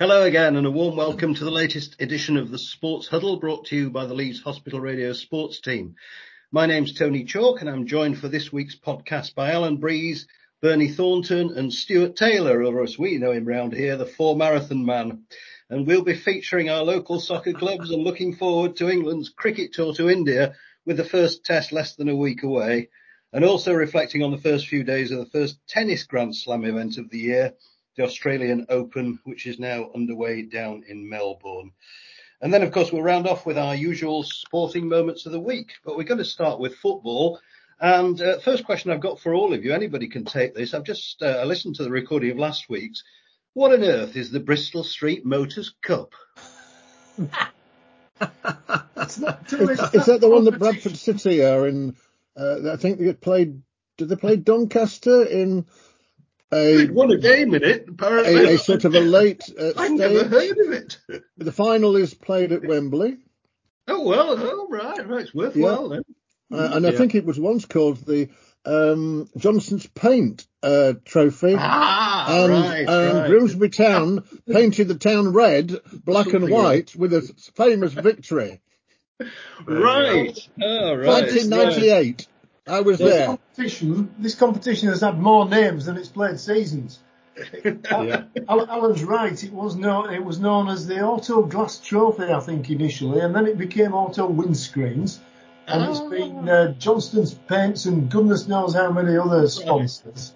Hello 0.00 0.22
again 0.22 0.56
and 0.56 0.66
a 0.66 0.70
warm 0.70 0.96
welcome 0.96 1.34
to 1.34 1.44
the 1.44 1.50
latest 1.50 2.00
edition 2.00 2.38
of 2.38 2.50
the 2.50 2.56
Sports 2.56 3.06
Huddle 3.06 3.38
brought 3.38 3.66
to 3.66 3.76
you 3.76 3.90
by 3.90 4.06
the 4.06 4.14
Leeds 4.14 4.40
Hospital 4.40 4.80
Radio 4.80 5.12
sports 5.12 5.60
team. 5.60 5.94
My 6.50 6.64
name's 6.64 6.94
Tony 6.94 7.24
Chalk 7.24 7.60
and 7.60 7.68
I'm 7.68 7.86
joined 7.86 8.18
for 8.18 8.26
this 8.26 8.50
week's 8.50 8.74
podcast 8.74 9.34
by 9.34 9.52
Alan 9.52 9.76
Breese, 9.76 10.26
Bernie 10.62 10.88
Thornton 10.88 11.54
and 11.54 11.70
Stewart 11.70 12.16
Taylor, 12.16 12.64
or 12.64 12.82
as 12.82 12.98
we 12.98 13.18
know 13.18 13.32
him 13.32 13.44
round 13.44 13.74
here, 13.74 13.98
the 13.98 14.06
four 14.06 14.34
marathon 14.36 14.86
man. 14.86 15.24
And 15.68 15.86
we'll 15.86 16.02
be 16.02 16.16
featuring 16.16 16.70
our 16.70 16.82
local 16.82 17.20
soccer 17.20 17.52
clubs 17.52 17.90
and 17.90 18.02
looking 18.02 18.34
forward 18.34 18.76
to 18.76 18.88
England's 18.88 19.28
cricket 19.28 19.74
tour 19.74 19.92
to 19.96 20.08
India 20.08 20.54
with 20.86 20.96
the 20.96 21.04
first 21.04 21.44
test 21.44 21.72
less 21.72 21.96
than 21.96 22.08
a 22.08 22.16
week 22.16 22.42
away 22.42 22.88
and 23.34 23.44
also 23.44 23.74
reflecting 23.74 24.22
on 24.22 24.30
the 24.30 24.38
first 24.38 24.66
few 24.66 24.82
days 24.82 25.10
of 25.10 25.18
the 25.18 25.30
first 25.30 25.58
tennis 25.68 26.04
Grand 26.04 26.34
Slam 26.34 26.64
event 26.64 26.96
of 26.96 27.10
the 27.10 27.18
year 27.18 27.52
the 28.00 28.06
Australian 28.06 28.64
Open, 28.70 29.18
which 29.24 29.46
is 29.46 29.58
now 29.58 29.90
underway 29.94 30.40
down 30.42 30.84
in 30.88 31.08
Melbourne. 31.08 31.72
And 32.40 32.52
then, 32.52 32.62
of 32.62 32.72
course, 32.72 32.90
we'll 32.90 33.02
round 33.02 33.26
off 33.26 33.44
with 33.44 33.58
our 33.58 33.74
usual 33.74 34.22
sporting 34.22 34.88
moments 34.88 35.26
of 35.26 35.32
the 35.32 35.40
week. 35.40 35.72
But 35.84 35.98
we're 35.98 36.04
going 36.04 36.18
to 36.18 36.24
start 36.24 36.58
with 36.58 36.76
football. 36.76 37.40
And 37.78 38.20
uh, 38.22 38.38
first 38.38 38.64
question 38.64 38.90
I've 38.90 39.02
got 39.02 39.20
for 39.20 39.34
all 39.34 39.52
of 39.52 39.62
you, 39.64 39.74
anybody 39.74 40.08
can 40.08 40.24
take 40.24 40.54
this. 40.54 40.72
I've 40.72 40.84
just 40.84 41.22
uh, 41.22 41.44
listened 41.44 41.76
to 41.76 41.82
the 41.82 41.90
recording 41.90 42.30
of 42.30 42.38
last 42.38 42.70
week's. 42.70 43.04
What 43.52 43.72
on 43.72 43.84
earth 43.84 44.16
is 44.16 44.30
the 44.30 44.40
Bristol 44.40 44.82
Street 44.82 45.26
Motors 45.26 45.74
Cup? 45.82 46.14
That's 48.94 49.18
not 49.18 49.52
is, 49.52 49.80
is 49.92 50.06
that 50.06 50.20
the 50.20 50.30
one 50.30 50.44
that 50.44 50.58
Bradford 50.58 50.96
City 50.96 51.44
are 51.44 51.68
in? 51.68 51.96
Uh, 52.34 52.72
I 52.72 52.76
think 52.76 52.98
they 52.98 53.12
played. 53.12 53.60
Did 53.98 54.08
they 54.08 54.16
play 54.16 54.36
Doncaster 54.36 55.24
in 55.24 55.66
a 56.52 56.86
won 56.88 57.10
a 57.10 57.18
game 57.18 57.54
in 57.54 57.62
it. 57.62 57.88
Apparently, 57.88 58.34
a, 58.34 58.54
a 58.54 58.58
sort 58.58 58.84
of 58.84 58.94
a 58.94 59.00
late. 59.00 59.42
Uh, 59.58 59.72
I 59.76 59.88
never 59.88 60.24
heard 60.24 60.58
of 60.58 60.72
it. 60.72 60.98
The 61.36 61.52
final 61.52 61.96
is 61.96 62.14
played 62.14 62.52
at 62.52 62.64
Wembley. 62.64 63.18
Oh 63.88 64.02
well, 64.02 64.36
oh 64.38 64.68
right, 64.68 65.08
right, 65.08 65.22
it's 65.22 65.34
worthwhile 65.34 65.90
yeah. 65.90 65.96
then. 65.96 66.04
Uh, 66.52 66.70
and 66.74 66.84
yeah. 66.84 66.90
I 66.90 66.96
think 66.96 67.14
it 67.14 67.24
was 67.24 67.38
once 67.38 67.64
called 67.64 67.98
the 67.98 68.28
um, 68.64 69.28
Johnstone's 69.36 69.86
Paint 69.86 70.46
uh, 70.62 70.94
Trophy. 71.04 71.54
Ah, 71.56 72.44
and, 72.44 72.52
right, 72.52 72.88
and 72.88 73.18
right. 73.18 73.28
Grimsby 73.28 73.68
Town 73.70 74.24
painted 74.50 74.88
the 74.88 74.96
town 74.96 75.32
red, 75.32 75.74
black 76.04 76.24
Something 76.24 76.44
and 76.44 76.52
white, 76.52 76.94
with 76.96 77.14
a 77.14 77.22
famous 77.56 77.92
victory. 77.92 78.60
Right. 79.64 80.38
Oh, 80.62 80.94
right. 80.94 81.06
1998. 81.06 82.26
I 82.66 82.80
was 82.80 82.98
this 82.98 83.12
there. 83.12 83.26
Competition, 83.26 84.14
this 84.18 84.34
competition 84.34 84.88
has 84.88 85.00
had 85.00 85.18
more 85.18 85.48
names 85.48 85.86
than 85.86 85.96
it's 85.96 86.08
played 86.08 86.38
seasons. 86.38 87.00
yeah. 87.64 88.24
Alan's 88.48 89.04
right. 89.04 89.42
It 89.42 89.52
was 89.52 89.76
known. 89.76 90.12
It 90.12 90.24
was 90.24 90.38
known 90.38 90.68
as 90.68 90.86
the 90.86 90.96
Autoglass 90.96 91.82
Trophy, 91.82 92.24
I 92.24 92.40
think, 92.40 92.70
initially, 92.70 93.20
and 93.20 93.34
then 93.34 93.46
it 93.46 93.56
became 93.56 93.94
Auto 93.94 94.28
Windscreens, 94.28 95.18
and 95.66 95.82
oh. 95.82 95.90
it's 95.90 96.00
been 96.00 96.48
uh, 96.48 96.74
Johnstone's 96.78 97.34
Paints 97.34 97.86
and 97.86 98.10
goodness 98.10 98.48
knows 98.48 98.74
how 98.74 98.90
many 98.90 99.16
other 99.16 99.48
sponsors. 99.48 100.34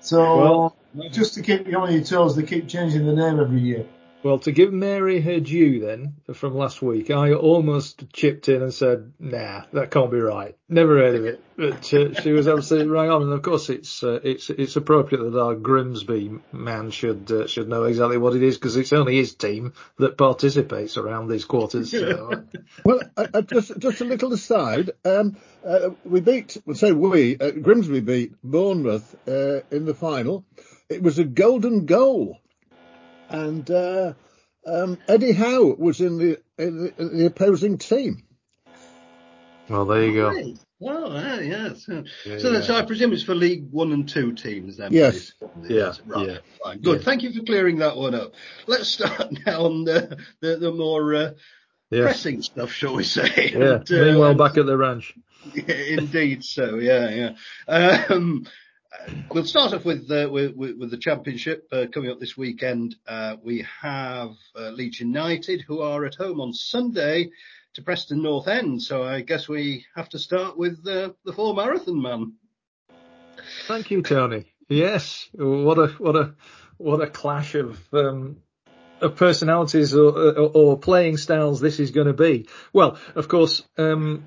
So 0.00 0.20
well, 0.38 0.76
just 1.10 1.34
to 1.34 1.42
keep 1.42 1.66
you 1.66 1.78
on 1.78 1.92
your 1.92 2.04
toes, 2.04 2.36
they 2.36 2.42
keep 2.42 2.68
changing 2.68 3.06
the 3.06 3.14
name 3.14 3.40
every 3.40 3.60
year. 3.60 3.86
Well, 4.24 4.38
to 4.38 4.52
give 4.52 4.72
Mary 4.72 5.20
her 5.20 5.38
due 5.38 5.80
then 5.80 6.14
from 6.32 6.54
last 6.54 6.80
week, 6.80 7.10
I 7.10 7.34
almost 7.34 8.10
chipped 8.10 8.48
in 8.48 8.62
and 8.62 8.72
said, 8.72 9.12
"Nah, 9.20 9.64
that 9.74 9.90
can't 9.90 10.10
be 10.10 10.18
right. 10.18 10.56
Never 10.66 10.96
heard 10.96 11.14
of 11.14 11.26
it." 11.26 11.44
But 11.58 11.92
uh, 11.92 12.18
she 12.22 12.32
was 12.32 12.48
absolutely 12.48 12.88
right 12.88 13.10
on, 13.10 13.20
and 13.20 13.34
of 13.34 13.42
course, 13.42 13.68
it's 13.68 14.02
uh, 14.02 14.20
it's 14.24 14.48
it's 14.48 14.76
appropriate 14.76 15.30
that 15.30 15.38
our 15.38 15.54
Grimsby 15.54 16.38
man 16.52 16.90
should 16.90 17.30
uh, 17.30 17.46
should 17.46 17.68
know 17.68 17.84
exactly 17.84 18.16
what 18.16 18.34
it 18.34 18.42
is 18.42 18.56
because 18.56 18.78
it's 18.78 18.94
only 18.94 19.16
his 19.16 19.34
team 19.34 19.74
that 19.98 20.16
participates 20.16 20.96
around 20.96 21.28
these 21.28 21.44
quarters. 21.44 21.90
So. 21.90 22.44
well, 22.86 23.00
just 23.42 23.78
just 23.78 24.00
a 24.00 24.06
little 24.06 24.32
aside, 24.32 24.92
um, 25.04 25.36
uh, 25.62 25.90
we 26.06 26.22
beat, 26.22 26.56
well, 26.64 26.74
say 26.74 26.92
we, 26.92 27.36
uh, 27.36 27.50
Grimsby 27.50 28.00
beat 28.00 28.32
Bournemouth 28.42 29.14
uh, 29.28 29.60
in 29.70 29.84
the 29.84 29.94
final. 29.94 30.46
It 30.88 31.02
was 31.02 31.18
a 31.18 31.24
golden 31.24 31.84
goal 31.84 32.40
and 33.34 33.70
uh, 33.70 34.12
um, 34.66 34.98
Eddie 35.08 35.32
Howe 35.32 35.74
was 35.78 36.00
in 36.00 36.18
the, 36.18 36.40
in 36.58 36.84
the, 36.84 36.94
in 36.98 37.18
the 37.18 37.26
opposing 37.26 37.78
team. 37.78 38.22
Well, 39.68 39.86
there 39.86 40.04
you 40.04 40.14
go. 40.14 40.28
Right. 40.28 40.58
Well, 40.80 41.16
uh, 41.16 41.38
yes. 41.40 41.86
Yeah, 41.88 42.38
so, 42.38 42.50
yeah. 42.50 42.60
so 42.60 42.76
I 42.76 42.82
presume 42.82 43.12
it's 43.12 43.22
for 43.22 43.34
League 43.34 43.70
One 43.70 43.92
and 43.92 44.06
Two 44.06 44.32
teams 44.32 44.76
then. 44.76 44.92
Yes. 44.92 45.32
Yeah. 45.62 45.94
Right. 46.04 46.28
Yeah. 46.28 46.38
Fine. 46.62 46.80
Good. 46.80 46.98
Yeah. 46.98 47.04
Thank 47.04 47.22
you 47.22 47.32
for 47.32 47.42
clearing 47.44 47.78
that 47.78 47.96
one 47.96 48.14
up. 48.14 48.34
Let's 48.66 48.88
start 48.88 49.32
now 49.46 49.64
on 49.64 49.84
the 49.84 50.18
the, 50.40 50.56
the 50.56 50.72
more 50.72 51.14
uh, 51.14 51.30
pressing 51.90 52.42
stuff, 52.42 52.70
shall 52.70 52.94
we 52.94 53.04
say? 53.04 53.52
Yeah. 53.54 53.76
And, 53.76 53.90
uh, 53.90 54.04
Meanwhile, 54.04 54.34
back 54.34 54.58
at 54.58 54.66
the 54.66 54.76
ranch. 54.76 55.14
indeed. 55.54 56.44
So 56.44 56.76
yeah, 56.76 57.08
yeah. 57.68 58.06
Um, 58.08 58.46
we'll 59.30 59.44
start 59.44 59.72
off 59.72 59.84
with, 59.84 60.10
uh, 60.10 60.28
with, 60.30 60.54
with 60.56 60.90
the 60.90 60.98
championship 60.98 61.68
uh, 61.72 61.86
coming 61.92 62.10
up 62.10 62.20
this 62.20 62.36
weekend. 62.36 62.96
Uh, 63.06 63.36
we 63.42 63.66
have 63.80 64.30
uh, 64.56 64.70
Leeds 64.70 65.00
United 65.00 65.62
who 65.62 65.80
are 65.80 66.04
at 66.04 66.14
home 66.14 66.40
on 66.40 66.52
Sunday 66.52 67.30
to 67.74 67.82
Preston 67.82 68.22
North 68.22 68.48
End. 68.48 68.82
So 68.82 69.02
I 69.02 69.20
guess 69.20 69.48
we 69.48 69.86
have 69.96 70.08
to 70.10 70.18
start 70.18 70.56
with 70.56 70.86
uh, 70.86 71.10
the 71.24 71.32
four 71.32 71.54
marathon 71.54 72.00
man. 72.00 72.34
Thank 73.66 73.90
you, 73.90 74.02
Tony. 74.02 74.46
Yes, 74.68 75.28
what 75.34 75.78
a 75.78 75.88
what 75.98 76.16
a 76.16 76.34
what 76.78 77.02
a 77.02 77.06
clash 77.06 77.54
of 77.54 77.78
um, 77.92 78.38
of 79.00 79.16
personalities 79.16 79.94
or, 79.94 80.08
or, 80.08 80.50
or, 80.54 80.78
playing 80.78 81.18
styles 81.18 81.60
this 81.60 81.78
is 81.78 81.90
going 81.90 82.06
to 82.06 82.14
be. 82.14 82.48
Well, 82.72 82.98
of 83.14 83.28
course, 83.28 83.62
um, 83.76 84.26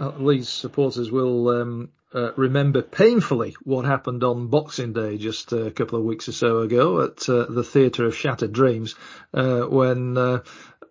Leeds 0.00 0.48
supporters 0.48 1.10
will 1.10 1.48
um, 1.50 1.90
uh, 2.16 2.32
remember 2.36 2.80
painfully 2.80 3.54
what 3.62 3.84
happened 3.84 4.24
on 4.24 4.48
Boxing 4.48 4.94
Day 4.94 5.18
just 5.18 5.52
a 5.52 5.70
couple 5.70 5.98
of 5.98 6.04
weeks 6.04 6.28
or 6.28 6.32
so 6.32 6.60
ago 6.60 7.02
at 7.02 7.28
uh, 7.28 7.44
the 7.44 7.62
Theatre 7.62 8.06
of 8.06 8.16
Shattered 8.16 8.52
Dreams, 8.52 8.94
uh, 9.34 9.62
when 9.64 10.16
uh, 10.16 10.40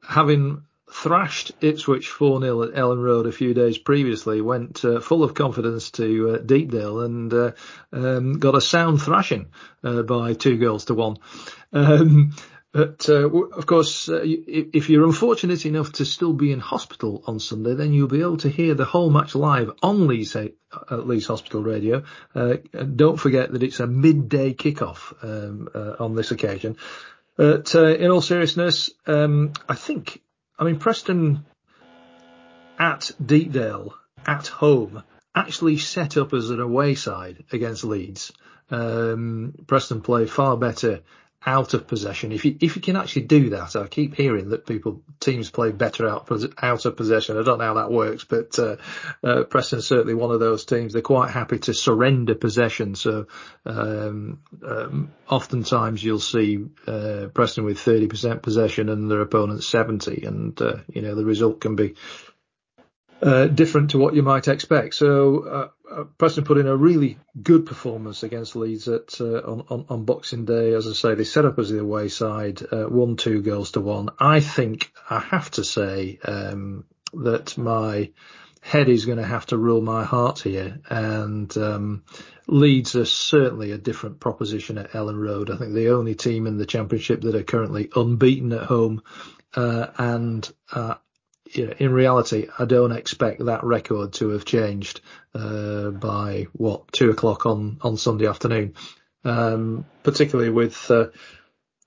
having 0.08 0.62
thrashed 0.92 1.52
Ipswich 1.62 2.10
4-0 2.12 2.68
at 2.68 2.76
Elland 2.76 3.04
Road 3.04 3.26
a 3.26 3.32
few 3.32 3.56
days 3.56 3.80
previously, 3.80 4.40
went 4.40 4.86
uh, 4.86 5.00
full 5.02 5.24
of 5.24 5.34
confidence 5.34 5.90
to 5.92 6.38
Deepdale 6.46 7.02
and 7.02 7.54
um, 7.92 8.40
got 8.40 8.56
a 8.56 8.62
sound 8.62 9.02
thrashing 9.02 9.48
by 9.82 10.34
two 10.34 10.58
goals 10.58 10.86
to 10.86 10.94
one. 10.94 11.18
Um, 11.74 12.36
but 12.76 13.08
uh, 13.08 13.30
of 13.30 13.66
course, 13.66 14.10
uh, 14.10 14.20
if 14.22 14.90
you're 14.90 15.06
unfortunate 15.06 15.66
enough 15.66 15.94
to 15.94 16.04
still 16.04 16.34
be 16.34 16.52
in 16.52 16.60
hospital 16.60 17.24
on 17.26 17.40
Sunday, 17.40 17.74
then 17.74 17.94
you'll 17.94 18.10
be 18.10 18.20
able 18.20 18.36
to 18.40 18.50
hear 18.50 18.74
the 18.74 18.84
whole 18.84 19.10
match 19.10 19.34
live 19.34 19.72
on 19.82 20.08
Leeds, 20.08 20.36
Leeds 20.92 21.26
Hospital 21.26 21.64
Radio. 21.64 22.04
Uh, 22.36 22.56
don't 22.94 23.16
forget 23.16 23.54
that 23.54 23.64
it's 23.64 23.80
a 23.80 23.88
midday 23.88 24.54
kickoff 24.54 25.14
um, 25.24 25.70
uh, 25.74 26.04
on 26.04 26.16
this 26.16 26.32
occasion. 26.32 26.76
But 27.38 27.74
uh, 27.76 27.96
in 27.96 28.12
all 28.12 28.20
seriousness, 28.20 28.90
um, 29.08 29.54
I 29.70 29.76
think, 29.76 30.22
I 30.60 30.66
mean, 30.66 30.78
Preston 30.78 31.46
at 32.78 33.10
Deepdale 33.26 33.94
at 34.26 34.48
home 34.48 35.02
actually 35.34 35.78
set 35.78 36.18
up 36.18 36.34
as 36.34 36.50
an 36.50 36.60
away 36.60 36.96
side 36.96 37.46
against 37.54 37.86
Leeds. 37.86 38.34
Um, 38.70 39.54
Preston 39.66 40.02
play 40.02 40.26
far 40.26 40.58
better 40.58 41.04
out 41.46 41.74
of 41.74 41.88
possession. 41.88 42.32
If 42.32 42.46
you 42.46 42.58
if 42.60 42.76
you 42.76 42.82
can 42.82 42.96
actually 42.96 43.24
do 43.24 43.50
that, 43.52 43.76
I 43.76 43.88
keep 43.88 44.16
hearing 44.16 44.50
that 44.50 44.66
people 44.66 45.02
teams 45.20 45.52
play 45.52 45.72
better 45.72 46.08
out 46.08 46.30
out 46.62 46.86
of 46.86 46.98
possession. 46.98 47.38
I 47.38 47.44
don't 47.44 47.60
know 47.60 47.66
how 47.66 47.74
that 47.76 47.92
works, 47.92 48.24
but 48.24 48.58
uh, 48.58 48.78
uh, 49.24 49.44
Preston's 49.44 49.88
certainly 49.88 50.16
one 50.16 50.32
of 50.32 50.40
those 50.40 50.66
teams. 50.66 50.94
They're 50.94 51.02
quite 51.02 51.30
happy 51.30 51.60
to 51.60 51.74
surrender 51.74 52.36
possession. 52.36 52.96
So 52.96 53.28
um, 53.66 54.40
um, 54.66 55.14
oftentimes 55.30 56.04
you'll 56.04 56.20
see 56.20 56.66
uh, 56.88 57.28
Preston 57.34 57.66
with 57.66 57.78
30% 57.78 58.42
possession 58.42 58.90
and 58.90 59.10
their 59.10 59.22
opponent 59.22 59.64
70, 59.64 60.26
and 60.26 60.60
uh, 60.62 60.78
you 60.92 61.02
know 61.02 61.16
the 61.16 61.26
result 61.26 61.62
can 61.62 61.76
be 61.76 61.96
uh, 63.22 63.48
different 63.48 63.92
to 63.92 63.98
what 63.98 64.16
you 64.16 64.24
might 64.24 64.48
expect. 64.48 64.96
So 64.96 65.40
uh, 65.40 65.70
uh, 65.85 65.85
Preston 66.18 66.44
put 66.44 66.58
in 66.58 66.68
a 66.68 66.76
really 66.76 67.18
good 67.42 67.66
performance 67.66 68.24
against 68.24 68.56
Leeds 68.56 68.88
at 68.88 69.20
uh, 69.22 69.40
on, 69.40 69.66
on, 69.70 69.86
on 69.90 70.06
Boxing 70.06 70.46
Day. 70.46 70.74
As 70.74 70.88
I 70.88 70.94
say, 70.94 71.16
they 71.16 71.24
set 71.24 71.46
up 71.46 71.58
as 71.60 71.70
the 71.70 71.80
away 71.80 72.10
side, 72.10 72.62
uh, 72.72 72.88
won 72.90 73.16
two 73.16 73.42
goals 73.42 73.72
to 73.72 73.82
one. 73.82 74.10
I 74.20 74.40
think 74.40 74.92
I 75.10 75.20
have 75.20 75.52
to 75.52 75.64
say 75.64 76.20
um, 76.24 76.86
that 77.14 77.58
my 77.58 78.12
head 78.62 78.90
is 78.90 79.06
going 79.06 79.20
to 79.20 79.26
have 79.26 79.46
to 79.48 79.58
rule 79.58 79.82
my 79.82 80.04
heart 80.04 80.40
here, 80.40 80.80
and 80.90 81.56
um, 81.58 82.04
Leeds 82.48 82.96
are 82.96 83.06
certainly 83.06 83.72
a 83.72 83.78
different 83.78 84.20
proposition 84.20 84.78
at 84.78 84.92
Elland 84.92 85.20
Road. 85.20 85.50
I 85.50 85.58
think 85.58 85.74
the 85.74 85.90
only 85.90 86.16
team 86.16 86.48
in 86.48 86.58
the 86.58 86.66
Championship 86.66 87.22
that 87.22 87.36
are 87.36 87.44
currently 87.44 87.90
unbeaten 87.96 88.52
at 88.54 88.64
home. 88.64 89.02
Uh, 89.56 89.88
and 89.98 90.52
uh, 90.74 90.96
you 91.52 91.68
know, 91.68 91.74
in 91.78 91.92
reality, 91.94 92.48
I 92.58 92.66
don't 92.66 92.92
expect 92.92 93.46
that 93.46 93.64
record 93.64 94.14
to 94.14 94.30
have 94.30 94.46
changed 94.46 95.02
uh, 95.34 95.92
by 95.92 96.48
what 96.54 96.92
two 96.92 97.10
o'clock 97.10 97.46
on 97.46 97.78
on 97.82 97.98
Sunday 97.98 98.28
afternoon. 98.28 98.74
Um, 99.24 99.86
particularly 100.04 100.52
with 100.52 100.90
uh, 100.92 101.08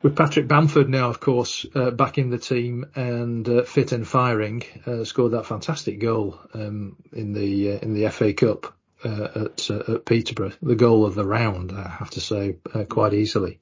with 0.03 0.17
Patrick 0.17 0.47
Bamford 0.47 0.89
now, 0.89 1.09
of 1.11 1.19
course, 1.21 1.67
uh, 1.75 1.91
back 1.91 2.19
in 2.19 2.31
the 2.31 2.39
team 2.39 2.87
and 2.95 3.49
uh, 3.49 3.65
fit 3.65 3.93
and 3.93 4.07
firing, 4.07 4.63
uh, 4.87 5.05
scored 5.05 5.33
that 5.33 5.47
fantastic 5.47 5.99
goal 5.99 6.39
um, 6.55 6.97
in 7.13 7.33
the 7.33 7.73
uh, 7.73 7.79
in 7.79 7.95
the 7.95 8.09
FA 8.11 8.33
Cup 8.33 8.75
uh, 9.05 9.47
at, 9.47 9.71
uh, 9.71 9.95
at 9.95 10.05
Peterborough, 10.05 10.53
the 10.63 10.77
goal 10.77 11.05
of 11.05 11.15
the 11.15 11.27
round, 11.27 11.73
I 11.73 11.89
have 11.89 12.11
to 12.11 12.21
say, 12.21 12.57
quite 12.89 13.15
easily. 13.15 13.61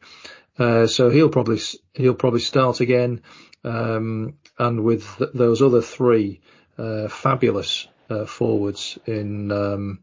so 0.59 1.11
he'll 1.11 1.31
probably 1.31 1.61
he'll 1.95 2.15
probably 2.15 2.41
start 2.41 2.81
again, 2.81 3.23
um, 3.65 4.35
and 4.59 4.83
with 4.85 5.07
th- 5.19 5.31
those 5.35 5.63
other 5.63 5.83
three 5.83 6.41
fabulous 7.09 7.89
forwards 8.27 8.99
in 9.07 9.51
um, 9.51 10.01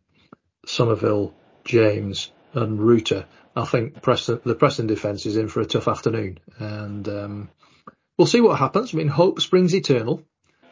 Summerville, 0.66 1.34
James, 1.66 2.32
and 2.54 2.82
Rutter. 2.82 3.26
I 3.56 3.66
think 3.66 4.02
Preston, 4.02 4.40
the 4.44 4.56
Preston 4.56 4.88
defence 4.88 5.26
is 5.26 5.38
in 5.38 5.48
for 5.48 5.62
a 5.62 5.66
tough 5.66 5.88
afternoon, 5.88 6.40
and 6.58 7.08
um, 7.08 7.50
we'll 8.18 8.26
see 8.26 8.42
what 8.42 8.58
happens. 8.58 8.94
I 8.94 8.98
mean, 8.98 9.08
hope 9.08 9.42
springs 9.42 9.76
eternal, 9.76 10.24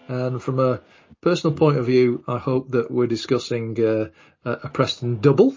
and 0.08 0.42
from 0.42 0.60
a 0.60 0.82
personal 1.22 1.56
point 1.56 1.78
of 1.78 1.86
view, 1.86 2.24
I 2.28 2.40
hope 2.40 2.70
that 2.72 2.90
we're 2.90 3.08
discussing 3.08 3.80
uh, 3.80 4.08
a 4.44 4.70
Preston 4.70 5.20
double 5.20 5.56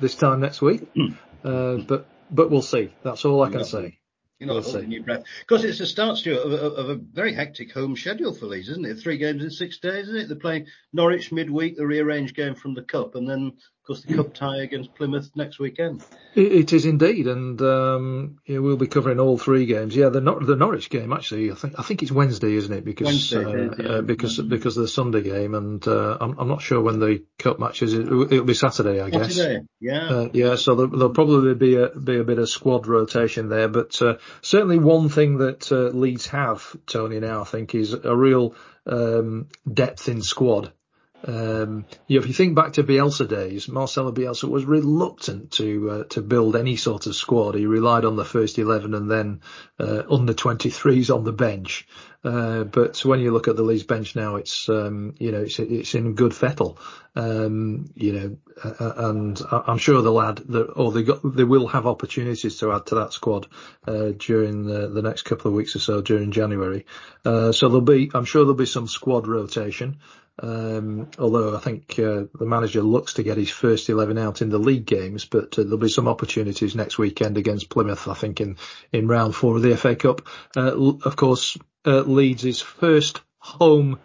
this 0.00 0.16
time 0.16 0.40
next 0.40 0.60
week. 0.60 0.82
Hmm. 0.94 1.14
Uh, 1.44 1.76
but 1.76 2.08
but 2.30 2.50
we'll 2.50 2.62
see. 2.62 2.92
That's 3.02 3.24
all 3.24 3.42
I 3.42 3.50
can 3.50 3.64
say. 3.64 3.98
You're 4.38 4.48
not 4.48 4.64
we'll 4.64 4.72
holding 4.72 4.90
your 4.90 5.04
breath 5.04 5.24
because 5.40 5.64
it's 5.64 5.78
the 5.78 5.86
start, 5.86 6.18
Stewart, 6.18 6.44
of, 6.44 6.52
of, 6.52 6.72
of, 6.74 6.88
a 6.90 6.96
very 6.96 7.32
hectic 7.32 7.72
home 7.72 7.96
schedule 7.96 8.34
for 8.34 8.46
Leeds, 8.46 8.68
isn't 8.68 8.84
it? 8.84 8.96
Three 8.96 9.16
games 9.16 9.44
in 9.44 9.50
six 9.50 9.78
days, 9.78 10.08
isn't 10.08 10.16
it? 10.16 10.28
They're 10.28 10.36
playing 10.36 10.66
Norwich 10.92 11.30
midweek, 11.30 11.76
the 11.76 11.86
rearranged 11.86 12.34
game 12.34 12.56
from 12.56 12.74
the 12.74 12.82
cup, 12.82 13.14
and 13.14 13.28
then 13.28 13.52
course, 13.84 14.02
the 14.02 14.14
cup 14.14 14.34
tie 14.34 14.62
against 14.62 14.94
Plymouth 14.94 15.30
next 15.34 15.58
weekend. 15.58 16.02
it, 16.34 16.52
it 16.52 16.72
is 16.72 16.86
indeed, 16.86 17.26
and 17.26 17.60
um, 17.62 18.38
yeah, 18.46 18.58
we'll 18.58 18.76
be 18.76 18.86
covering 18.86 19.20
all 19.20 19.38
three 19.38 19.66
games. 19.66 19.94
Yeah, 19.94 20.08
the 20.08 20.20
Nor- 20.20 20.40
the 20.40 20.56
Norwich 20.56 20.90
game 20.90 21.12
actually, 21.12 21.52
I 21.52 21.54
think 21.54 21.78
I 21.78 21.82
think 21.82 22.02
it's 22.02 22.12
Wednesday, 22.12 22.54
isn't 22.54 22.72
it? 22.72 22.84
Because 22.84 23.32
uh, 23.34 23.70
yeah. 23.78 23.88
uh, 23.88 24.02
because 24.02 24.40
because 24.40 24.76
of 24.76 24.82
the 24.82 24.88
Sunday 24.88 25.22
game, 25.22 25.54
and 25.54 25.86
uh, 25.86 26.18
I'm 26.20 26.38
I'm 26.38 26.48
not 26.48 26.62
sure 26.62 26.80
when 26.80 26.98
the 26.98 27.24
cup 27.38 27.58
match 27.58 27.82
is. 27.82 27.94
It, 27.94 28.08
will 28.08 28.44
be 28.44 28.54
Saturday, 28.54 29.00
I 29.00 29.10
guess. 29.10 29.34
Saturday, 29.34 29.66
yeah. 29.80 30.08
Uh, 30.08 30.28
yeah, 30.32 30.56
so 30.56 30.74
there, 30.74 30.86
will 30.86 31.10
probably 31.10 31.54
be 31.54 31.76
a 31.76 31.88
be 31.88 32.18
a 32.18 32.24
bit 32.24 32.38
of 32.38 32.48
squad 32.48 32.86
rotation 32.86 33.48
there, 33.48 33.68
but 33.68 34.00
uh, 34.00 34.16
certainly 34.42 34.78
one 34.78 35.08
thing 35.08 35.38
that 35.38 35.70
uh, 35.70 35.96
Leeds 35.96 36.26
have, 36.28 36.76
Tony, 36.86 37.20
now 37.20 37.42
I 37.42 37.44
think 37.44 37.74
is 37.74 37.92
a 37.92 38.16
real 38.16 38.54
um, 38.86 39.48
depth 39.70 40.08
in 40.08 40.22
squad. 40.22 40.72
Um, 41.26 41.86
you 42.06 42.18
know, 42.18 42.22
if 42.22 42.28
you 42.28 42.34
think 42.34 42.54
back 42.54 42.74
to 42.74 42.84
Bielsa 42.84 43.26
days, 43.28 43.68
Marcelo 43.68 44.12
Bielsa 44.12 44.48
was 44.48 44.64
reluctant 44.64 45.52
to 45.52 45.90
uh, 45.90 46.04
to 46.10 46.20
build 46.20 46.54
any 46.54 46.76
sort 46.76 47.06
of 47.06 47.16
squad. 47.16 47.54
He 47.54 47.66
relied 47.66 48.04
on 48.04 48.16
the 48.16 48.24
first 48.24 48.58
eleven 48.58 48.94
and 48.94 49.10
then 49.10 49.40
uh, 49.78 50.02
under 50.10 50.34
23s 50.34 51.14
on 51.14 51.24
the 51.24 51.32
bench. 51.32 51.86
Uh, 52.22 52.64
but 52.64 53.04
when 53.04 53.20
you 53.20 53.32
look 53.32 53.48
at 53.48 53.56
the 53.56 53.62
Leeds 53.62 53.82
bench 53.82 54.16
now, 54.16 54.36
it's 54.36 54.68
um, 54.68 55.14
you 55.18 55.30
know 55.30 55.42
it's 55.42 55.58
it's 55.58 55.94
in 55.94 56.14
good 56.14 56.34
fettle. 56.34 56.78
Um, 57.14 57.90
you 57.94 58.12
know, 58.12 58.36
and 58.80 59.40
I'm 59.50 59.78
sure 59.78 60.00
they'll 60.00 60.20
add 60.20 60.38
that, 60.48 60.64
or 60.72 60.90
they 60.90 61.02
got 61.02 61.20
they 61.22 61.44
will 61.44 61.68
have 61.68 61.86
opportunities 61.86 62.58
to 62.58 62.72
add 62.72 62.86
to 62.86 62.96
that 62.96 63.12
squad 63.12 63.46
uh, 63.86 64.12
during 64.16 64.64
the, 64.64 64.88
the, 64.88 65.02
next 65.02 65.22
couple 65.22 65.50
of 65.50 65.54
weeks 65.54 65.76
or 65.76 65.80
so 65.80 66.00
during 66.00 66.32
January. 66.32 66.86
Uh, 67.24 67.52
so 67.52 67.68
there'll 67.68 67.82
be, 67.82 68.10
I'm 68.14 68.24
sure 68.24 68.42
there'll 68.42 68.54
be 68.54 68.66
some 68.66 68.88
squad 68.88 69.26
rotation. 69.26 69.98
Um, 70.42 71.10
although 71.18 71.56
I 71.56 71.60
think 71.60 71.92
uh, 71.98 72.24
the 72.34 72.46
manager 72.46 72.82
looks 72.82 73.14
to 73.14 73.22
get 73.22 73.36
his 73.36 73.50
first 73.50 73.88
11 73.88 74.18
out 74.18 74.42
in 74.42 74.50
the 74.50 74.58
league 74.58 74.86
games, 74.86 75.24
but 75.24 75.56
uh, 75.58 75.62
there'll 75.62 75.78
be 75.78 75.88
some 75.88 76.08
opportunities 76.08 76.74
next 76.74 76.98
weekend 76.98 77.38
against 77.38 77.70
Plymouth, 77.70 78.08
I 78.08 78.14
think, 78.14 78.40
in, 78.40 78.56
in 78.92 79.06
round 79.06 79.34
four 79.34 79.56
of 79.56 79.62
the 79.62 79.76
FA 79.76 79.94
Cup. 79.94 80.26
Uh, 80.56 80.94
of 81.04 81.14
course, 81.14 81.56
uh, 81.86 82.00
Leeds' 82.00 82.60
first 82.60 83.20
home 83.38 84.00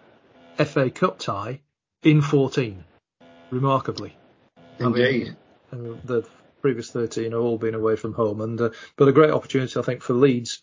FA 0.57 0.91
Cup 0.91 1.17
tie 1.17 1.61
in 2.03 2.21
14, 2.21 2.83
remarkably. 3.49 4.15
Indeed. 4.79 5.35
Uh, 5.73 5.95
the 6.03 6.27
previous 6.61 6.91
13 6.91 7.31
have 7.31 7.41
all 7.41 7.57
been 7.57 7.75
away 7.75 7.95
from 7.95 8.13
home, 8.13 8.41
and 8.41 8.61
uh, 8.61 8.69
but 8.97 9.07
a 9.07 9.13
great 9.13 9.31
opportunity, 9.31 9.79
I 9.79 9.83
think, 9.83 10.03
for 10.03 10.13
Leeds. 10.13 10.61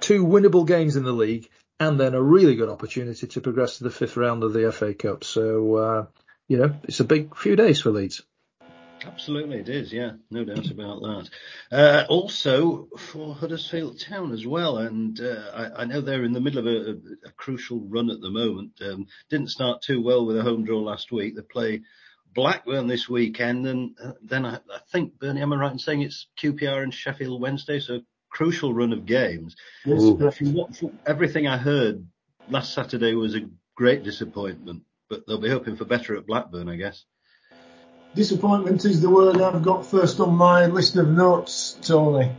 two 0.00 0.26
winnable 0.26 0.66
games 0.66 0.96
in 0.96 1.04
the 1.04 1.12
league 1.12 1.48
and 1.80 1.98
then 1.98 2.14
a 2.14 2.22
really 2.22 2.54
good 2.54 2.68
opportunity 2.68 3.26
to 3.26 3.40
progress 3.40 3.78
to 3.78 3.84
the 3.84 3.90
fifth 3.90 4.18
round 4.18 4.44
of 4.44 4.52
the 4.52 4.70
FA 4.70 4.92
Cup. 4.92 5.24
So, 5.24 5.74
uh, 5.76 6.06
you 6.46 6.58
know, 6.58 6.76
it's 6.84 7.00
a 7.00 7.04
big 7.04 7.34
few 7.34 7.56
days 7.56 7.80
for 7.80 7.90
Leeds. 7.90 8.22
Absolutely, 9.02 9.60
it 9.60 9.68
is. 9.70 9.90
Yeah, 9.90 10.12
no 10.30 10.44
doubt 10.44 10.70
about 10.70 11.00
that. 11.00 11.30
Uh, 11.72 12.04
also 12.10 12.88
for 12.98 13.34
Huddersfield 13.34 13.98
Town 13.98 14.30
as 14.32 14.46
well, 14.46 14.76
and 14.76 15.18
uh, 15.18 15.50
I, 15.54 15.82
I, 15.82 15.84
know 15.86 16.02
they're 16.02 16.24
in 16.24 16.34
the 16.34 16.40
middle 16.40 16.58
of 16.58 16.66
a, 16.66 16.90
a, 16.90 17.28
a 17.28 17.32
crucial 17.34 17.80
run 17.80 18.10
at 18.10 18.20
the 18.20 18.28
moment. 18.28 18.72
Um, 18.82 19.06
didn't 19.30 19.48
start 19.48 19.80
too 19.80 20.02
well 20.02 20.26
with 20.26 20.36
a 20.36 20.42
home 20.42 20.64
draw 20.64 20.80
last 20.80 21.12
week. 21.12 21.34
They 21.34 21.40
play 21.40 21.80
Blackburn 22.34 22.88
this 22.88 23.08
weekend, 23.08 23.66
and 23.66 23.96
uh, 24.02 24.12
then 24.22 24.44
I, 24.44 24.56
I, 24.56 24.78
think 24.92 25.18
Bernie, 25.18 25.40
am 25.40 25.54
I 25.54 25.56
right 25.56 25.72
in 25.72 25.78
saying 25.78 26.02
it's 26.02 26.26
QPR 26.38 26.82
and 26.82 26.92
Sheffield 26.92 27.40
Wednesday? 27.40 27.80
So 27.80 28.00
crucial 28.30 28.72
run 28.72 28.92
of 28.92 29.06
games. 29.06 29.56
What, 29.84 30.72
everything 31.06 31.46
I 31.46 31.58
heard, 31.58 32.06
last 32.48 32.72
Saturday 32.72 33.14
was 33.14 33.34
a 33.34 33.48
great 33.76 34.02
disappointment, 34.02 34.82
but 35.08 35.26
they'll 35.26 35.38
be 35.38 35.50
hoping 35.50 35.76
for 35.76 35.84
better 35.84 36.16
at 36.16 36.26
Blackburn, 36.26 36.68
I 36.68 36.76
guess. 36.76 37.04
Disappointment 38.14 38.84
is 38.84 39.00
the 39.00 39.10
word 39.10 39.40
I've 39.40 39.62
got 39.62 39.86
first 39.86 40.18
on 40.20 40.34
my 40.34 40.66
list 40.66 40.96
of 40.96 41.08
notes, 41.08 41.78
Tony. 41.82 42.32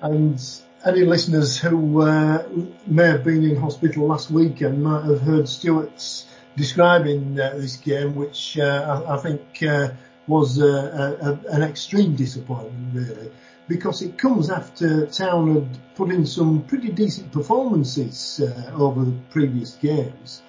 And 0.00 0.40
any 0.86 1.04
listeners 1.04 1.58
who 1.58 2.02
uh, 2.02 2.48
may 2.86 3.06
have 3.06 3.24
been 3.24 3.44
in 3.44 3.56
hospital 3.56 4.06
last 4.06 4.30
weekend 4.30 4.82
might 4.82 5.04
have 5.04 5.20
heard 5.20 5.48
Stewart's 5.48 6.26
describing 6.56 7.38
uh, 7.38 7.54
this 7.56 7.76
game, 7.76 8.14
which 8.14 8.58
uh, 8.58 9.04
I, 9.06 9.14
I, 9.14 9.18
think 9.18 9.62
uh, 9.62 9.90
was 10.26 10.60
uh, 10.60 11.16
a, 11.20 11.52
an 11.52 11.62
extreme 11.62 12.16
disappointment, 12.16 12.94
really 12.94 13.30
because 13.68 14.00
it 14.00 14.16
comes 14.16 14.50
after 14.50 15.06
Town 15.06 15.54
had 15.54 15.94
put 15.94 16.10
in 16.10 16.24
some 16.24 16.62
pretty 16.62 16.90
decent 16.90 17.30
performances 17.30 18.40
uh, 18.40 18.72
over 18.74 19.04
the 19.04 19.14
previous 19.30 19.74
games. 19.74 20.42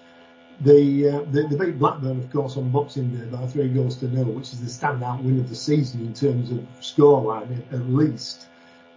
They, 0.62 1.10
uh, 1.10 1.24
they, 1.30 1.46
they 1.46 1.56
beat 1.56 1.80
Blackburn, 1.80 2.20
of 2.20 2.32
course, 2.32 2.58
on 2.58 2.72
Boxing 2.72 3.16
Day 3.16 3.26
by 3.26 3.46
three 3.48 3.70
goals 3.70 3.98
to 3.98 4.08
nil, 4.08 4.26
which 4.26 4.54
is 4.54 4.60
the 4.60 4.68
standout 4.68 5.24
win 5.24 5.40
of 5.40 5.50
the 5.50 5.56
season 5.56 6.02
in 6.02 6.14
terms 6.14 6.52
of 6.52 6.60
scoreline 6.82 7.62
at, 7.72 7.90
least. 7.90 8.48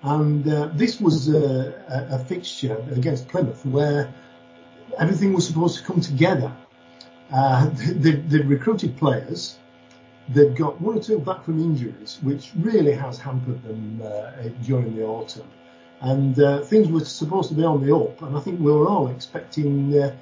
And 0.02 0.48
uh, 0.48 0.70
this 0.74 1.00
was 1.00 1.28
a, 1.28 1.84
a, 1.88 2.16
a 2.16 2.18
fixture 2.24 2.84
against 2.92 3.28
Plymouth 3.28 3.64
where 3.64 4.12
everything 4.98 5.32
was 5.32 5.46
supposed 5.46 5.78
to 5.78 5.84
come 5.84 6.00
together. 6.00 6.52
Uh, 7.32 7.70
they, 7.74 8.12
they 8.12 8.38
recruited 8.38 8.96
players 8.96 9.58
They've 10.28 10.54
got 10.54 10.80
one 10.80 10.98
or 10.98 11.02
two 11.02 11.18
back 11.18 11.44
from 11.44 11.60
injuries, 11.60 12.18
which 12.22 12.52
really 12.56 12.92
has 12.92 13.18
hampered 13.18 13.62
them 13.64 14.00
uh, 14.04 14.30
during 14.64 14.94
the 14.96 15.04
autumn. 15.04 15.48
And 16.00 16.38
uh, 16.38 16.60
things 16.60 16.88
were 16.88 17.04
supposed 17.04 17.48
to 17.50 17.54
be 17.54 17.64
on 17.64 17.84
the 17.84 17.94
up, 17.94 18.22
and 18.22 18.36
I 18.36 18.40
think 18.40 18.60
we 18.60 18.72
were 18.72 18.88
all 18.88 19.08
expecting, 19.08 19.96
uh, 19.98 20.14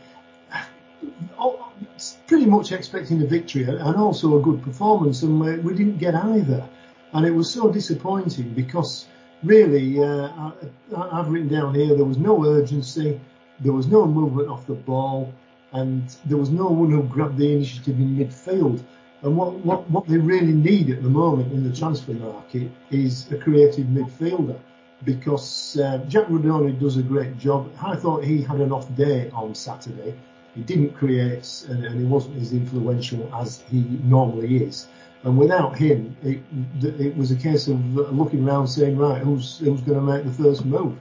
pretty 2.26 2.46
much 2.46 2.72
expecting 2.72 3.22
a 3.22 3.26
victory 3.26 3.64
and 3.64 3.96
also 3.96 4.38
a 4.38 4.42
good 4.42 4.62
performance, 4.62 5.22
and 5.22 5.40
we, 5.40 5.74
didn't 5.74 5.98
get 5.98 6.14
either. 6.14 6.68
And 7.12 7.26
it 7.26 7.30
was 7.30 7.50
so 7.50 7.70
disappointing 7.70 8.52
because 8.54 9.06
really, 9.42 10.02
uh, 10.02 10.52
I, 10.96 11.16
have 11.16 11.28
written 11.28 11.48
down 11.48 11.74
here 11.74 11.94
there 11.94 12.04
was 12.04 12.18
no 12.18 12.44
urgency, 12.44 13.20
there 13.60 13.72
was 13.72 13.86
no 13.86 14.06
movement 14.06 14.48
off 14.48 14.66
the 14.66 14.74
ball, 14.74 15.32
and 15.72 16.14
there 16.24 16.38
was 16.38 16.50
no 16.50 16.66
one 16.66 16.90
who 16.90 17.02
grabbed 17.04 17.38
the 17.38 17.52
initiative 17.52 17.98
in 17.98 18.16
midfield. 18.16 18.82
And 19.22 19.36
what, 19.36 19.52
what, 19.64 19.90
what 19.90 20.06
they 20.06 20.16
really 20.16 20.52
need 20.52 20.90
at 20.90 21.02
the 21.02 21.08
moment 21.08 21.52
in 21.52 21.68
the 21.68 21.76
transfer 21.76 22.12
market 22.12 22.70
is 22.90 23.30
a 23.30 23.36
creative 23.36 23.86
midfielder 23.86 24.58
because 25.04 25.78
uh, 25.78 25.98
Jack 26.08 26.26
Rudoni 26.28 26.78
does 26.78 26.96
a 26.96 27.02
great 27.02 27.38
job. 27.38 27.70
I 27.82 27.96
thought 27.96 28.24
he 28.24 28.42
had 28.42 28.60
an 28.60 28.72
off 28.72 28.94
day 28.96 29.30
on 29.30 29.54
Saturday. 29.54 30.14
He 30.54 30.62
didn't 30.62 30.94
create 30.94 31.66
and, 31.68 31.84
and 31.84 32.00
he 32.00 32.06
wasn't 32.06 32.40
as 32.40 32.52
influential 32.52 33.30
as 33.34 33.62
he 33.70 33.80
normally 34.02 34.64
is. 34.64 34.88
And 35.22 35.36
without 35.36 35.76
him, 35.76 36.16
it, 36.22 36.40
it 36.82 37.14
was 37.14 37.30
a 37.30 37.36
case 37.36 37.68
of 37.68 37.78
looking 37.94 38.48
around 38.48 38.68
saying, 38.68 38.96
right, 38.96 39.20
who's, 39.20 39.58
who's 39.58 39.82
going 39.82 39.98
to 39.98 40.04
make 40.04 40.24
the 40.24 40.32
first 40.32 40.64
move? 40.64 40.98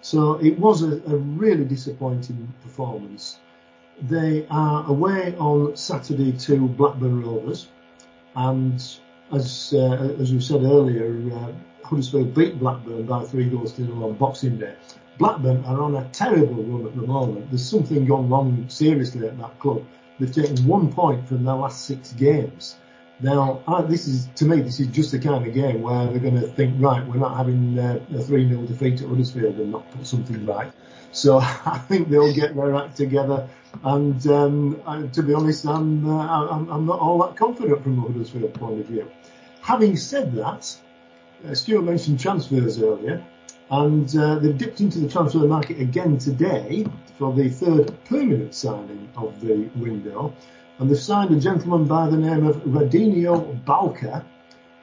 So 0.00 0.34
it 0.34 0.58
was 0.58 0.82
a, 0.82 0.96
a 1.06 1.16
really 1.16 1.64
disappointing 1.64 2.52
performance. 2.62 3.38
They 4.02 4.46
are 4.50 4.86
away 4.86 5.34
on 5.36 5.76
Saturday 5.76 6.32
to 6.32 6.68
Blackburn 6.68 7.22
Rovers, 7.22 7.68
and 8.34 8.82
as 9.30 9.74
uh, 9.76 10.16
as 10.18 10.32
we 10.32 10.40
said 10.40 10.62
earlier, 10.62 11.20
uh, 11.34 11.52
Huddersfield 11.84 12.34
beat 12.34 12.58
Blackburn 12.58 13.04
by 13.04 13.24
three 13.24 13.50
goals 13.50 13.74
to 13.74 13.82
nil 13.82 14.04
on 14.04 14.14
Boxing 14.14 14.58
Day. 14.58 14.74
Blackburn 15.18 15.62
are 15.66 15.82
on 15.82 15.96
a 15.96 16.08
terrible 16.12 16.62
run 16.62 16.86
at 16.86 16.96
the 16.96 17.02
moment. 17.02 17.50
There's 17.50 17.68
something 17.68 18.06
gone 18.06 18.30
wrong 18.30 18.64
seriously 18.68 19.28
at 19.28 19.36
that 19.38 19.58
club. 19.58 19.84
They've 20.18 20.32
taken 20.32 20.66
one 20.66 20.90
point 20.90 21.28
from 21.28 21.44
their 21.44 21.56
last 21.56 21.84
six 21.84 22.14
games. 22.14 22.76
Now, 23.20 23.62
I, 23.68 23.82
this 23.82 24.08
is 24.08 24.28
to 24.36 24.46
me, 24.46 24.62
this 24.62 24.80
is 24.80 24.86
just 24.86 25.12
the 25.12 25.18
kind 25.18 25.46
of 25.46 25.52
game 25.52 25.82
where 25.82 26.06
they're 26.06 26.20
going 26.20 26.40
to 26.40 26.48
think, 26.48 26.74
right, 26.82 27.06
we're 27.06 27.16
not 27.18 27.36
having 27.36 27.78
uh, 27.78 28.00
a 28.14 28.22
3 28.22 28.48
0 28.48 28.62
defeat 28.62 29.02
at 29.02 29.08
Huddersfield 29.08 29.56
and 29.56 29.72
not 29.72 29.90
put 29.90 30.06
something 30.06 30.46
right. 30.46 30.72
So 31.12 31.38
I 31.40 31.78
think 31.88 32.08
they'll 32.08 32.34
get 32.34 32.54
their 32.54 32.74
act 32.76 32.96
together. 32.96 33.48
And 33.84 34.26
um, 34.26 34.82
I, 34.86 35.02
to 35.02 35.22
be 35.22 35.34
honest, 35.34 35.66
I'm, 35.66 36.08
uh, 36.08 36.48
I'm, 36.50 36.68
I'm 36.70 36.86
not 36.86 36.98
all 36.98 37.18
that 37.24 37.36
confident 37.36 37.82
from 37.82 37.98
a 37.98 38.02
Huddersfield 38.02 38.54
point 38.54 38.80
of 38.80 38.86
view. 38.86 39.10
Having 39.62 39.96
said 39.96 40.34
that, 40.34 40.76
uh, 41.46 41.54
Stewart 41.54 41.84
mentioned 41.84 42.18
transfers 42.18 42.82
earlier, 42.82 43.24
and 43.70 44.16
uh, 44.16 44.38
they've 44.38 44.58
dipped 44.58 44.80
into 44.80 44.98
the 44.98 45.08
transfer 45.08 45.38
market 45.38 45.80
again 45.80 46.18
today 46.18 46.84
for 47.18 47.32
the 47.32 47.48
third 47.48 47.92
permanent 48.04 48.54
signing 48.54 49.08
of 49.16 49.40
the 49.40 49.68
window. 49.76 50.34
And 50.78 50.90
they've 50.90 50.98
signed 50.98 51.30
a 51.30 51.38
gentleman 51.38 51.86
by 51.86 52.08
the 52.08 52.16
name 52.16 52.46
of 52.46 52.56
Radinio 52.64 53.64
Balker, 53.64 54.24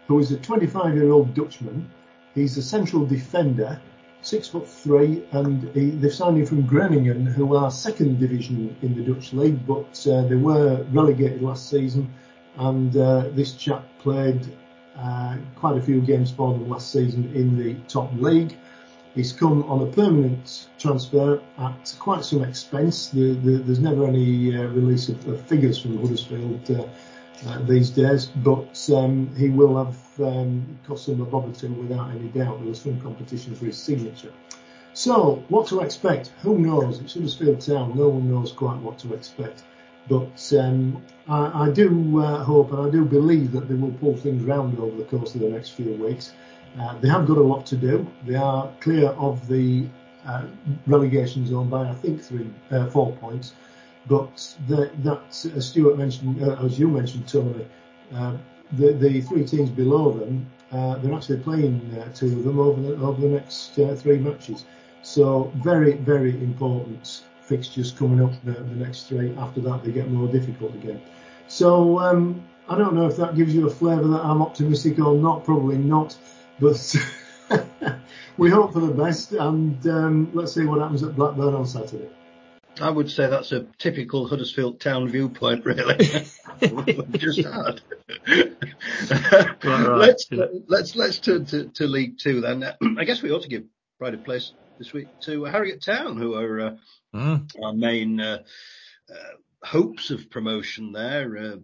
who 0.07 0.19
is 0.19 0.31
a 0.31 0.38
25 0.38 0.96
year 0.96 1.12
old 1.12 1.34
Dutchman. 1.34 1.89
He's 2.34 2.55
a 2.57 2.62
central 2.62 3.05
defender, 3.05 3.81
six 4.22 4.48
foot 4.48 4.68
three, 4.68 5.24
and 5.32 5.70
he, 5.74 5.92
they've 5.92 6.14
signed 6.14 6.38
him 6.38 6.46
from 6.46 6.66
Groningen, 6.66 7.26
who 7.26 7.56
are 7.56 7.72
second 7.72 8.20
division 8.20 8.76
in 8.82 8.96
the 8.96 9.14
Dutch 9.14 9.34
league, 9.34 9.66
but 9.66 10.06
uh, 10.08 10.24
they 10.24 10.36
were 10.36 10.84
relegated 10.92 11.42
last 11.42 11.70
season. 11.70 12.14
And 12.58 12.96
uh, 12.98 13.30
this 13.34 13.54
chap 13.54 13.86
played 14.00 14.48
uh, 14.98 15.38
quite 15.56 15.78
a 15.78 15.82
few 15.82 16.02
games 16.02 16.32
for 16.32 16.54
them 16.54 16.70
last 16.70 16.92
season 16.92 17.32
in 17.36 17.58
the 17.58 17.76
top 17.88 18.12
league. 18.16 18.58
He's 19.14 19.34
come 19.34 19.64
on 19.64 19.88
a 19.88 19.92
permanent 19.92 20.68
transfer 20.78 21.42
at 21.58 21.96
quite 22.00 22.24
some 22.24 22.44
expense. 22.44 23.10
The, 23.10 23.34
the, 23.34 23.58
there's 23.58 23.80
never 23.80 24.06
any 24.06 24.56
uh, 24.56 24.64
release 24.68 25.10
of, 25.10 25.28
of, 25.28 25.42
figures 25.48 25.80
from 25.80 25.98
Huddersfield 26.00 26.70
these 27.67 27.89
days, 27.89 28.25
but 28.25 28.89
um, 28.96 29.34
he 29.36 29.50
will 29.50 29.84
have 29.84 29.98
um, 30.20 30.79
cost 30.88 31.08
them 31.08 31.22
a 31.22 31.25
bob 31.25 31.50
or 31.50 31.53
two 31.53 31.72
without 31.74 32.12
any 32.12 32.27
doubt. 32.29 32.60
There 32.60 32.70
was 32.70 32.82
some 32.82 33.00
competition 33.01 33.56
for 33.56 33.65
his 33.65 33.77
signature. 33.77 34.34
So, 34.94 35.44
what 35.50 35.67
to 35.67 35.82
expect? 35.82 36.29
Who 36.41 36.58
knows? 36.58 37.00
It's 37.00 37.13
Huddersfield 37.13 37.62
Town. 37.62 37.96
No 37.96 38.10
one 38.10 38.32
knows 38.32 38.51
quite 38.51 38.77
what 38.77 38.98
to 39.00 39.13
expect. 39.13 39.63
But 40.10 40.53
um, 40.60 41.03
I, 41.27 41.65
I, 41.65 41.70
do 41.70 42.20
uh, 42.20 42.44
hope 42.44 42.72
and 42.72 42.88
I 42.88 42.89
do 42.89 43.06
believe 43.06 43.51
that 43.51 43.67
they 43.67 43.75
will 43.75 43.91
pull 43.91 44.15
things 44.15 44.44
round 44.44 44.79
over 44.79 44.96
the 44.98 45.03
course 45.03 45.36
of 45.36 45.41
the 45.41 45.50
next 45.50 45.70
few 45.72 45.94
weeks. 45.94 46.34
Uh, 46.79 46.98
they 47.00 47.10
have 47.10 47.27
got 47.27 47.38
a 47.38 47.44
lot 47.44 47.65
to 47.67 47.75
do. 47.75 48.08
They 48.25 48.36
are 48.36 48.72
clear 48.79 49.10
of 49.10 49.48
the 49.48 49.88
uh, 50.25 50.46
relegation 50.88 51.46
zone 51.46 51.70
by 51.70 51.89
I 51.89 51.94
think 51.94 52.24
three, 52.24 52.50
uh, 52.72 52.88
four 52.88 53.12
points. 53.17 53.53
But 54.08 54.56
that, 54.68 55.20
as 55.56 55.68
Stewart 55.68 55.98
mentioned, 55.98 56.42
uh, 56.42 56.64
as 56.64 56.80
you 56.80 56.88
mentioned, 56.88 57.28
Tony, 57.28 57.66
uh, 58.14 58.38
the, 58.74 59.22
three 59.22 59.46
teams 59.46 59.70
below 59.70 60.12
them, 60.12 60.50
they're 60.72 61.14
actually 61.14 61.40
playing 61.40 61.82
two 62.14 62.28
of 62.28 62.44
them 62.44 62.60
over 62.60 63.22
the, 63.22 63.28
next 63.28 63.74
three 63.74 64.18
matches. 64.18 64.66
So 65.04 65.52
very, 65.64 65.94
very 65.94 66.32
important 66.32 67.24
fixtures 67.42 67.92
coming 67.92 68.22
up 68.22 68.34
the, 68.44 68.52
the 68.52 68.76
next 68.76 69.08
three. 69.08 69.36
After 69.38 69.62
that, 69.62 69.84
they 69.84 69.92
get 69.92 70.10
more 70.12 70.28
difficult 70.28 70.76
again. 70.76 71.02
So 71.48 72.00
um, 72.00 72.44
I 72.68 72.78
don't 72.78 72.94
know 72.94 73.08
if 73.08 73.16
that 73.18 73.36
gives 73.36 73.56
you 73.56 73.68
a 73.68 73.70
flavour 73.70 74.08
that 74.08 74.24
I'm 74.24 74.42
optimistic 74.42 75.00
or 75.00 75.16
not. 75.16 75.46
Probably 75.46 75.78
not, 75.78 76.18
but 76.60 76.96
we 78.38 78.50
hope 78.50 78.74
for 78.74 78.82
the 78.82 78.94
best, 78.94 79.32
and 79.32 79.88
um, 79.88 80.30
let's 80.34 80.54
see 80.54 80.66
what 80.66 80.82
happens 80.82 81.04
at 81.04 81.16
Blackburn 81.16 81.54
on 81.54 81.66
Saturday. 81.66 82.10
I 82.81 82.89
would 82.89 83.10
say 83.10 83.27
that's 83.27 83.51
a 83.51 83.65
typical 83.77 84.27
Huddersfield 84.27 84.79
Town 84.79 85.10
viewpoint, 85.10 85.65
really. 85.65 85.98
just 87.17 87.39
had. 87.39 87.81
right, 88.27 89.63
right. 89.63 89.98
Let's 89.98 90.27
let's 90.67 90.96
let's 90.96 91.19
turn 91.19 91.46
to, 91.48 91.65
to 91.65 91.88
League 91.88 92.19
Two 92.19 92.41
then. 92.41 92.63
I 92.98 93.03
guess 93.03 93.22
we 93.22 93.31
ought 93.31 93.43
to 93.43 93.50
give 93.50 93.63
pride 93.98 94.13
of 94.13 94.24
place 94.24 94.53
this 94.77 94.93
week 94.93 95.07
to 95.22 95.46
Harrogate 95.46 95.81
Town, 95.81 96.17
who 96.17 96.36
are 96.36 96.60
uh, 96.60 96.75
mm. 97.13 97.50
our 97.63 97.74
main 97.74 98.19
uh, 98.19 98.43
uh, 99.10 99.38
hopes 99.63 100.12
of 100.12 100.29
promotion 100.29 100.91
there, 100.91 101.38
uh, 101.38 101.55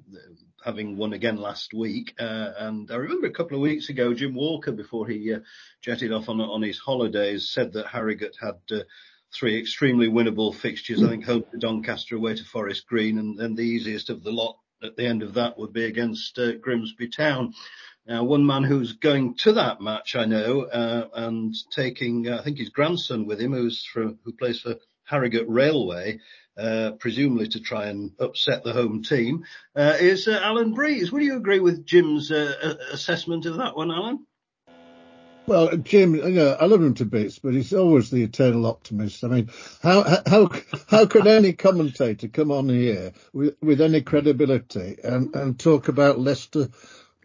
having 0.63 0.97
won 0.97 1.13
again 1.13 1.37
last 1.37 1.73
week. 1.73 2.15
Uh, 2.19 2.51
and 2.57 2.91
I 2.91 2.95
remember 2.95 3.27
a 3.27 3.33
couple 3.33 3.57
of 3.57 3.61
weeks 3.61 3.89
ago, 3.89 4.13
Jim 4.13 4.33
Walker, 4.33 4.71
before 4.71 5.07
he 5.07 5.33
uh, 5.33 5.39
jetted 5.81 6.11
off 6.11 6.29
on, 6.29 6.41
on 6.41 6.61
his 6.61 6.79
holidays, 6.79 7.49
said 7.49 7.73
that 7.73 7.87
Harrogate 7.87 8.37
had 8.41 8.85
three 9.33 9.59
extremely 9.59 10.07
winnable 10.07 10.53
fixtures. 10.53 11.03
I 11.03 11.09
think 11.09 11.25
home 11.25 11.43
to 11.51 11.57
Doncaster, 11.57 12.15
away 12.15 12.35
to 12.35 12.43
Forest 12.43 12.87
Green, 12.87 13.17
and 13.17 13.37
then 13.37 13.55
the 13.55 13.63
easiest 13.63 14.09
of 14.09 14.23
the 14.23 14.31
lot 14.31 14.57
at 14.83 14.95
the 14.95 15.05
end 15.05 15.23
of 15.23 15.35
that 15.35 15.57
would 15.57 15.73
be 15.73 15.85
against 15.85 16.39
Grimsby 16.61 17.09
Town. 17.09 17.53
Now, 18.05 18.25
one 18.25 18.45
man 18.45 18.63
who's 18.63 18.93
going 18.93 19.35
to 19.39 19.53
that 19.53 19.79
match, 19.79 20.15
I 20.15 20.25
know, 20.25 20.63
uh, 20.63 21.07
and 21.13 21.55
taking, 21.71 22.27
uh, 22.27 22.37
I 22.39 22.43
think 22.43 22.57
his 22.57 22.69
grandson 22.69 23.25
with 23.25 23.39
him, 23.39 23.53
who's 23.53 23.85
from, 23.85 24.19
who 24.25 24.33
plays 24.33 24.59
for 24.59 24.75
Harrogate 25.05 25.47
Railway, 25.47 26.19
uh, 26.57 26.91
presumably 26.99 27.47
to 27.47 27.61
try 27.61 27.87
and 27.87 28.11
upset 28.19 28.63
the 28.63 28.73
home 28.73 29.03
team, 29.03 29.45
uh, 29.75 29.95
is 29.99 30.27
uh, 30.27 30.39
Alan 30.43 30.73
Breese. 30.73 31.11
Would 31.11 31.23
you 31.23 31.37
agree 31.37 31.59
with 31.59 31.85
Jim's 31.85 32.29
uh, 32.29 32.75
assessment 32.91 33.45
of 33.45 33.57
that 33.57 33.75
one, 33.77 33.89
Alan? 33.89 34.25
Well, 35.45 35.75
Jim, 35.77 36.15
you 36.15 36.29
know, 36.29 36.57
I 36.59 36.65
love 36.65 36.81
him 36.81 36.93
to 36.95 37.05
bits, 37.05 37.39
but 37.39 37.53
he's 37.53 37.73
always 37.73 38.09
the 38.09 38.23
eternal 38.23 38.65
optimist. 38.65 39.23
I 39.23 39.27
mean, 39.27 39.49
how 39.81 40.03
how 40.25 40.49
how 40.87 41.05
could 41.05 41.27
any 41.27 41.53
commentator 41.53 42.29
come 42.29 42.51
on 42.51 42.69
here 42.69 43.11
with, 43.33 43.55
with 43.61 43.81
any 43.81 44.01
credibility 44.01 44.97
and, 45.03 45.35
and 45.35 45.59
talk 45.59 45.89
about 45.89 46.19
Leicester 46.19 46.69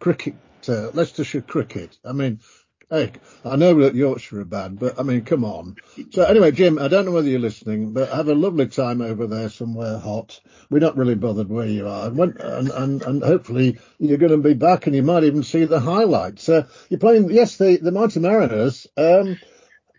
cricket 0.00 0.34
uh, 0.68 0.90
Leicestershire 0.92 1.42
cricket. 1.42 1.98
I 2.04 2.12
mean, 2.12 2.40
hey, 2.90 3.12
I 3.44 3.56
know 3.56 3.74
that 3.80 3.94
Yorkshire 3.94 4.40
are 4.40 4.44
bad, 4.44 4.78
but 4.78 4.98
I 4.98 5.02
mean, 5.02 5.24
come 5.24 5.44
on. 5.44 5.76
So 6.10 6.22
anyway, 6.24 6.52
Jim, 6.52 6.78
I 6.78 6.88
don't 6.88 7.04
know 7.04 7.12
whether 7.12 7.28
you're 7.28 7.38
listening, 7.38 7.92
but 7.92 8.10
have 8.10 8.28
a 8.28 8.34
lovely 8.34 8.66
time 8.66 9.02
over 9.02 9.26
there 9.26 9.50
somewhere 9.50 9.98
hot. 9.98 10.40
We're 10.70 10.78
not 10.78 10.96
really 10.96 11.14
bothered 11.14 11.48
where 11.48 11.66
you 11.66 11.86
are, 11.86 12.08
and 12.08 12.18
and 12.18 12.70
and, 12.70 13.02
and 13.02 13.22
hopefully 13.22 13.78
you're 13.98 14.18
going 14.18 14.32
to 14.32 14.38
be 14.38 14.54
back, 14.54 14.86
and 14.86 14.96
you 14.96 15.02
might 15.02 15.24
even 15.24 15.42
see 15.42 15.64
the 15.64 15.80
highlights. 15.80 16.48
Uh, 16.48 16.66
you're 16.88 17.00
playing, 17.00 17.30
yes, 17.30 17.56
the 17.56 17.76
the 17.76 17.92
Mighty 17.92 18.20
Mariners. 18.20 18.86
Um, 18.96 19.38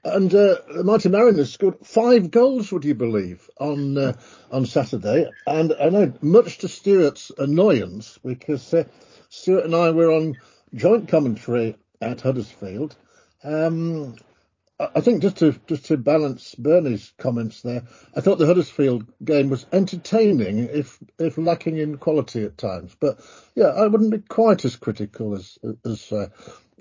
and 0.01 0.33
uh, 0.33 0.55
the 0.73 0.83
Mighty 0.85 1.09
Mariners 1.09 1.51
scored 1.51 1.85
five 1.85 2.31
goals, 2.31 2.71
would 2.71 2.85
you 2.85 2.95
believe, 2.95 3.49
on 3.59 3.97
uh, 3.97 4.13
on 4.49 4.65
Saturday? 4.65 5.29
And 5.45 5.73
I 5.79 5.89
know, 5.89 6.13
much 6.21 6.59
to 6.59 6.69
Stewart's 6.69 7.31
annoyance, 7.37 8.17
because 8.23 8.73
uh, 8.73 8.85
Stewart 9.29 9.65
and 9.65 9.75
I 9.75 9.91
were 9.91 10.11
on 10.11 10.37
joint 10.73 11.09
commentary 11.09 11.75
at 12.01 12.21
Huddersfield. 12.21 12.95
Um, 13.43 14.15
I 14.79 15.01
think 15.01 15.21
just 15.21 15.37
to 15.37 15.59
just 15.67 15.85
to 15.87 15.97
balance 15.97 16.55
Bernie's 16.55 17.11
comments 17.17 17.61
there, 17.61 17.83
I 18.15 18.21
thought 18.21 18.37
the 18.37 18.45
Huddersfield 18.45 19.05
game 19.23 19.49
was 19.49 19.65
entertaining, 19.73 20.59
if 20.59 20.97
if 21.17 21.37
lacking 21.37 21.77
in 21.77 21.97
quality 21.97 22.45
at 22.45 22.57
times. 22.57 22.95
But 22.97 23.19
yeah, 23.55 23.67
I 23.67 23.87
wouldn't 23.87 24.11
be 24.11 24.19
quite 24.19 24.63
as 24.63 24.77
critical 24.77 25.35
as 25.35 25.57
as. 25.85 26.11
Uh, 26.11 26.27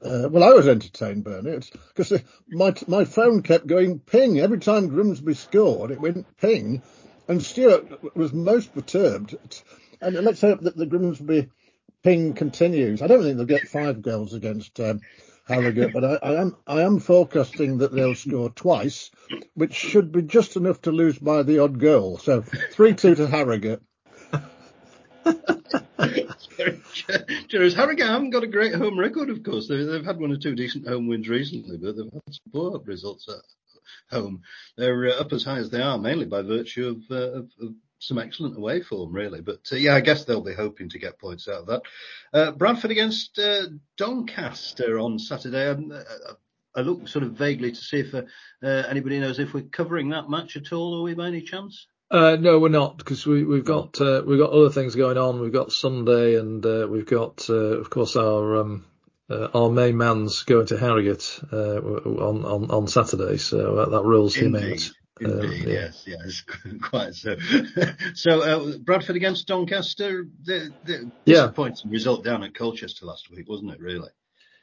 uh, 0.00 0.28
well, 0.30 0.44
I 0.44 0.52
was 0.52 0.68
entertained, 0.68 1.24
Bernie, 1.24 1.58
because 1.88 2.12
my 2.48 2.72
my 2.86 3.04
phone 3.04 3.42
kept 3.42 3.66
going 3.66 3.98
ping 3.98 4.38
every 4.38 4.60
time 4.60 4.86
Grimsby 4.86 5.34
scored. 5.34 5.90
It 5.90 6.00
went 6.00 6.36
ping, 6.36 6.82
and 7.26 7.42
Stewart 7.42 8.14
was 8.14 8.32
most 8.32 8.72
perturbed. 8.72 9.34
And 10.00 10.14
let's 10.14 10.40
hope 10.40 10.60
that 10.60 10.76
the 10.76 10.86
Grimsby 10.86 11.48
ping 12.02 12.34
continues. 12.34 13.02
I 13.02 13.06
don't 13.06 13.22
think 13.22 13.36
they'll 13.36 13.46
get 13.46 13.68
five 13.68 14.02
goals 14.02 14.34
against 14.34 14.78
um, 14.80 15.00
Harrogate, 15.46 15.92
but 15.92 16.04
I, 16.04 16.18
I, 16.22 16.40
am 16.40 16.56
I 16.66 16.82
am 16.82 16.98
forecasting 16.98 17.78
that 17.78 17.92
they'll 17.92 18.14
score 18.14 18.50
twice, 18.50 19.10
which 19.54 19.74
should 19.74 20.12
be 20.12 20.22
just 20.22 20.56
enough 20.56 20.82
to 20.82 20.92
lose 20.92 21.18
by 21.18 21.42
the 21.42 21.60
odd 21.60 21.78
goal. 21.78 22.18
So 22.18 22.42
three 22.42 22.94
two 22.94 23.14
to 23.14 23.26
Harrogate. 23.26 23.80
Whereas 27.50 27.74
Harrogate 27.74 28.06
haven't 28.06 28.30
got 28.30 28.44
a 28.44 28.48
great 28.48 28.74
home 28.74 28.98
record, 28.98 29.30
of 29.30 29.42
course. 29.42 29.68
They've, 29.68 29.86
they've, 29.86 30.04
had 30.04 30.20
one 30.20 30.32
or 30.32 30.36
two 30.36 30.54
decent 30.54 30.86
home 30.86 31.08
wins 31.08 31.28
recently, 31.28 31.78
but 31.78 31.96
they've 31.96 32.12
had 32.12 32.22
some 32.34 32.52
poor 32.52 32.80
results 32.84 33.28
at 33.28 33.40
home. 34.10 34.42
They're 34.76 35.08
uh, 35.08 35.20
up 35.20 35.32
as 35.32 35.44
high 35.44 35.58
as 35.58 35.70
they 35.70 35.80
are, 35.80 35.98
mainly 35.98 36.26
by 36.26 36.42
virtue 36.42 36.88
of, 36.88 37.02
uh, 37.10 37.38
of, 37.38 37.50
of 37.60 37.74
some 37.98 38.18
excellent 38.18 38.56
away 38.56 38.82
form, 38.82 39.12
really. 39.12 39.40
But 39.40 39.68
uh, 39.72 39.76
yeah, 39.76 39.94
I 39.94 40.00
guess 40.00 40.24
they'll 40.24 40.40
be 40.40 40.54
hoping 40.54 40.90
to 40.90 40.98
get 40.98 41.18
points 41.18 41.48
out 41.48 41.62
of 41.62 41.66
that. 41.66 41.82
Uh, 42.32 42.50
Bradford 42.52 42.90
against 42.90 43.38
uh, 43.38 43.66
Doncaster 43.96 44.98
on 44.98 45.18
Saturday. 45.18 45.68
Um, 45.68 45.92
uh, 45.92 46.32
I 46.76 46.82
look 46.82 47.08
sort 47.08 47.24
of 47.24 47.32
vaguely 47.32 47.72
to 47.72 47.80
see 47.80 48.00
if 48.00 48.14
uh, 48.14 48.22
uh, 48.62 48.84
anybody 48.88 49.18
knows 49.18 49.38
if 49.38 49.52
we're 49.52 49.62
covering 49.62 50.10
that 50.10 50.30
match 50.30 50.56
at 50.56 50.72
all, 50.72 50.98
are 50.98 51.02
we 51.02 51.14
by 51.14 51.26
any 51.28 51.42
chance? 51.42 51.86
no, 52.10 52.58
we're 52.58 52.68
not 52.68 52.96
because 52.98 53.26
we, 53.26 53.40
have 53.40 53.64
got 53.64 53.98
we've 54.00 54.38
got 54.38 54.50
other 54.50 54.70
things 54.70 54.94
going 54.94 55.18
on. 55.18 55.40
We've 55.40 55.52
got 55.52 55.72
Sunday, 55.72 56.38
and 56.38 56.64
we've 56.90 57.06
got, 57.06 57.50
of 57.50 57.90
course, 57.90 58.16
our 58.16 58.56
um, 58.56 58.86
our 59.28 59.70
main 59.70 59.98
man's 59.98 60.44
going 60.44 60.66
to 60.68 60.78
Harrogate 60.78 61.40
on, 61.52 62.44
on 62.46 62.70
on 62.70 62.86
Saturday, 62.86 63.36
so 63.36 63.76
that, 63.76 63.90
that 63.90 64.04
rules 64.04 64.36
Indeed. 64.36 64.62
him 64.62 64.72
out. 64.72 64.90
Indeed, 65.20 65.64
yeah. 65.66 65.72
yes, 65.72 66.04
yes, 66.06 66.42
quite 66.82 67.14
so. 67.14 67.36
so 68.14 68.42
uh, 68.42 68.78
Bradford 68.78 69.16
against 69.16 69.46
Doncaster, 69.46 70.26
the, 70.42 70.72
the 70.84 71.10
disappointing 71.24 71.90
result 71.90 72.24
down 72.24 72.42
at 72.42 72.54
Colchester 72.54 73.06
last 73.06 73.30
week, 73.30 73.48
wasn't 73.48 73.72
it? 73.72 73.80
Really? 73.80 74.10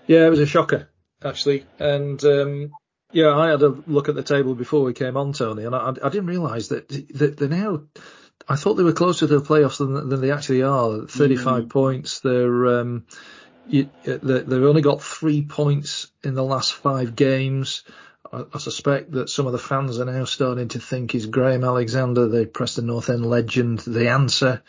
Yeah, 0.07 0.25
it 0.25 0.29
was 0.29 0.39
a 0.39 0.45
shocker 0.45 0.89
actually, 1.23 1.65
and 1.79 2.23
um, 2.23 2.71
yeah, 3.11 3.35
I 3.35 3.49
had 3.49 3.61
a 3.61 3.69
look 3.87 4.09
at 4.09 4.15
the 4.15 4.23
table 4.23 4.55
before 4.55 4.83
we 4.83 4.93
came 4.93 5.17
on, 5.17 5.33
Tony, 5.33 5.63
and 5.63 5.75
I, 5.75 5.89
I 5.89 6.09
didn't 6.09 6.27
realise 6.27 6.67
that, 6.69 6.89
that 6.89 7.37
they're 7.37 7.47
now. 7.47 7.83
I 8.47 8.57
thought 8.57 8.75
they 8.75 8.83
were 8.83 8.93
closer 8.93 9.27
to 9.27 9.39
the 9.39 9.45
playoffs 9.45 9.77
than, 9.77 10.09
than 10.09 10.21
they 10.21 10.31
actually 10.31 10.61
are. 10.61 11.07
35 11.07 11.63
mm. 11.63 11.69
points. 11.69 12.19
They're 12.19 12.79
um, 12.79 13.05
you, 13.67 13.89
they've 14.03 14.51
only 14.51 14.81
got 14.81 15.01
three 15.01 15.43
points 15.43 16.11
in 16.23 16.35
the 16.35 16.43
last 16.43 16.73
five 16.73 17.15
games. 17.15 17.83
I, 18.35 18.43
I, 18.53 18.57
suspect 18.59 19.11
that 19.11 19.29
some 19.29 19.45
of 19.47 19.53
the 19.53 19.59
fans 19.59 19.99
are 19.99 20.05
now 20.05 20.25
starting 20.25 20.67
to 20.69 20.79
think 20.79 21.15
is 21.15 21.25
Graham 21.25 21.63
Alexander, 21.63 22.27
the 22.27 22.45
Preston 22.45 22.87
North 22.87 23.09
End 23.09 23.25
legend, 23.25 23.79
the 23.79 24.09
answer. 24.09 24.61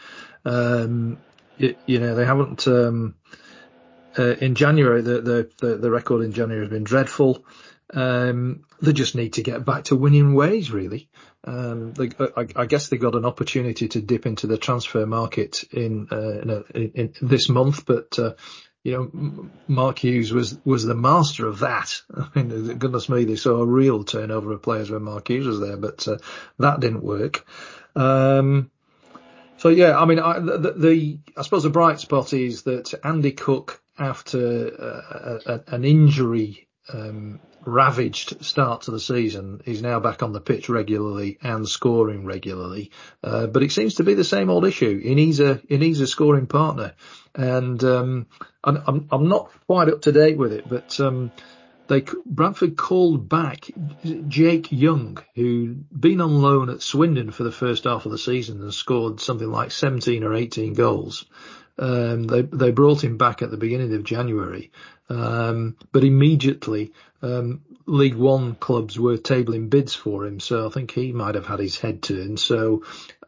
Um, 0.44 1.18
you, 1.58 1.98
know, 1.98 2.14
they 2.14 2.24
haven't. 2.24 2.66
Um, 2.68 3.14
uh, 4.18 4.34
in 4.36 4.54
January, 4.54 5.02
the, 5.02 5.50
the, 5.58 5.76
the 5.76 5.90
record 5.90 6.24
in 6.24 6.32
January 6.32 6.64
has 6.64 6.70
been 6.70 6.84
dreadful. 6.84 7.44
Um, 7.92 8.64
they 8.80 8.92
just 8.92 9.14
need 9.14 9.34
to 9.34 9.42
get 9.42 9.64
back 9.64 9.84
to 9.84 9.96
winning 9.96 10.34
ways, 10.34 10.70
really. 10.70 11.08
Um, 11.44 11.92
they, 11.92 12.10
I, 12.18 12.46
I, 12.56 12.66
guess 12.66 12.88
they 12.88 12.96
got 12.96 13.14
an 13.14 13.24
opportunity 13.24 13.88
to 13.88 14.00
dip 14.00 14.26
into 14.26 14.48
the 14.48 14.58
transfer 14.58 15.06
market 15.06 15.64
in, 15.70 16.08
uh, 16.10 16.40
in, 16.40 16.50
a, 16.50 16.62
in, 16.74 16.90
in 16.94 17.14
this 17.22 17.48
month, 17.48 17.86
but 17.86 18.18
uh, 18.18 18.32
you 18.86 18.92
know, 18.92 19.50
Mark 19.66 19.98
Hughes 19.98 20.32
was 20.32 20.56
was 20.64 20.84
the 20.84 20.94
master 20.94 21.48
of 21.48 21.58
that. 21.58 22.02
I 22.14 22.28
mean, 22.36 22.78
goodness 22.78 23.08
me, 23.08 23.24
they 23.24 23.34
saw 23.34 23.60
a 23.60 23.66
real 23.66 24.04
turnover 24.04 24.52
of 24.52 24.62
players 24.62 24.92
when 24.92 25.02
Mark 25.02 25.26
Hughes 25.28 25.46
was 25.46 25.58
there, 25.58 25.76
but 25.76 26.06
uh, 26.06 26.18
that 26.60 26.78
didn't 26.78 27.02
work. 27.02 27.44
Um, 27.96 28.70
so 29.56 29.70
yeah, 29.70 29.98
I 29.98 30.04
mean, 30.04 30.20
I, 30.20 30.38
the, 30.38 30.74
the, 30.76 31.18
I 31.36 31.42
suppose 31.42 31.64
the 31.64 31.70
bright 31.70 31.98
spot 31.98 32.32
is 32.32 32.62
that 32.62 32.94
Andy 33.02 33.32
Cook, 33.32 33.82
after 33.98 34.70
uh, 34.78 35.38
a, 35.46 35.74
an 35.74 35.84
injury 35.84 36.65
um, 36.92 37.40
ravaged 37.64 38.44
start 38.44 38.82
to 38.82 38.90
the 38.90 39.00
season. 39.00 39.60
He's 39.64 39.82
now 39.82 40.00
back 40.00 40.22
on 40.22 40.32
the 40.32 40.40
pitch 40.40 40.68
regularly 40.68 41.38
and 41.42 41.68
scoring 41.68 42.24
regularly. 42.24 42.90
Uh, 43.22 43.46
but 43.46 43.62
it 43.62 43.72
seems 43.72 43.96
to 43.96 44.04
be 44.04 44.14
the 44.14 44.24
same 44.24 44.50
old 44.50 44.64
issue. 44.64 44.98
He 45.00 45.14
needs 45.14 45.40
a 45.40 45.60
he 45.68 45.76
needs 45.76 46.00
a 46.00 46.06
scoring 46.06 46.46
partner, 46.46 46.94
and 47.34 47.82
um, 47.84 48.26
I'm 48.62 49.08
I'm 49.10 49.28
not 49.28 49.50
quite 49.66 49.88
up 49.88 50.02
to 50.02 50.12
date 50.12 50.38
with 50.38 50.52
it, 50.52 50.68
but. 50.68 50.98
Um, 51.00 51.32
they 51.88 52.04
Bradford 52.24 52.76
called 52.76 53.28
back 53.28 53.70
Jake 54.26 54.72
Young, 54.72 55.18
who'd 55.36 55.88
been 55.88 56.20
on 56.20 56.42
loan 56.42 56.68
at 56.68 56.82
Swindon 56.82 57.30
for 57.30 57.44
the 57.44 57.52
first 57.52 57.84
half 57.84 58.06
of 58.06 58.12
the 58.12 58.18
season 58.18 58.60
and 58.60 58.74
scored 58.74 59.20
something 59.20 59.48
like 59.48 59.70
17 59.70 60.24
or 60.24 60.34
18 60.34 60.74
goals. 60.74 61.26
Um, 61.78 62.24
they 62.24 62.42
they 62.42 62.70
brought 62.70 63.04
him 63.04 63.18
back 63.18 63.42
at 63.42 63.50
the 63.50 63.56
beginning 63.56 63.94
of 63.94 64.04
January, 64.04 64.70
um, 65.08 65.76
but 65.92 66.04
immediately 66.04 66.92
um, 67.22 67.62
League 67.86 68.14
One 68.14 68.54
clubs 68.54 68.98
were 68.98 69.18
tabling 69.18 69.68
bids 69.68 69.94
for 69.94 70.26
him, 70.26 70.40
so 70.40 70.66
I 70.66 70.70
think 70.70 70.90
he 70.90 71.12
might 71.12 71.34
have 71.34 71.46
had 71.46 71.60
his 71.60 71.78
head 71.78 72.02
turned. 72.02 72.40
So 72.40 72.82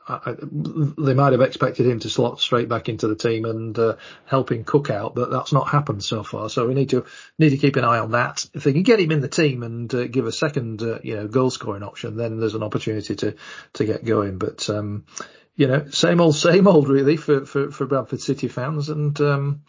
I, 0.09 0.37
they 0.41 1.15
might 1.15 1.33
have 1.33 1.43
expected 1.43 1.87
him 1.87 2.01
to 2.01 2.09
slot 2.09 2.41
straight 2.41 2.69
back 2.69 2.89
into 2.89 3.09
the 3.09 3.15
team 3.15 3.45
and 3.45 3.79
uh, 3.79 3.97
helping 4.25 4.65
Cook 4.65 4.91
out, 4.91 5.15
but 5.15 5.31
that's 5.31 5.53
not 5.53 5.69
happened 5.69 6.03
so 6.03 6.23
far. 6.23 6.49
So 6.49 6.67
we 6.67 6.75
need 6.75 6.91
to 6.91 7.05
need 7.39 7.51
to 7.51 7.59
keep 7.59 7.77
an 7.77 7.85
eye 7.85 7.99
on 7.99 8.13
that. 8.13 8.47
If 8.55 8.65
they 8.65 8.73
can 8.73 8.83
get 8.83 9.01
him 9.01 9.13
in 9.13 9.21
the 9.21 9.29
team 9.29 9.63
and 9.63 9.93
uh, 9.95 10.07
give 10.07 10.27
a 10.27 10.33
second, 10.33 10.83
uh, 10.83 11.01
you 11.03 11.17
know, 11.17 11.29
goal 11.29 11.51
scoring 11.51 11.83
option, 11.83 12.17
then 12.17 12.41
there's 12.41 12.55
an 12.55 12.63
opportunity 12.63 13.17
to 13.17 13.35
to 13.75 13.85
get 13.85 14.05
going. 14.05 14.39
But 14.39 14.69
um, 14.71 15.05
you 15.59 15.67
know, 15.67 15.89
same 15.91 16.23
old, 16.23 16.37
same 16.49 16.67
old 16.67 16.89
really 16.89 17.19
for, 17.19 17.45
for, 17.45 17.71
for 17.71 17.85
Bradford 17.85 18.23
City 18.23 18.49
fans. 18.49 18.89
And, 18.89 19.21
um, 19.21 19.63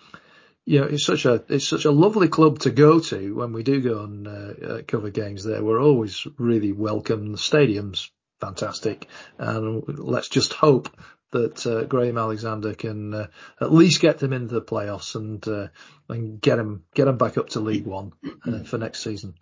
you 0.66 0.80
know, 0.80 0.86
it's 0.86 1.06
such 1.06 1.26
a, 1.26 1.44
it's 1.50 1.68
such 1.68 1.84
a 1.84 1.92
lovely 1.92 2.30
club 2.30 2.60
to 2.60 2.70
go 2.70 3.00
to 3.00 3.36
when 3.36 3.52
we 3.52 3.64
do 3.64 3.82
go 3.82 4.04
and 4.04 4.28
uh, 4.28 4.66
uh, 4.66 4.82
cover 4.88 5.10
games 5.10 5.44
there. 5.44 5.64
We're 5.64 5.82
always 5.82 6.26
really 6.38 6.72
welcome. 6.72 7.32
The 7.32 7.38
stadium's 7.38 8.12
fantastic. 8.40 9.08
And 9.40 9.84
let's 10.00 10.30
just 10.30 10.54
hope 10.54 10.96
that 11.32 11.66
uh, 11.66 11.84
Graham 11.86 12.18
Alexander 12.18 12.74
can 12.74 13.14
uh, 13.14 13.28
at 13.60 13.74
least 13.74 14.02
get 14.02 14.20
them 14.20 14.34
into 14.34 14.54
the 14.54 14.62
playoffs 14.62 15.16
and 15.16 15.46
uh, 15.48 15.68
and 16.08 16.42
get 16.42 16.56
them 16.56 16.84
get 16.96 17.06
them 17.06 17.18
back 17.18 17.38
up 17.38 17.50
to 17.50 17.60
League 17.60 17.86
One 17.86 18.14
uh, 18.48 18.64
for 18.64 18.78
next 18.78 19.04
season. 19.04 19.36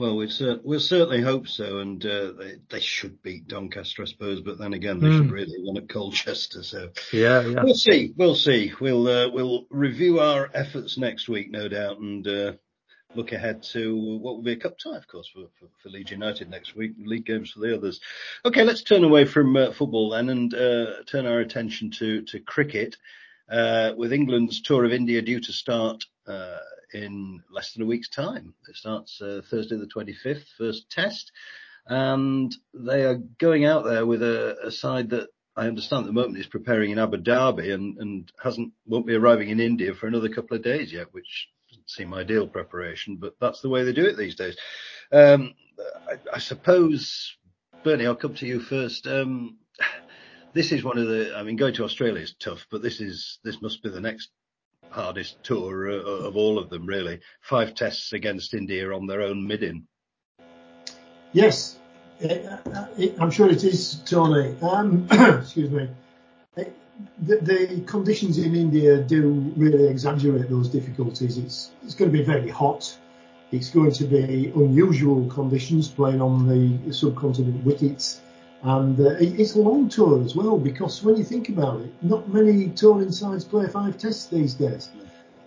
Well, 0.00 0.16
we 0.16 0.30
cer- 0.30 0.60
we'll 0.64 0.80
certainly 0.80 1.20
hope 1.20 1.46
so, 1.46 1.80
and 1.80 2.02
uh, 2.06 2.32
they, 2.32 2.54
they 2.70 2.80
should 2.80 3.20
beat 3.20 3.46
Doncaster, 3.48 4.00
I 4.00 4.06
suppose. 4.06 4.40
But 4.40 4.58
then 4.58 4.72
again, 4.72 4.98
they 4.98 5.08
mm. 5.08 5.18
should 5.18 5.26
hmm. 5.26 5.32
really 5.34 5.56
win 5.58 5.76
at 5.76 5.90
Colchester. 5.90 6.62
So 6.62 6.88
yeah, 7.12 7.42
yeah, 7.42 7.62
we'll 7.62 7.74
see, 7.74 8.14
we'll 8.16 8.34
see. 8.34 8.72
We'll 8.80 9.06
uh, 9.06 9.28
we'll 9.28 9.66
review 9.68 10.20
our 10.20 10.48
efforts 10.54 10.96
next 10.96 11.28
week, 11.28 11.50
no 11.50 11.68
doubt, 11.68 11.98
and 11.98 12.26
uh, 12.26 12.52
look 13.14 13.32
ahead 13.32 13.62
to 13.74 13.94
what 13.94 14.36
will 14.36 14.42
be 14.42 14.52
a 14.52 14.56
cup 14.56 14.78
tie, 14.78 14.96
of 14.96 15.06
course, 15.06 15.28
for, 15.28 15.48
for, 15.58 15.66
for 15.82 15.90
Leeds 15.90 16.12
United 16.12 16.48
next 16.48 16.74
week. 16.74 16.92
League 17.04 17.26
games 17.26 17.50
for 17.50 17.60
the 17.60 17.76
others. 17.76 18.00
Okay, 18.46 18.64
let's 18.64 18.82
turn 18.82 19.04
away 19.04 19.26
from 19.26 19.54
uh, 19.54 19.70
football 19.72 20.08
then 20.08 20.30
and 20.30 20.54
uh, 20.54 21.02
turn 21.04 21.26
our 21.26 21.40
attention 21.40 21.90
to 21.98 22.22
to 22.22 22.40
cricket. 22.40 22.96
Uh, 23.50 23.92
with 23.98 24.14
England's 24.14 24.62
tour 24.62 24.86
of 24.86 24.94
India 24.94 25.20
due 25.20 25.40
to 25.40 25.52
start 25.52 26.04
in 26.94 27.42
less 27.50 27.72
than 27.72 27.82
a 27.82 27.86
week's 27.86 28.08
time. 28.08 28.54
It 28.68 28.76
starts 28.76 29.20
uh, 29.20 29.42
Thursday 29.48 29.76
the 29.76 29.86
25th, 29.86 30.44
first 30.56 30.90
test, 30.90 31.32
and 31.86 32.54
they 32.74 33.04
are 33.04 33.16
going 33.38 33.64
out 33.64 33.84
there 33.84 34.06
with 34.06 34.22
a, 34.22 34.56
a 34.64 34.70
side 34.70 35.10
that 35.10 35.28
I 35.56 35.66
understand 35.66 36.04
at 36.04 36.06
the 36.06 36.12
moment 36.12 36.38
is 36.38 36.46
preparing 36.46 36.90
in 36.90 36.98
Abu 36.98 37.18
Dhabi 37.18 37.74
and, 37.74 37.98
and 37.98 38.32
hasn't 38.42 38.72
won't 38.86 39.06
be 39.06 39.14
arriving 39.14 39.48
in 39.48 39.60
India 39.60 39.94
for 39.94 40.06
another 40.06 40.28
couple 40.28 40.56
of 40.56 40.62
days 40.62 40.92
yet, 40.92 41.12
which 41.12 41.48
doesn't 41.68 41.90
seem 41.90 42.14
ideal 42.14 42.46
preparation, 42.46 43.16
but 43.16 43.34
that's 43.40 43.60
the 43.60 43.68
way 43.68 43.84
they 43.84 43.92
do 43.92 44.06
it 44.06 44.16
these 44.16 44.36
days. 44.36 44.56
Um, 45.12 45.54
I, 46.08 46.34
I, 46.34 46.38
suppose, 46.38 47.36
Bernie, 47.82 48.06
I'll 48.06 48.14
come 48.14 48.34
to 48.34 48.46
you 48.46 48.60
first. 48.60 49.06
Um, 49.06 49.58
this 50.54 50.72
is 50.72 50.84
one 50.84 50.98
of 50.98 51.06
the, 51.06 51.34
I 51.36 51.42
mean, 51.42 51.56
going 51.56 51.74
to 51.74 51.84
Australia 51.84 52.22
is 52.22 52.34
tough, 52.38 52.66
but 52.70 52.82
this 52.82 53.00
is, 53.00 53.38
this 53.44 53.60
must 53.60 53.82
be 53.82 53.90
the 53.90 54.00
next 54.00 54.30
hardest 54.90 55.42
tour 55.42 55.90
uh, 55.90 55.94
uh, 55.94 56.26
of 56.28 56.36
all 56.36 56.58
of 56.58 56.68
them, 56.68 56.86
really. 56.86 57.20
Five 57.40 57.74
tests 57.74 58.12
against 58.12 58.54
India 58.54 58.92
on 58.92 59.06
their 59.06 59.22
own 59.22 59.46
middin. 59.46 59.86
Yes, 61.32 61.78
uh, 62.22 62.26
uh, 62.28 62.86
I'm 63.18 63.30
sure 63.30 63.48
it 63.48 63.64
is, 63.64 64.02
Tony. 64.04 64.54
Um, 64.60 65.06
excuse 65.10 65.70
me. 65.70 65.88
The, 67.22 67.36
the, 67.36 67.82
conditions 67.86 68.36
in 68.36 68.54
India 68.54 68.98
do 68.98 69.30
really 69.56 69.86
exaggerate 69.86 70.50
those 70.50 70.68
difficulties. 70.68 71.38
It's, 71.38 71.70
it's 71.82 71.94
going 71.94 72.12
to 72.12 72.18
be 72.18 72.22
very 72.22 72.50
hot. 72.50 72.94
It's 73.52 73.70
going 73.70 73.92
to 73.92 74.04
be 74.04 74.52
unusual 74.54 75.26
conditions 75.28 75.88
playing 75.88 76.20
on 76.20 76.46
the 76.46 76.92
subcontinent 76.92 77.64
wickets. 77.64 78.20
And 78.62 79.00
uh, 79.00 79.16
it's 79.18 79.54
a 79.54 79.60
long 79.60 79.88
tour 79.88 80.22
as 80.22 80.36
well 80.36 80.58
because 80.58 81.02
when 81.02 81.16
you 81.16 81.24
think 81.24 81.48
about 81.48 81.80
it, 81.80 81.90
not 82.02 82.28
many 82.28 82.68
touring 82.68 83.10
sides 83.10 83.44
play 83.44 83.66
five 83.66 83.96
tests 83.96 84.26
these 84.26 84.54
days. 84.54 84.90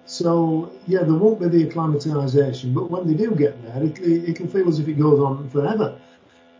So 0.06 0.71
yeah, 0.88 1.04
there 1.04 1.13
won't 1.13 1.39
be 1.39 1.47
the 1.47 1.65
acclimatisation, 1.69 2.73
but 2.73 2.89
when 2.89 3.08
they 3.08 3.13
do 3.13 3.32
get 3.36 3.62
there, 3.63 3.84
it, 3.84 3.99
it, 3.99 4.36
can 4.36 4.47
feel 4.47 4.67
as 4.67 4.80
if 4.80 4.88
it 4.88 4.93
goes 4.93 5.19
on 5.19 5.47
forever. 5.49 5.97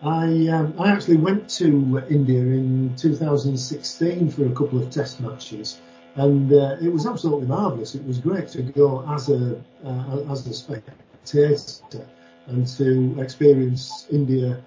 I 0.02 0.48
um, 0.48 0.74
I 0.80 0.92
actually 0.92 1.18
went 1.18 1.50
to 1.62 2.04
India 2.10 2.40
in 2.40 2.96
2016 2.98 4.30
for 4.30 4.46
a 4.46 4.52
couple 4.52 4.82
of 4.82 4.90
test 4.92 5.20
matches, 5.22 5.82
and 6.16 6.54
uh, 6.54 6.78
it 6.82 6.90
was 6.90 7.06
absolutely 7.06 7.48
marvellous. 7.48 7.96
It 7.96 8.06
was 8.06 8.20
great 8.20 8.48
to 8.50 8.62
go 8.62 9.04
as 9.10 9.30
a 9.30 9.62
uh, 9.84 10.32
as 10.32 10.46
a 10.48 10.54
spectator 10.54 12.08
and 12.48 12.68
to 12.68 13.22
experience 13.22 14.08
India 14.12 14.62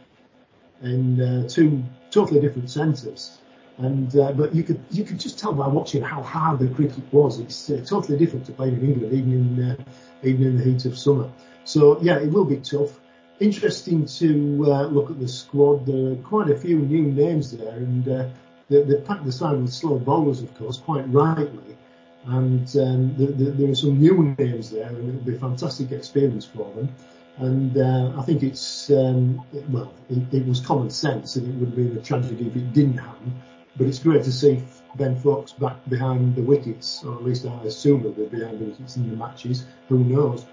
in 0.82 1.20
uh, 1.20 1.48
two 1.48 1.82
totally 2.10 2.40
different 2.40 2.70
centres. 2.70 3.38
And 3.78 4.16
uh, 4.16 4.32
but 4.32 4.54
you 4.54 4.62
could 4.62 4.80
you 4.90 5.04
could 5.04 5.20
just 5.20 5.38
tell 5.38 5.52
by 5.52 5.68
watching 5.68 6.02
how 6.02 6.22
hard 6.22 6.58
the 6.60 6.68
cricket 6.68 7.04
was. 7.12 7.40
It's 7.40 7.68
uh, 7.68 7.84
totally 7.84 8.16
different 8.18 8.46
to 8.46 8.52
playing 8.52 8.76
in 8.76 8.92
England, 8.92 9.12
even 9.12 9.32
in 9.32 9.70
uh, 9.70 9.76
even 10.22 10.46
in 10.46 10.56
the 10.56 10.64
heat 10.64 10.86
of 10.86 10.98
summer. 10.98 11.30
So 11.64 12.00
yeah, 12.00 12.16
it 12.18 12.30
will 12.32 12.46
be 12.46 12.56
tough. 12.56 12.98
Interesting 13.38 14.06
to 14.06 14.64
uh, 14.66 14.86
look 14.86 15.10
at 15.10 15.20
the 15.20 15.28
squad. 15.28 15.84
There 15.84 16.12
are 16.12 16.16
quite 16.16 16.50
a 16.50 16.56
few 16.56 16.78
new 16.78 17.02
names 17.02 17.54
there, 17.54 17.76
and 17.76 18.08
uh, 18.08 18.28
they, 18.70 18.82
they 18.82 18.98
packed 19.02 19.26
the 19.26 19.32
side 19.32 19.60
with 19.60 19.72
slow 19.72 19.98
bowlers, 19.98 20.40
of 20.40 20.56
course, 20.56 20.78
quite 20.78 21.06
rightly. 21.12 21.76
And 22.24 22.66
um, 22.76 23.14
the, 23.18 23.26
the, 23.26 23.50
there 23.50 23.70
are 23.70 23.74
some 23.74 24.00
new 24.00 24.34
names 24.38 24.70
there, 24.70 24.88
and 24.88 25.08
it'll 25.08 25.20
be 25.20 25.36
a 25.36 25.38
fantastic 25.38 25.92
experience 25.92 26.46
for 26.46 26.72
them. 26.74 26.88
And 27.38 27.76
uh, 27.76 28.12
I 28.16 28.22
think 28.22 28.42
it's, 28.42 28.90
um, 28.90 29.44
well, 29.68 29.92
it, 30.08 30.32
it, 30.32 30.46
was 30.46 30.60
common 30.60 30.88
sense 30.88 31.36
and 31.36 31.46
it 31.46 31.54
would 31.58 31.68
have 31.68 31.76
been 31.76 31.98
a 31.98 32.02
tragedy 32.02 32.46
if 32.46 32.56
it 32.56 32.72
didn't 32.72 32.96
happen. 32.96 33.34
But 33.76 33.88
it's 33.88 33.98
great 33.98 34.24
to 34.24 34.32
see 34.32 34.62
Ben 34.96 35.16
Foakes 35.16 35.52
back 35.52 35.76
behind 35.90 36.34
the 36.34 36.42
wickets, 36.42 37.04
or 37.04 37.14
at 37.14 37.24
least 37.24 37.44
I 37.44 37.62
assume 37.64 38.02
that 38.04 38.16
they're 38.16 38.26
behind 38.26 38.60
the 38.60 38.64
wickets 38.66 38.96
in 38.96 39.10
the 39.10 39.16
matches. 39.16 39.66
Who 39.88 40.02
knows? 40.02 40.46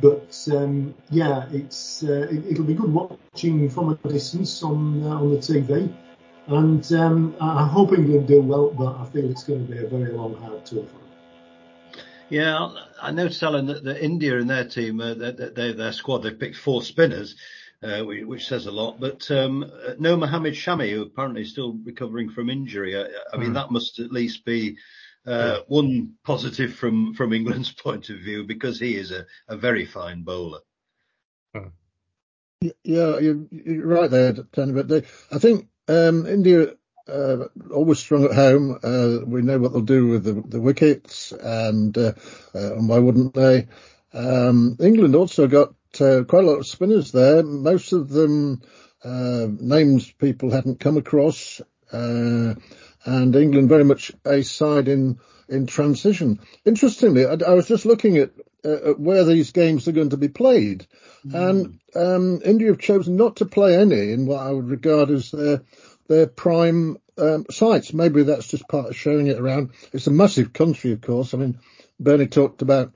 But 0.00 0.48
um, 0.50 0.94
yeah, 1.10 1.46
it's 1.52 2.02
uh, 2.02 2.28
it, 2.30 2.56
will 2.56 2.64
be 2.64 2.74
good 2.74 2.92
watching 2.92 3.68
from 3.68 3.90
a 3.90 4.08
distance 4.08 4.62
on 4.62 5.02
uh, 5.02 5.20
on 5.20 5.30
the 5.30 5.36
TV. 5.36 5.94
And 6.46 6.92
um, 6.94 7.36
I 7.40 7.66
hope 7.66 7.92
England 7.92 8.26
do 8.26 8.40
well, 8.40 8.70
but 8.70 8.96
I 8.96 9.04
feel 9.12 9.30
it's 9.30 9.44
going 9.44 9.66
to 9.66 9.72
be 9.72 9.78
a 9.78 9.86
very 9.86 10.12
long, 10.12 10.34
hard 10.36 10.64
tour 10.64 10.84
for 10.84 10.98
them. 10.98 11.11
Yeah, 12.32 12.70
I 12.98 13.10
noticed, 13.10 13.42
Alan, 13.42 13.66
that, 13.66 13.84
that 13.84 14.02
India 14.02 14.38
and 14.38 14.48
their 14.48 14.66
team, 14.66 15.02
uh, 15.02 15.12
they, 15.12 15.74
their 15.74 15.92
squad, 15.92 16.22
they've 16.22 16.38
picked 16.38 16.56
four 16.56 16.80
spinners, 16.80 17.36
uh, 17.82 18.00
which 18.00 18.48
says 18.48 18.64
a 18.64 18.70
lot. 18.70 18.98
But 18.98 19.30
um, 19.30 19.70
no 19.98 20.16
Mohammad 20.16 20.54
Shami, 20.54 20.94
who 20.94 21.02
apparently 21.02 21.42
is 21.42 21.50
still 21.50 21.76
recovering 21.84 22.30
from 22.30 22.48
injury. 22.48 22.98
I, 22.98 23.04
I 23.34 23.36
mean, 23.36 23.50
mm. 23.50 23.54
that 23.54 23.70
must 23.70 23.98
at 23.98 24.10
least 24.10 24.46
be 24.46 24.78
uh, 25.26 25.58
one 25.68 26.14
positive 26.24 26.72
from, 26.72 27.12
from 27.12 27.34
England's 27.34 27.70
point 27.84 28.08
of 28.08 28.20
view 28.20 28.44
because 28.44 28.80
he 28.80 28.96
is 28.96 29.10
a, 29.10 29.26
a 29.46 29.58
very 29.58 29.84
fine 29.84 30.22
bowler. 30.22 30.60
Yeah, 32.62 33.18
you're, 33.18 33.44
you're 33.50 33.86
right 33.86 34.10
there, 34.10 34.32
Tony. 34.52 34.72
But 34.72 34.88
they, 34.88 35.02
I 35.30 35.38
think 35.38 35.68
um, 35.86 36.26
India 36.26 36.76
uh, 37.08 37.44
always 37.72 37.98
strong 37.98 38.24
at 38.24 38.32
home. 38.32 38.78
Uh, 38.82 39.18
we 39.24 39.42
know 39.42 39.58
what 39.58 39.72
they'll 39.72 39.82
do 39.82 40.08
with 40.08 40.24
the, 40.24 40.34
the 40.46 40.60
wickets, 40.60 41.32
and, 41.32 41.96
uh, 41.96 42.12
uh 42.54 42.74
and 42.74 42.88
why 42.88 42.98
wouldn't 42.98 43.34
they? 43.34 43.68
Um, 44.12 44.76
England 44.80 45.14
also 45.14 45.46
got 45.46 45.74
uh, 46.00 46.24
quite 46.24 46.44
a 46.44 46.46
lot 46.46 46.58
of 46.58 46.66
spinners 46.66 47.12
there. 47.12 47.42
Most 47.42 47.92
of 47.92 48.08
them 48.08 48.62
uh, 49.04 49.46
names 49.50 50.10
people 50.12 50.50
hadn't 50.50 50.80
come 50.80 50.96
across, 50.96 51.60
and 51.90 53.36
England 53.36 53.68
very 53.68 53.84
much 53.84 54.12
a 54.24 54.42
side 54.42 54.88
in 54.88 55.18
in 55.52 55.66
transition. 55.66 56.40
Interestingly, 56.64 57.26
I, 57.26 57.34
I 57.46 57.54
was 57.54 57.68
just 57.68 57.84
looking 57.84 58.16
at, 58.16 58.30
at, 58.64 58.98
where 58.98 59.24
these 59.24 59.52
games 59.52 59.86
are 59.86 59.92
going 59.92 60.10
to 60.10 60.16
be 60.16 60.28
played, 60.28 60.86
mm. 61.26 61.34
and 61.34 61.78
um, 61.94 62.40
India 62.44 62.68
have 62.68 62.78
chosen 62.78 63.16
not 63.16 63.36
to 63.36 63.44
play 63.44 63.76
any 63.76 64.12
in 64.12 64.26
what 64.26 64.40
I 64.40 64.50
would 64.50 64.68
regard 64.68 65.10
as 65.10 65.30
their 65.30 65.62
their 66.08 66.26
prime 66.26 66.98
um, 67.18 67.46
sites. 67.50 67.92
Maybe 67.92 68.22
that's 68.22 68.48
just 68.48 68.68
part 68.68 68.88
of 68.88 68.96
showing 68.96 69.26
it 69.26 69.38
around. 69.38 69.70
It's 69.92 70.06
a 70.06 70.12
massive 70.12 70.52
country, 70.52 70.92
of 70.92 71.00
course. 71.00 71.34
I 71.34 71.38
mean, 71.38 71.58
Bernie 71.98 72.26
talked 72.26 72.62
about 72.62 72.92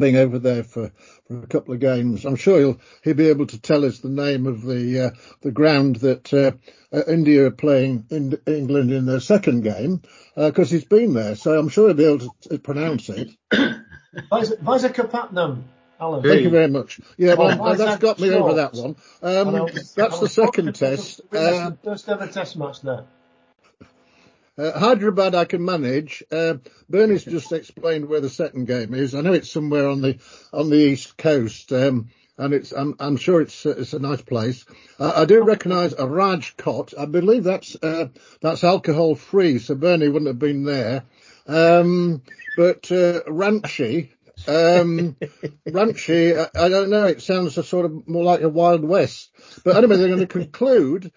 being 0.00 0.16
over 0.16 0.38
there 0.38 0.64
for, 0.64 0.90
for 1.28 1.42
a 1.42 1.46
couple 1.46 1.74
of 1.74 1.80
games. 1.80 2.24
I'm 2.24 2.36
sure 2.36 2.58
he'll 2.58 2.80
he'll 3.04 3.14
be 3.14 3.28
able 3.28 3.46
to 3.46 3.60
tell 3.60 3.84
us 3.84 3.98
the 3.98 4.08
name 4.08 4.46
of 4.46 4.62
the 4.62 5.06
uh, 5.06 5.10
the 5.42 5.52
ground 5.52 5.96
that 5.96 6.32
uh, 6.32 6.52
uh, 6.92 7.02
India 7.06 7.46
are 7.46 7.50
playing 7.50 8.06
in 8.10 8.38
England 8.46 8.92
in 8.92 9.06
their 9.06 9.20
second 9.20 9.62
game 9.62 10.02
because 10.34 10.72
uh, 10.72 10.74
he's 10.74 10.86
been 10.86 11.12
there. 11.12 11.36
So 11.36 11.56
I'm 11.58 11.68
sure 11.68 11.88
he'll 11.88 11.96
be 11.96 12.04
able 12.04 12.34
to, 12.42 12.58
pronounce 12.58 13.08
it. 13.10 13.30
Visakhapatnam. 14.32 15.62
Alan. 16.00 16.22
Thank 16.22 16.42
you 16.42 16.50
very 16.50 16.68
much. 16.68 17.00
Yeah, 17.16 17.34
well, 17.34 17.58
well 17.58 17.76
that's 17.76 17.98
got 17.98 18.18
me 18.18 18.30
over 18.30 18.54
that 18.54 18.74
one. 18.74 18.96
Um, 19.22 19.68
that's 19.94 20.18
the 20.18 20.28
second 20.28 20.74
test. 20.74 21.20
Uh, 21.32 21.72
first 21.84 22.08
ever 22.08 22.26
test 22.26 22.56
match 22.56 22.80
there. 22.80 23.04
Uh, 24.58 24.78
Hyderabad 24.78 25.34
I 25.34 25.44
can 25.44 25.64
manage. 25.64 26.22
Uh, 26.30 26.54
Bernie's 26.88 27.24
just 27.24 27.52
explained 27.52 28.08
where 28.08 28.20
the 28.20 28.30
second 28.30 28.66
game 28.66 28.94
is. 28.94 29.14
I 29.14 29.20
know 29.20 29.32
it's 29.32 29.50
somewhere 29.50 29.88
on 29.88 30.00
the 30.00 30.18
on 30.52 30.70
the 30.70 30.76
east 30.76 31.16
coast, 31.16 31.72
um, 31.72 32.10
and 32.36 32.52
it's 32.52 32.72
I'm, 32.72 32.94
I'm 32.98 33.16
sure 33.16 33.40
it's 33.40 33.64
uh, 33.64 33.74
it's 33.78 33.92
a 33.92 33.98
nice 33.98 34.22
place. 34.22 34.64
Uh, 34.98 35.12
I 35.16 35.24
do 35.24 35.42
recognise 35.44 35.92
a 35.92 36.04
Rajkot. 36.04 36.98
I 36.98 37.06
believe 37.06 37.44
that's 37.44 37.76
uh, 37.82 38.08
that's 38.40 38.64
alcohol 38.64 39.14
free, 39.14 39.58
so 39.58 39.74
Bernie 39.74 40.08
wouldn't 40.08 40.28
have 40.28 40.38
been 40.38 40.64
there. 40.64 41.04
Um, 41.46 42.22
but 42.56 42.90
uh, 42.92 43.22
Ranchi, 43.26 44.10
um, 44.46 45.16
I, 46.36 46.48
I, 46.54 46.68
don't 46.68 46.90
know. 46.90 47.06
It 47.06 47.22
sounds 47.22 47.58
a 47.58 47.62
sort 47.62 47.86
of 47.86 48.08
more 48.08 48.24
like 48.24 48.42
a 48.42 48.48
Wild 48.48 48.84
West. 48.84 49.30
But 49.64 49.76
anyway, 49.76 49.96
they're 49.96 50.08
going 50.08 50.20
to 50.20 50.26
conclude 50.26 51.12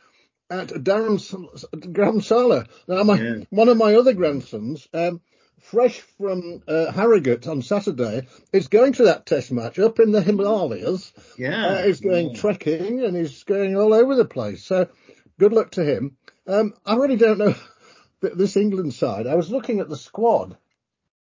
at 0.50 0.68
Dharamsala. 0.70 2.68
Now, 2.88 3.04
my, 3.04 3.20
yeah. 3.20 3.36
one 3.50 3.70
of 3.70 3.78
my 3.78 3.96
other 3.96 4.14
grandsons, 4.14 4.88
um, 4.94 5.22
fresh 5.60 6.02
from 6.18 6.62
uh, 6.68 6.92
Harrogate 6.92 7.48
on 7.48 7.62
Saturday, 7.62 8.28
is 8.52 8.68
going 8.68 8.94
to 8.94 9.06
that 9.06 9.26
test 9.26 9.52
match 9.52 9.80
up 9.80 10.00
in 10.00 10.12
the 10.12 10.22
Himalayas. 10.22 11.14
Yeah. 11.38 11.66
Uh, 11.66 11.84
he's 11.84 12.02
going 12.02 12.32
yeah. 12.32 12.40
trekking 12.40 13.04
and 13.04 13.16
he's 13.16 13.44
going 13.44 13.76
all 13.76 13.94
over 13.94 14.16
the 14.16 14.26
place. 14.26 14.64
So 14.64 14.88
good 15.40 15.54
luck 15.54 15.72
to 15.72 15.84
him. 15.84 16.18
Um, 16.48 16.74
I 16.86 16.96
really 16.96 17.18
don't 17.18 17.38
know 17.38 17.56
this 18.22 18.58
England 18.58 18.94
side. 18.94 19.28
I 19.28 19.36
was 19.36 19.50
looking 19.50 19.80
at 19.80 19.90
the 19.90 19.98
squad. 19.98 20.58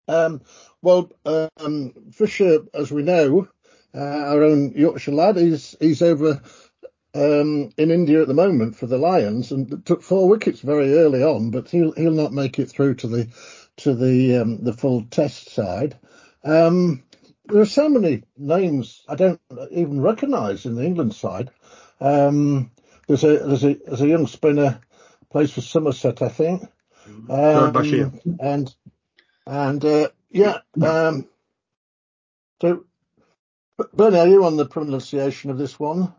Um, 0.09 0.43
well, 0.83 1.11
um, 1.25 1.93
Fisher, 2.13 2.61
as 2.75 2.93
we 2.93 3.03
know, 3.03 3.49
uh, 3.95 3.99
our 3.99 4.43
own 4.43 4.73
Yorkshire 4.73 5.13
lad, 5.13 5.37
he's 5.37 5.75
he's 5.81 6.03
over 6.03 6.41
um, 7.15 7.71
in 7.77 7.91
India 7.91 8.21
at 8.21 8.29
the 8.29 8.35
moment 8.35 8.77
for 8.77 8.87
the 8.87 8.99
Lions 8.99 9.51
and 9.51 9.85
took 9.87 10.03
four 10.03 10.29
wickets 10.29 10.61
very 10.61 10.95
early 10.95 11.23
on, 11.23 11.51
but 11.51 11.69
he'll 11.71 11.93
he'll 11.93 12.13
not 12.13 12.33
make 12.33 12.59
it 12.59 12.71
through 12.71 12.97
to 12.97 13.09
the 13.09 13.29
to 13.79 13.95
the 13.95 14.37
um, 14.37 14.63
the 14.63 14.73
full 14.73 15.05
Test 15.11 15.51
side. 15.51 15.97
Um, 16.45 17.03
there 17.47 17.61
are 17.61 17.67
so 17.67 17.89
many 17.89 18.25
names 18.37 19.03
I 19.09 19.15
don't 19.15 19.41
even 19.71 20.01
recognise 20.01 20.67
in 20.67 20.75
the 20.75 20.85
England 20.85 21.15
side. 21.15 21.51
Um, 22.01 22.71
there's 23.07 23.25
a 23.25 23.39
there's 23.39 23.65
a 23.65 23.75
there's 23.75 24.01
a 24.03 24.09
young 24.09 24.27
spinner 24.27 24.81
plays 25.31 25.53
for 25.53 25.61
Somerset, 25.61 26.23
I 26.23 26.29
think. 26.29 26.63
Um, 27.31 27.73
and 28.41 28.75
and 29.47 29.85
uh, 29.85 30.09
yeah, 30.31 30.59
um, 30.83 31.27
so 32.61 32.85
Bernie, 33.95 34.19
are 34.19 34.29
you 34.29 34.45
on 34.45 34.57
the 34.57 34.67
pronunciation 34.67 35.51
of 35.51 35.59
this 35.59 35.79
one? 35.79 36.13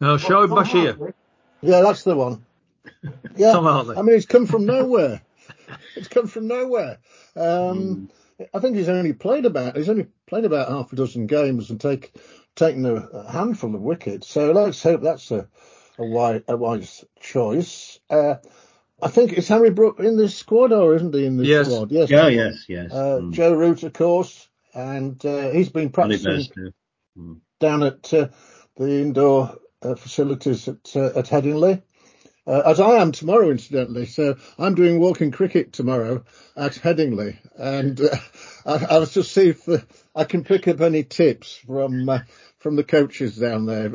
No, 0.00 0.16
Shoaib 0.16 0.48
Bashir. 0.48 1.14
Yeah, 1.62 1.80
that's 1.82 2.02
the 2.04 2.16
one. 2.16 2.44
Yeah, 3.36 3.52
Tom 3.52 3.66
I 3.66 4.00
mean, 4.02 4.16
it's 4.16 4.24
come 4.24 4.46
from 4.46 4.64
nowhere. 4.64 5.20
it's 5.96 6.08
come 6.08 6.28
from 6.28 6.46
nowhere. 6.46 6.98
Um, 7.34 8.08
mm. 8.40 8.48
I 8.54 8.60
think 8.60 8.76
he's 8.76 8.88
only 8.88 9.12
played 9.12 9.44
about 9.44 9.76
he's 9.76 9.88
only 9.88 10.06
played 10.26 10.44
about 10.44 10.68
half 10.68 10.92
a 10.92 10.96
dozen 10.96 11.26
games 11.26 11.68
and 11.70 11.80
take 11.80 12.14
taken 12.54 12.86
a, 12.86 13.30
handful 13.30 13.74
of 13.74 13.82
wickets. 13.82 14.28
So 14.28 14.52
let's 14.52 14.82
hope 14.82 15.02
that's 15.02 15.30
a 15.30 15.48
a 15.98 16.04
wise, 16.04 16.42
a 16.48 16.56
wise 16.56 17.04
choice. 17.20 17.98
Uh, 18.08 18.36
I 19.00 19.08
think 19.08 19.32
it's 19.32 19.48
Harry 19.48 19.70
Brook 19.70 20.00
in 20.00 20.16
this 20.16 20.36
squad, 20.36 20.72
or 20.72 20.94
isn't 20.96 21.14
he 21.14 21.26
in 21.26 21.36
this 21.36 21.46
yes. 21.46 21.66
squad? 21.66 21.92
Yes. 21.92 22.10
Yeah, 22.10 22.28
yes, 22.28 22.64
yes. 22.68 22.92
Uh, 22.92 23.20
mm. 23.22 23.32
Joe 23.32 23.52
Root, 23.52 23.82
of 23.82 23.92
course, 23.92 24.48
and 24.74 25.22
uh, 25.24 25.50
he's 25.50 25.68
been 25.68 25.90
practicing 25.90 26.72
mm. 27.16 27.40
down 27.60 27.82
at 27.82 28.12
uh, 28.14 28.28
the 28.76 29.02
indoor 29.02 29.58
uh, 29.82 29.94
facilities 29.96 30.68
at, 30.68 30.96
uh, 30.96 31.18
at 31.18 31.26
Headingley. 31.26 31.82
Uh, 32.46 32.62
as 32.64 32.78
I 32.78 33.02
am 33.02 33.10
tomorrow, 33.10 33.50
incidentally. 33.50 34.06
So 34.06 34.36
I'm 34.56 34.76
doing 34.76 35.00
walking 35.00 35.32
cricket 35.32 35.72
tomorrow 35.72 36.24
at 36.56 36.74
Headingley, 36.74 37.38
and 37.58 38.00
uh, 38.00 38.16
I, 38.64 38.94
I, 38.94 38.98
was 38.98 39.12
just 39.12 39.32
see 39.32 39.48
if 39.48 39.68
uh, 39.68 39.78
I 40.14 40.22
can 40.24 40.44
pick 40.44 40.68
up 40.68 40.80
any 40.80 41.02
tips 41.02 41.56
from 41.66 42.08
uh, 42.08 42.20
from 42.58 42.76
the 42.76 42.84
coaches 42.84 43.36
down 43.36 43.66
there. 43.66 43.88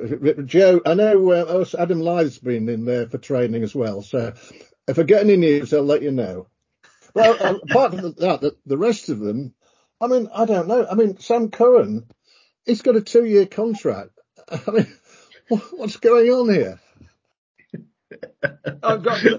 Joe, 0.44 0.82
I 0.86 0.96
know 0.96 1.32
uh, 1.32 1.66
Adam 1.80 2.02
Lyth's 2.02 2.40
been 2.40 2.68
in 2.68 2.84
there 2.84 3.08
for 3.08 3.18
training 3.18 3.64
as 3.64 3.74
well. 3.74 4.02
So 4.02 4.34
if 4.88 5.00
I 5.00 5.04
get 5.04 5.24
any 5.24 5.38
news, 5.38 5.74
I'll 5.74 5.84
let 5.84 6.02
you 6.02 6.12
know. 6.12 6.48
Well, 7.14 7.38
um, 7.44 7.62
apart 7.70 7.94
from 7.94 8.14
that, 8.14 8.42
the, 8.42 8.56
the 8.66 8.78
rest 8.78 9.10
of 9.10 9.20
them, 9.20 9.54
I 10.00 10.08
mean, 10.08 10.30
I 10.34 10.46
don't 10.46 10.68
know. 10.68 10.86
I 10.90 10.96
mean, 10.96 11.20
Sam 11.20 11.52
Curran, 11.52 12.08
he's 12.66 12.82
got 12.82 12.96
a 12.96 13.02
two-year 13.02 13.46
contract. 13.46 14.12
I 14.50 14.72
mean, 14.72 14.88
What's 15.72 15.98
going 15.98 16.30
on 16.30 16.54
here? 16.54 16.80
I've 18.44 19.04
got, 19.04 19.24
uh, 19.26 19.38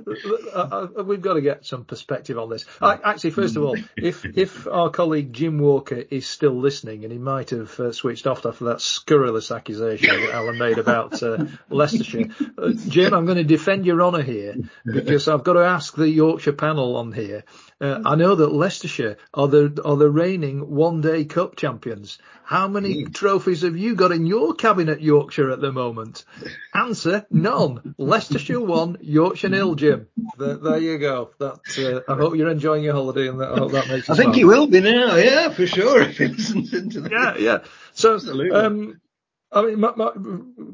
uh, 0.54 0.88
uh, 0.98 1.04
we've 1.04 1.20
got 1.20 1.34
to 1.34 1.40
get 1.40 1.66
some 1.66 1.84
perspective 1.84 2.38
on 2.38 2.48
this. 2.48 2.64
I, 2.80 2.98
actually, 3.02 3.30
first 3.30 3.56
of 3.56 3.64
all, 3.64 3.76
if 3.96 4.24
if 4.24 4.66
our 4.68 4.90
colleague 4.90 5.32
Jim 5.32 5.58
Walker 5.58 6.04
is 6.10 6.26
still 6.26 6.54
listening, 6.54 7.04
and 7.04 7.12
he 7.12 7.18
might 7.18 7.50
have 7.50 7.78
uh, 7.80 7.92
switched 7.92 8.26
off 8.26 8.46
after 8.46 8.66
that 8.66 8.80
scurrilous 8.80 9.50
accusation 9.50 10.08
that 10.08 10.32
Alan 10.32 10.58
made 10.58 10.78
about 10.78 11.20
uh, 11.22 11.46
Leicestershire, 11.68 12.26
uh, 12.56 12.72
Jim, 12.88 13.12
I'm 13.12 13.24
going 13.24 13.38
to 13.38 13.44
defend 13.44 13.86
your 13.86 14.02
honour 14.02 14.22
here 14.22 14.54
because 14.84 15.26
I've 15.26 15.44
got 15.44 15.54
to 15.54 15.64
ask 15.64 15.94
the 15.94 16.08
Yorkshire 16.08 16.52
panel 16.52 16.96
on 16.96 17.12
here. 17.12 17.44
I 17.80 18.14
know 18.14 18.36
that 18.36 18.52
Leicestershire 18.52 19.16
are 19.34 19.48
the 19.48 19.82
are 19.84 19.96
the 19.96 20.08
reigning 20.08 20.70
one 20.70 21.00
day 21.00 21.24
cup 21.24 21.56
champions. 21.56 22.18
How 22.44 22.68
many 22.68 23.06
mm. 23.06 23.14
trophies 23.14 23.62
have 23.62 23.76
you 23.76 23.96
got 23.96 24.12
in 24.12 24.26
your 24.26 24.54
cabinet, 24.54 25.00
Yorkshire, 25.00 25.50
at 25.50 25.60
the 25.60 25.72
moment? 25.72 26.24
Answer: 26.74 27.26
None. 27.30 27.94
Leicestershire 27.98 28.60
Yorkshire 29.00 29.48
nil. 29.48 29.74
Jim, 29.74 30.08
there, 30.38 30.56
there 30.56 30.78
you 30.78 30.98
go. 30.98 31.30
That 31.38 32.04
uh, 32.08 32.12
I 32.12 32.16
hope 32.16 32.36
you're 32.36 32.50
enjoying 32.50 32.84
your 32.84 32.94
holiday, 32.94 33.28
and 33.28 33.40
that, 33.40 33.52
I 33.52 33.58
hope 33.58 33.72
that 33.72 33.88
makes. 33.88 34.10
I 34.10 34.14
think 34.14 34.34
he 34.34 34.44
will 34.44 34.66
be 34.66 34.80
now. 34.80 35.16
Yeah, 35.16 35.50
for 35.50 35.66
sure. 35.66 36.02
If 36.02 36.18
he 36.18 36.28
listens 36.28 36.72
into 36.72 37.02
that. 37.02 37.12
Yeah, 37.12 37.36
yeah. 37.38 37.58
So, 37.94 38.14
Absolutely. 38.14 38.50
Um, 38.50 39.00
I 39.50 39.62
mean, 39.62 39.80
my, 39.80 39.92
my, 39.94 40.12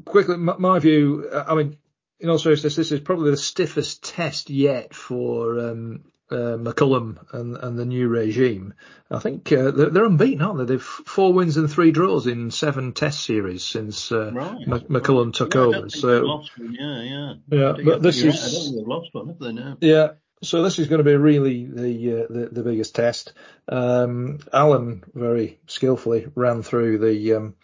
quickly, 0.05 0.37
my, 0.37 0.55
my, 0.57 0.79
view. 0.79 1.29
I 1.31 1.55
mean, 1.55 1.77
in 2.19 2.29
all 2.29 2.39
seriousness, 2.39 2.75
this 2.75 2.91
is 2.91 2.99
probably 2.99 3.31
the 3.31 3.37
stiffest 3.37 4.03
test 4.03 4.49
yet 4.49 4.93
for 4.93 5.59
um, 5.59 6.03
uh, 6.31 6.57
McCullum 6.57 7.17
and, 7.33 7.57
and 7.57 7.77
the 7.77 7.85
new 7.85 8.07
regime, 8.07 8.73
I 9.09 9.19
think 9.19 9.51
uh, 9.51 9.71
they're, 9.71 9.89
they're, 9.89 10.05
unbeaten, 10.05 10.41
aren't 10.41 10.59
they? 10.59 10.65
They've 10.65 10.81
four 10.81 11.33
wins 11.33 11.57
and 11.57 11.69
three 11.69 11.91
draws 11.91 12.27
in 12.27 12.51
seven 12.51 12.93
Test 12.93 13.23
series 13.23 13.63
since 13.63 14.11
uh, 14.11 14.31
right. 14.31 14.67
McCullum 14.67 15.33
took 15.33 15.55
yeah, 15.55 15.61
over. 15.61 15.89
So 15.89 16.25
one. 16.25 16.45
yeah, 16.71 17.01
yeah, 17.01 17.33
yeah. 17.49 17.73
But 17.83 18.01
this 18.01 18.21
is 18.21 18.25
right. 18.25 18.35
I 18.35 18.51
don't 18.51 18.63
think 18.63 18.75
they've 18.75 18.87
lost 18.87 19.09
one, 19.13 19.27
have 19.27 19.39
they? 19.39 19.51
Now? 19.53 19.77
Yeah. 19.81 20.11
So 20.41 20.63
this 20.63 20.79
is 20.79 20.87
going 20.87 20.99
to 20.99 21.03
be 21.03 21.15
really 21.15 21.65
the 21.65 22.23
uh, 22.23 22.27
the, 22.29 22.49
the, 22.51 22.63
biggest 22.63 22.95
test. 22.95 23.33
Um, 23.67 24.39
Alan 24.53 25.03
very 25.13 25.59
skillfully 25.67 26.27
ran 26.33 26.63
through 26.63 26.99
the 26.99 27.33
um, 27.33 27.55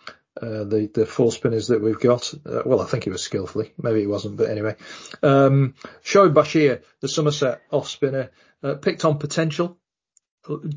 uh, 0.42 0.66
the 0.66 0.90
the 0.94 1.06
four 1.06 1.32
spinners 1.32 1.68
that 1.68 1.82
we've 1.82 2.00
got. 2.00 2.34
Uh, 2.46 2.64
well, 2.66 2.82
I 2.82 2.86
think 2.86 3.08
it 3.08 3.12
was 3.12 3.24
skillfully, 3.24 3.72
maybe 3.82 4.02
it 4.02 4.10
wasn't, 4.10 4.36
but 4.36 4.50
anyway. 4.50 4.76
Um, 5.24 5.76
Shoaib 6.04 6.34
Bashir, 6.34 6.82
the 7.00 7.08
Somerset 7.08 7.62
off 7.72 7.88
spinner, 7.88 8.32
uh, 8.66 8.76
picked 8.76 9.06
on 9.06 9.20
potential, 9.20 9.78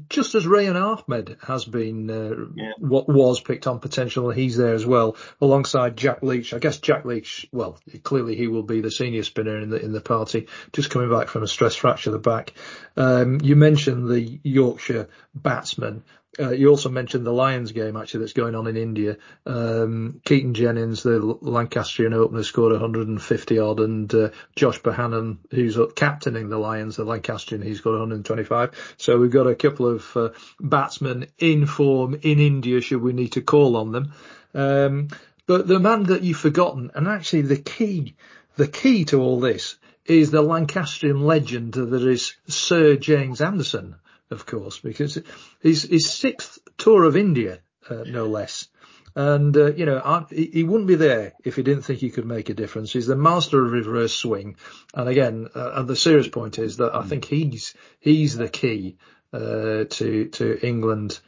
just 0.09 0.35
as 0.35 0.47
Rehan 0.47 0.77
Ahmed 0.77 1.37
has 1.43 1.65
been 1.65 2.11
uh, 2.11 2.35
yeah. 2.55 2.73
what 2.79 3.09
was 3.09 3.41
picked 3.41 3.67
on 3.67 3.81
potential. 3.81 4.31
He's 4.31 4.57
there 4.57 4.75
as 4.75 4.87
well, 4.87 5.17
alongside 5.41 5.97
Jack 5.97 6.23
Leach. 6.23 6.55
I 6.55 6.59
guess 6.59 6.79
Jack 6.79 7.05
Leach, 7.05 7.47
well, 7.53 7.79
clearly 8.03 8.35
he 8.37 8.47
will 8.47 8.63
be 8.63 8.81
the 8.81 8.91
senior 8.91 9.23
spinner 9.23 9.59
in 9.59 9.71
the 9.71 9.83
in 9.83 9.93
the 9.93 10.01
party, 10.01 10.49
just 10.73 10.91
coming 10.91 11.11
back 11.11 11.29
from 11.29 11.43
a 11.43 11.49
stress 11.49 11.75
fracture 11.75 12.11
of 12.11 12.15
the 12.15 12.31
back. 12.31 12.53
Um, 12.97 13.41
you 13.43 13.57
mentioned 13.57 14.09
the 14.09 14.41
Yorkshire 14.43 15.09
batsman 15.35 16.05
uh, 16.41 16.51
you 16.51 16.69
also 16.69 16.89
mentioned 16.89 17.27
the 17.27 17.33
Lions 17.33 17.73
game 17.73 17.97
actually 17.97 18.21
that's 18.21 18.33
going 18.33 18.55
on 18.55 18.67
in 18.67 18.77
India. 18.77 19.17
Um, 19.45 20.21
Keaton 20.25 20.55
Jennings, 20.55 21.03
the 21.03 21.19
Lancastrian 21.19 22.15
opener, 22.15 22.45
scored 22.45 22.73
150 22.73 23.59
odd, 23.59 23.81
and 23.81 24.15
uh, 24.15 24.31
Josh 24.55 24.81
Bohannon, 24.81 25.39
who's 25.51 25.77
captaining 25.97 26.49
the 26.49 26.59
Lions, 26.59 26.97
the 26.97 27.05
Lancastrian, 27.05 27.63
he's 27.63 27.81
got 27.81 27.91
125. 27.91 28.95
So 28.99 29.19
we've 29.19 29.31
got 29.31 29.47
a 29.47 29.55
couple 29.55 29.87
of 29.87 30.17
uh, 30.17 30.29
batsmen 30.61 31.27
in 31.39 31.67
form 31.67 32.15
in 32.15 32.39
India, 32.39 32.81
should 32.81 33.03
we 33.03 33.13
need 33.13 33.33
to 33.33 33.43
call 33.43 33.77
on 33.77 33.93
them. 33.93 34.13
Um, 34.55 35.09
but 35.47 35.67
the 35.67 35.81
man 35.81 36.05
that 36.05 36.23
you've 36.23 36.39
forgotten, 36.39 36.91
and 36.95 37.09
actually 37.09 37.43
the 37.43 37.57
key, 37.57 38.15
the 38.57 38.69
key 38.69 39.05
to 39.07 39.21
all 39.21 39.41
this 39.41 39.77
is 40.05 40.31
the 40.31 40.43
Lancastrian 40.43 41.23
legend 41.23 41.75
that 41.75 42.03
is 42.03 42.35
Sir 42.47 42.97
James 42.97 43.41
Anderson 43.41 43.97
of 44.31 44.47
course, 44.47 44.79
because 44.79 45.19
he's 45.63 45.83
his 45.83 46.11
sixth 46.11 46.59
tour 46.77 47.05
of 47.05 47.17
India, 47.17 47.61
uh, 47.89 48.05
no 48.07 48.27
less. 48.27 48.69
And, 49.17 49.57
uh, 49.57 49.73
you 49.73 49.85
know, 49.85 50.01
I, 50.05 50.27
he 50.33 50.63
wouldn't 50.63 50.87
be 50.87 50.95
there 50.95 51.33
if 51.45 51.57
he 51.57 51.63
didn't 51.63 51.83
think 51.83 51.99
he 51.99 52.11
could 52.11 52.27
make 52.27 52.51
a 52.51 52.55
difference. 52.55 52.93
He's 52.93 53.09
the 53.09 53.17
master 53.17 53.65
of 53.65 53.73
reverse 53.73 54.15
swing. 54.15 54.57
And 54.95 55.09
again, 55.09 55.49
uh, 55.57 55.73
and 55.75 55.89
the 55.89 55.97
serious 55.97 56.29
point 56.29 56.59
is 56.59 56.77
that 56.77 56.95
I 56.95 57.03
think 57.03 57.25
he's, 57.25 57.75
he's 57.99 58.37
the 58.37 58.49
key, 58.49 58.99
uh, 59.33 59.85
to, 59.91 60.29
to 60.33 60.65
England, 60.65 61.19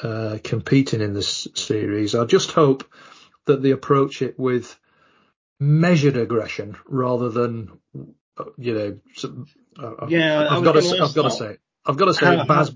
uh, 0.00 0.38
competing 0.44 1.00
in 1.00 1.12
this 1.12 1.48
series. 1.54 2.14
I 2.14 2.24
just 2.24 2.52
hope 2.52 2.84
that 3.46 3.62
they 3.62 3.72
approach 3.72 4.22
it 4.22 4.38
with 4.38 4.78
measured 5.58 6.16
aggression 6.16 6.76
rather 6.86 7.30
than, 7.30 7.70
uh, 8.38 8.44
you 8.58 8.74
know, 8.74 8.98
uh, 9.76 10.06
yeah, 10.08 10.46
I've 10.50 10.62
got 10.62 10.72
to, 10.72 10.98
I've 11.02 11.14
got 11.14 11.22
to 11.22 11.30
say, 11.30 11.58
I've 11.86 11.96
got 11.96 12.06
to 12.06 12.14
say, 12.14 12.36
how, 12.36 12.44
Baz, 12.44 12.70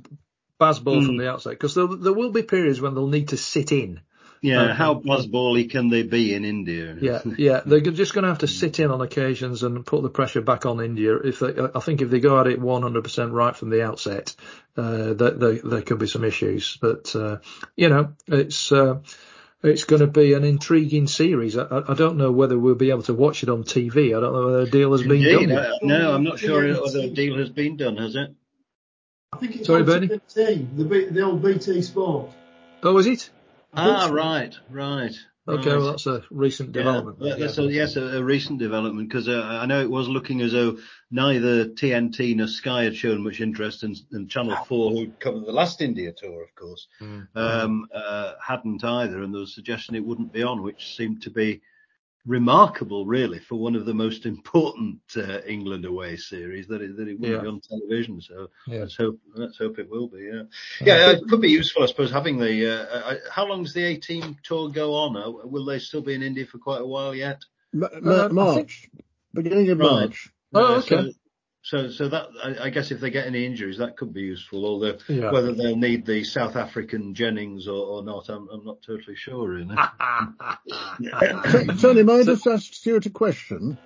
Bazball 0.61 1.01
mm. 1.01 1.07
from 1.07 1.15
hmm. 1.15 1.17
the 1.19 1.31
outset, 1.31 1.53
because 1.53 1.75
there, 1.75 1.87
there 1.87 2.13
will 2.13 2.31
be 2.31 2.43
periods 2.43 2.81
when 2.81 2.95
they'll 2.95 3.09
need 3.09 3.29
to 3.29 3.37
sit 3.37 3.73
in. 3.73 4.01
Yeah, 4.41 4.63
um, 4.63 4.77
how 4.77 4.95
Bazbally 4.95 5.71
can 5.71 5.89
they 5.89 6.03
be 6.03 6.35
in 6.35 6.45
India? 6.45 6.97
Yeah, 7.01 7.23
yeah, 7.37 7.61
they're 7.65 7.81
just 7.81 8.15
going 8.15 8.23
to 8.23 8.29
have 8.29 8.39
to 8.39 8.47
sit 8.47 8.79
in 8.79 8.91
on 8.91 9.01
occasions 9.01 9.63
and 9.63 9.85
put 9.85 10.03
the 10.03 10.11
pressure 10.11 10.41
back 10.41 10.67
on 10.67 10.81
India. 10.81 11.17
If 11.17 11.41
they, 11.41 11.55
I 11.75 11.81
think 11.81 12.03
if 12.03 12.11
they 12.11 12.21
go 12.21 12.39
at 12.41 12.47
it 12.47 12.61
100% 12.61 13.33
right 13.33 13.57
from 13.57 13.71
the 13.71 13.85
outset, 13.85 14.35
uh, 14.77 15.15
there, 15.15 15.31
there 15.33 15.83
could 15.83 15.99
be 15.99 16.07
some 16.07 16.25
issues. 16.25 16.79
But 16.81 17.15
uh, 17.17 17.39
you 17.77 17.89
know, 17.89 18.15
it's 18.27 18.71
uh, 18.71 19.01
it's 19.63 19.85
going 19.85 20.01
to 20.01 20.07
be 20.07 20.35
an 20.35 20.45
intriguing 20.45 21.09
series. 21.09 21.57
I, 21.57 21.83
I, 21.89 21.95
don't 21.95 22.17
know 22.17 22.31
whether 22.31 22.59
we'll 22.59 22.77
be 22.77 22.91
able 22.91 23.03
to 23.05 23.15
watch 23.15 23.43
it 23.43 23.49
on 23.49 23.65
TV. 23.65 24.17
I 24.17 24.21
don't 24.21 24.33
know 24.33 24.47
whether 24.47 24.61
a 24.61 24.71
deal 24.71 24.93
has 24.93 25.03
been 25.03 25.25
Indeed, 25.25 25.49
done. 25.49 25.79
no, 25.83 26.15
I'm 26.15 26.23
not 26.23 26.39
sure 26.39 26.63
whether 26.63 27.01
a 27.01 27.09
deal 27.09 27.39
has 27.39 27.51
been 27.51 27.77
done. 27.77 27.97
Has 27.97 28.15
it? 28.15 28.35
I 29.33 29.37
think 29.39 29.57
it's 29.57 29.67
Sorry, 29.67 29.83
Bernie? 29.83 30.07
BT, 30.07 30.67
the, 30.77 31.09
the 31.11 31.21
old 31.23 31.43
BT 31.43 31.83
Sport. 31.83 32.31
Oh, 32.83 32.97
is 32.99 33.07
it? 33.07 33.31
Ah, 33.75 34.09
right, 34.11 34.55
right. 34.71 35.15
Okay, 35.47 35.71
right. 35.71 35.79
well 35.79 35.91
that's 35.91 36.07
a 36.07 36.23
recent 36.31 36.73
development. 36.73 37.19
Yeah, 37.21 37.37
that's 37.37 37.57
a, 37.57 37.63
yes, 37.65 37.97
a, 37.97 38.19
a 38.19 38.23
recent 38.23 38.59
development 38.59 39.09
because 39.09 39.29
uh, 39.29 39.59
I 39.63 39.65
know 39.65 39.81
it 39.81 39.91
was 39.91 40.07
looking 40.07 40.43
as 40.43 40.53
though 40.53 40.79
neither 41.11 41.67
TNT 41.67 42.37
nor 42.37 42.47
Sky 42.49 42.85
had 42.85 42.97
shown 42.97 43.23
much 43.23 43.41
interest, 43.41 43.83
and, 43.83 43.99
and 44.13 44.31
Channel 44.31 44.57
Four, 44.67 44.91
who 44.91 45.11
covered 45.19 45.47
the 45.47 45.53
last 45.53 45.81
India 45.81 46.13
tour, 46.13 46.43
of 46.43 46.55
course, 46.55 46.89
mm. 47.01 47.27
um, 47.35 47.87
uh, 47.95 48.35
hadn't 48.47 48.85
either, 48.85 49.23
and 49.23 49.33
there 49.33 49.41
was 49.41 49.51
a 49.51 49.55
suggestion 49.55 49.95
it 49.95 50.05
wouldn't 50.05 50.33
be 50.33 50.43
on, 50.43 50.63
which 50.63 50.97
seemed 50.97 51.23
to 51.23 51.31
be 51.31 51.63
remarkable, 52.27 53.07
really, 53.07 53.39
for 53.39 53.57
one 53.57 53.75
of 53.75 53.87
the 53.87 53.95
most 53.95 54.27
important 54.27 54.99
uh, 55.17 55.41
England 55.47 55.85
away 55.85 56.17
series 56.17 56.67
that 56.69 56.83
it, 56.83 56.97
that 56.97 57.09
it 57.09 57.19
will 57.19 57.31
yeah. 57.31 57.41
be 57.41 57.47
on 57.47 57.61
television. 57.61 58.21
So 58.21 58.49
yeah. 58.67 58.81
let's 58.81 58.97
hope 58.97 59.19
let's 59.35 59.59
hope 59.59 59.79
it 59.79 59.91
will 59.91 60.09
be. 60.09 60.31
Yeah, 60.31 60.43
yeah, 60.81 61.11
it 61.13 61.29
could 61.29 61.41
be 61.41 61.51
useful, 61.51 61.83
I 61.83 61.87
suppose, 61.87 62.11
having 62.11 62.39
the. 62.39 62.71
Uh, 62.71 62.99
uh, 62.99 63.15
how 63.31 63.47
long 63.47 63.63
does 63.63 63.75
the 63.75 63.85
A 63.85 63.97
team 63.97 64.37
tour 64.43 64.69
go 64.71 64.95
on? 64.95 65.17
Uh, 65.17 65.31
will 65.47 65.65
they 65.65 65.79
still 65.79 66.03
be 66.03 66.15
in 66.15 66.23
India 66.23 66.47
for 66.47 66.59
quite 66.59 66.81
a 66.81 66.87
while 66.87 67.15
yet? 67.15 67.43
Uh, 67.75 68.29
March, 68.31 68.89
beginning 69.35 69.71
of 69.71 69.79
March. 69.79 70.29
Right. 70.53 70.63
Oh, 70.63 70.75
okay. 70.77 70.89
So, 70.89 71.11
so, 71.63 71.91
so 71.91 72.09
that 72.09 72.29
I, 72.43 72.67
I, 72.67 72.71
guess 72.71 72.91
if 72.91 73.01
they 73.01 73.11
get 73.11 73.27
any 73.27 73.45
injuries, 73.45 73.79
that 73.79 73.97
could 73.97 74.15
be 74.15 74.23
useful. 74.23 74.65
Although 74.65 74.99
yeah. 75.09 75.31
whether 75.31 75.53
they'll 75.53 75.77
need 75.77 76.07
the 76.07 76.25
South 76.25 76.57
African 76.57 77.15
Jennings 77.15 77.69
or, 77.69 77.85
or 77.85 78.03
not, 78.03 78.29
I'm, 78.29 78.49
I'm, 78.51 78.65
not 78.65 78.83
totally 78.83 79.17
sure. 79.17 79.49
Really. 79.49 79.75
Tony, 81.81 82.03
may 82.05 82.21
I 82.21 82.25
just 82.25 82.47
ask 82.47 82.73
Stewart 82.73 83.07
a 83.07 83.11
question? 83.11 83.77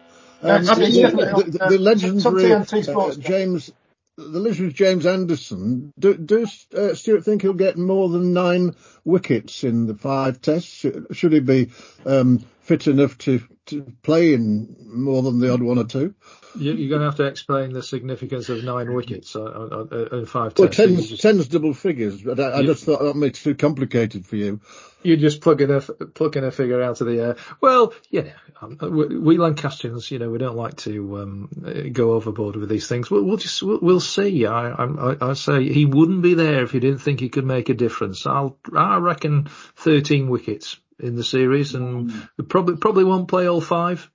Um, 0.43 0.65
the, 0.65 0.75
the, 0.75 1.51
the, 1.51 1.69
the, 1.69 1.79
legendary 1.79 2.53
uh, 2.53 3.15
James, 3.15 3.71
the 4.17 4.39
legendary 4.39 4.73
James 4.73 5.07
Anderson. 5.07 5.93
Do, 5.99 6.17
do 6.17 6.47
uh, 6.77 6.95
Stewart 6.95 7.25
think 7.25 7.43
he'll 7.43 7.53
get 7.53 7.79
more 7.79 8.09
than 8.09 8.33
nine 8.33 8.75
wickets 9.05 9.65
in 9.65 9.87
the 9.87 9.95
five 9.95 10.41
tests? 10.41 10.85
Should 11.13 11.33
he 11.33 11.41
be 11.41 11.71
um, 12.05 12.39
fit 12.61 12.87
enough 12.87 13.19
to, 13.19 13.41
to 13.67 13.87
play 14.03 14.35
in 14.35 14.77
more 14.85 15.23
than 15.23 15.39
the 15.39 15.53
odd 15.53 15.63
one 15.63 15.79
or 15.79 15.85
two? 15.85 16.15
You're 16.55 16.89
going 16.89 17.01
to 17.01 17.07
have 17.07 17.17
to 17.17 17.25
explain 17.25 17.73
the 17.73 17.83
significance 17.83 18.49
of 18.49 18.63
nine 18.65 18.93
wickets 18.93 19.35
uh, 19.35 19.43
uh, 19.43 19.87
uh 19.91 20.19
in 20.19 20.27
five 20.27 20.55
tests. 20.55 20.79
Well, 20.79 21.19
ten's 21.19 21.49
double 21.49 21.75
figures, 21.75 22.23
but 22.23 22.39
I, 22.39 22.59
I 22.59 22.63
just 22.63 22.85
thought 22.85 23.03
that 23.03 23.17
makes 23.17 23.41
it 23.41 23.45
too 23.45 23.55
complicated 23.55 24.27
for 24.27 24.37
you. 24.37 24.61
You're 25.03 25.17
just 25.17 25.41
plugging 25.41 25.71
a 25.71 25.81
plugging 25.81 26.45
a 26.45 26.51
figure 26.51 26.83
out 26.83 27.01
of 27.01 27.07
the 27.07 27.21
air. 27.21 27.37
Well, 27.61 27.93
yeah, 28.11 28.33
um, 28.61 28.79
we 28.81 29.37
Lancastrians, 29.37 30.11
you 30.11 30.19
know, 30.19 30.31
we 30.31 30.39
don't 30.39 30.57
like 30.57 30.77
to 30.79 31.19
um, 31.21 31.91
go 31.93 32.13
overboard 32.13 32.57
with 32.57 32.69
these 32.69 32.87
things. 32.87 33.11
We'll, 33.11 33.25
we'll 33.25 33.37
just 33.37 33.63
we'll, 33.63 33.81
we'll 33.81 34.01
see. 34.01 34.47
I, 34.47 34.71
I, 34.71 35.17
I 35.21 35.33
say 35.33 35.69
he 35.73 35.87
wouldn't 35.87 36.23
be 36.23 36.35
there 36.35 36.63
if 36.63 36.71
he 36.71 36.81
didn't 36.81 37.01
think 37.01 37.21
he 37.21 37.31
could 37.31 37.47
make 37.47 37.69
a 37.69 37.75
difference. 37.75 38.27
I'll 38.27 38.59
I 38.77 38.99
reckon 38.99 39.49
13 39.77 40.29
wickets 40.29 40.79
in 41.01 41.17
the 41.17 41.25
series, 41.25 41.75
and 41.75 42.11
mm. 42.11 42.49
probably 42.49 42.77
probably 42.77 43.05
won't 43.05 43.29
play 43.29 43.49
all 43.49 43.61
five. 43.61 44.09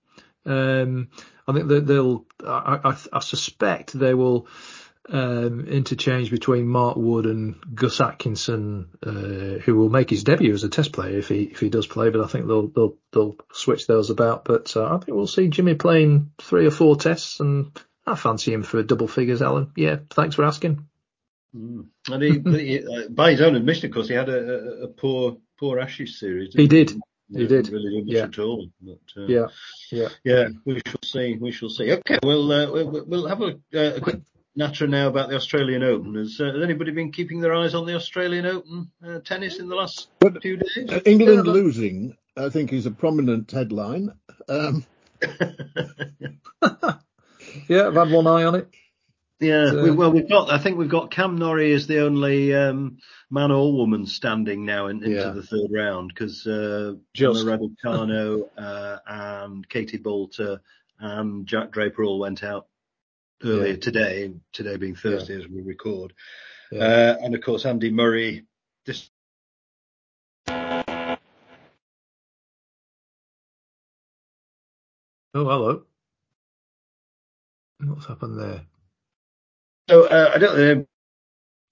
Um, 0.45 1.09
I 1.47 1.53
think 1.53 1.67
that 1.69 1.87
they'll. 1.87 2.25
I, 2.45 2.79
I, 2.83 2.97
I 3.13 3.19
suspect 3.19 3.93
they 3.93 4.13
will 4.13 4.47
um, 5.09 5.65
interchange 5.67 6.29
between 6.29 6.67
Mark 6.67 6.97
Wood 6.97 7.25
and 7.25 7.55
Gus 7.73 8.01
Atkinson, 8.01 8.89
uh, 9.05 9.61
who 9.63 9.75
will 9.75 9.89
make 9.89 10.09
his 10.09 10.23
debut 10.23 10.53
as 10.53 10.63
a 10.63 10.69
Test 10.69 10.91
player 10.91 11.17
if 11.17 11.29
he 11.29 11.43
if 11.43 11.59
he 11.59 11.69
does 11.69 11.87
play. 11.87 12.09
But 12.09 12.21
I 12.21 12.27
think 12.27 12.47
they'll 12.47 12.67
they'll 12.67 12.97
they'll 13.11 13.37
switch 13.53 13.87
those 13.87 14.09
about. 14.09 14.45
But 14.45 14.75
uh, 14.75 14.85
I 14.85 14.97
think 14.97 15.15
we'll 15.15 15.27
see 15.27 15.47
Jimmy 15.47 15.75
playing 15.75 16.31
three 16.39 16.65
or 16.65 16.71
four 16.71 16.97
Tests, 16.97 17.39
and 17.39 17.71
I 18.05 18.15
fancy 18.15 18.53
him 18.53 18.63
for 18.63 18.83
double 18.83 19.07
figures. 19.07 19.41
Alan, 19.41 19.71
yeah, 19.75 19.97
thanks 20.09 20.35
for 20.35 20.43
asking. 20.43 20.85
Mm. 21.55 21.85
And 22.09 22.23
he, 22.23 22.59
he 22.59 22.79
uh, 22.79 23.07
by 23.09 23.31
his 23.31 23.41
own 23.41 23.55
admission, 23.55 23.87
of 23.87 23.93
course, 23.93 24.09
he 24.09 24.13
had 24.13 24.29
a, 24.29 24.37
a, 24.37 24.83
a 24.83 24.87
poor 24.89 25.37
poor 25.57 25.79
Ashes 25.79 26.19
series. 26.19 26.53
He 26.53 26.67
did. 26.67 26.99
You 27.29 27.41
yeah, 27.41 27.47
did. 27.47 27.69
Really 27.69 28.01
much 28.01 28.13
yeah. 28.13 28.23
at 28.23 28.39
all. 28.39 28.69
But, 28.81 28.99
uh, 29.17 29.25
yeah. 29.25 29.47
Yeah. 29.91 30.09
Yeah. 30.23 30.47
We 30.65 30.81
shall 30.85 31.01
see. 31.03 31.37
We 31.39 31.51
shall 31.51 31.69
see. 31.69 31.91
Okay. 31.91 32.19
Well, 32.23 32.51
uh, 32.51 32.71
we'll, 32.71 33.05
we'll 33.05 33.27
have 33.27 33.41
a, 33.41 33.59
uh, 33.73 33.95
a 33.95 34.01
quick 34.01 34.21
natter 34.55 34.87
now 34.87 35.07
about 35.07 35.29
the 35.29 35.35
Australian 35.35 35.83
Open. 35.83 36.15
Has, 36.15 36.39
uh, 36.39 36.45
has, 36.45 36.63
anybody 36.63 36.91
been 36.91 37.11
keeping 37.11 37.41
their 37.41 37.53
eyes 37.53 37.75
on 37.75 37.85
the 37.85 37.95
Australian 37.95 38.45
Open 38.45 38.89
uh, 39.05 39.19
tennis 39.19 39.59
in 39.59 39.67
the 39.67 39.75
last 39.75 40.09
but, 40.19 40.41
few 40.41 40.57
days? 40.57 40.89
Uh, 40.89 40.99
England 41.05 41.45
yeah, 41.45 41.51
losing, 41.51 42.17
I 42.35 42.49
think, 42.49 42.71
is 42.73 42.85
a 42.85 42.91
prominent 42.91 43.51
headline. 43.51 44.13
Um... 44.47 44.85
yeah, 47.67 47.87
I've 47.87 47.95
had 47.95 48.11
one 48.11 48.27
eye 48.27 48.43
on 48.43 48.55
it. 48.55 48.69
Yeah, 49.39 49.69
so, 49.69 49.83
we, 49.83 49.91
well, 49.91 50.11
we've 50.11 50.27
got. 50.27 50.51
I 50.51 50.57
think 50.57 50.77
we've 50.77 50.89
got 50.89 51.11
Cam 51.11 51.37
Norrie 51.37 51.73
as 51.73 51.85
the 51.85 52.03
only 52.03 52.55
um, 52.55 52.97
man 53.29 53.51
or 53.51 53.71
woman 53.71 54.07
standing 54.07 54.65
now 54.65 54.87
in, 54.87 55.03
into 55.03 55.15
yeah. 55.15 55.29
the 55.29 55.43
third 55.43 55.69
round 55.71 56.11
because 56.13 56.47
uh, 56.47 56.93
Just 57.13 57.45
Raducanu 57.45 58.49
uh, 58.57 58.97
and 59.05 59.69
Katie 59.69 59.99
Boulter 59.99 60.61
and 60.99 61.45
Jack 61.45 61.71
Draper 61.71 62.03
all 62.03 62.19
went 62.19 62.43
out. 62.43 62.67
earlier 63.43 63.73
yeah. 63.73 63.79
today, 63.79 64.33
today 64.51 64.77
being 64.77 64.95
Thursday 64.95 65.33
yeah. 65.33 65.43
as 65.43 65.47
we 65.47 65.61
record. 65.61 66.13
Yeah. 66.71 66.83
Uh, 66.83 67.17
and 67.21 67.35
of 67.35 67.41
course, 67.41 67.65
Andy 67.65 67.91
Murray. 67.91 68.45
This... 68.85 69.09
Oh, 75.33 75.45
hello. 75.45 75.83
What's 77.79 78.07
happened 78.07 78.39
there? 78.39 78.61
So 79.89 80.05
uh, 80.05 80.31
I 80.35 80.37
don't 80.37 80.57
know 80.57 80.85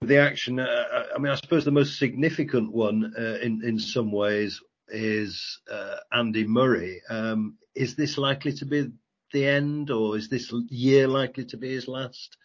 the 0.01 0.17
action. 0.17 0.59
Uh, 0.59 1.05
I 1.15 1.19
mean, 1.19 1.31
I 1.31 1.35
suppose 1.35 1.65
the 1.65 1.71
most 1.71 1.97
significant 1.97 2.71
one 2.71 3.13
uh, 3.17 3.37
in 3.41 3.61
in 3.63 3.79
some 3.79 4.11
ways 4.11 4.61
is 4.87 5.59
uh, 5.71 5.97
Andy 6.11 6.45
Murray. 6.45 7.01
Um, 7.09 7.57
is 7.73 7.95
this 7.95 8.17
likely 8.17 8.53
to 8.53 8.65
be 8.65 8.91
the 9.33 9.47
end, 9.47 9.91
or 9.91 10.17
is 10.17 10.29
this 10.29 10.53
year 10.69 11.07
likely 11.07 11.45
to 11.45 11.57
be 11.57 11.73
his 11.73 11.87
last? 11.87 12.37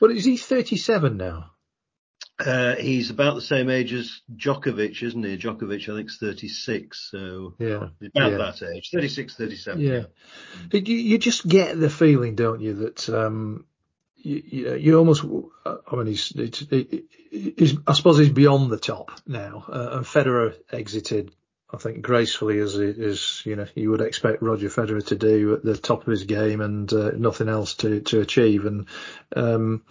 Well, 0.00 0.10
is 0.10 0.24
he 0.24 0.36
37 0.36 1.16
now? 1.16 1.52
Uh, 2.38 2.76
he's 2.76 3.08
about 3.08 3.34
the 3.34 3.40
same 3.40 3.70
age 3.70 3.94
as 3.94 4.20
Djokovic, 4.34 5.02
isn't 5.02 5.22
he? 5.22 5.38
Djokovic, 5.38 5.88
I 5.90 5.96
think, 5.96 6.10
is 6.10 6.18
36. 6.18 7.08
So 7.10 7.54
yeah, 7.58 7.76
about 7.76 7.92
yeah. 8.12 8.28
that 8.28 8.62
age, 8.74 8.90
36, 8.92 9.36
37. 9.36 9.80
Yeah. 9.80 10.02
You, 10.70 10.80
you 10.96 11.18
just 11.18 11.48
get 11.48 11.80
the 11.80 11.88
feeling, 11.88 12.34
don't 12.34 12.60
you, 12.60 12.74
that, 12.74 13.08
um, 13.08 13.64
you, 14.16 14.76
you, 14.76 14.98
almost, 14.98 15.24
I 15.64 15.96
mean, 15.96 16.06
he's, 16.06 16.32
it's, 16.34 16.64
he's, 17.30 17.76
I 17.86 17.92
suppose 17.92 18.18
he's 18.18 18.30
beyond 18.30 18.70
the 18.70 18.78
top 18.78 19.12
now. 19.26 19.64
Uh, 19.68 19.90
and 19.92 20.04
Federer 20.04 20.54
exited 20.72 21.32
I 21.72 21.78
think 21.78 22.02
gracefully 22.02 22.60
as 22.60 22.76
as 22.76 23.42
you 23.44 23.56
know 23.56 23.66
you 23.74 23.90
would 23.90 24.00
expect 24.00 24.42
Roger 24.42 24.68
Federer 24.68 25.04
to 25.06 25.16
do 25.16 25.54
at 25.54 25.64
the 25.64 25.76
top 25.76 26.02
of 26.02 26.06
his 26.06 26.24
game 26.24 26.60
and 26.60 26.90
uh, 26.92 27.10
nothing 27.16 27.48
else 27.48 27.74
to 27.76 28.00
to 28.02 28.20
achieve 28.20 28.66
and 28.66 28.86
um, 29.34 29.82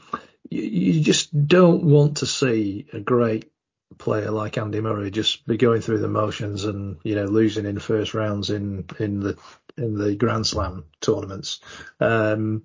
you, 0.49 0.61
you, 0.61 1.01
just 1.01 1.47
don't 1.47 1.83
want 1.83 2.17
to 2.17 2.25
see 2.25 2.87
a 2.93 2.99
great 2.99 3.51
player 3.97 4.31
like 4.31 4.57
Andy 4.57 4.79
Murray 4.79 5.11
just 5.11 5.45
be 5.45 5.57
going 5.57 5.81
through 5.81 5.99
the 5.99 6.07
motions 6.07 6.63
and 6.63 6.97
you 7.03 7.15
know 7.15 7.25
losing 7.25 7.65
in 7.65 7.79
first 7.79 8.13
rounds 8.13 8.49
in 8.49 8.85
in 8.99 9.19
the 9.19 9.37
in 9.77 9.97
the 9.97 10.15
Grand 10.15 10.47
Slam 10.47 10.85
tournaments. 11.01 11.59
Um, 11.99 12.63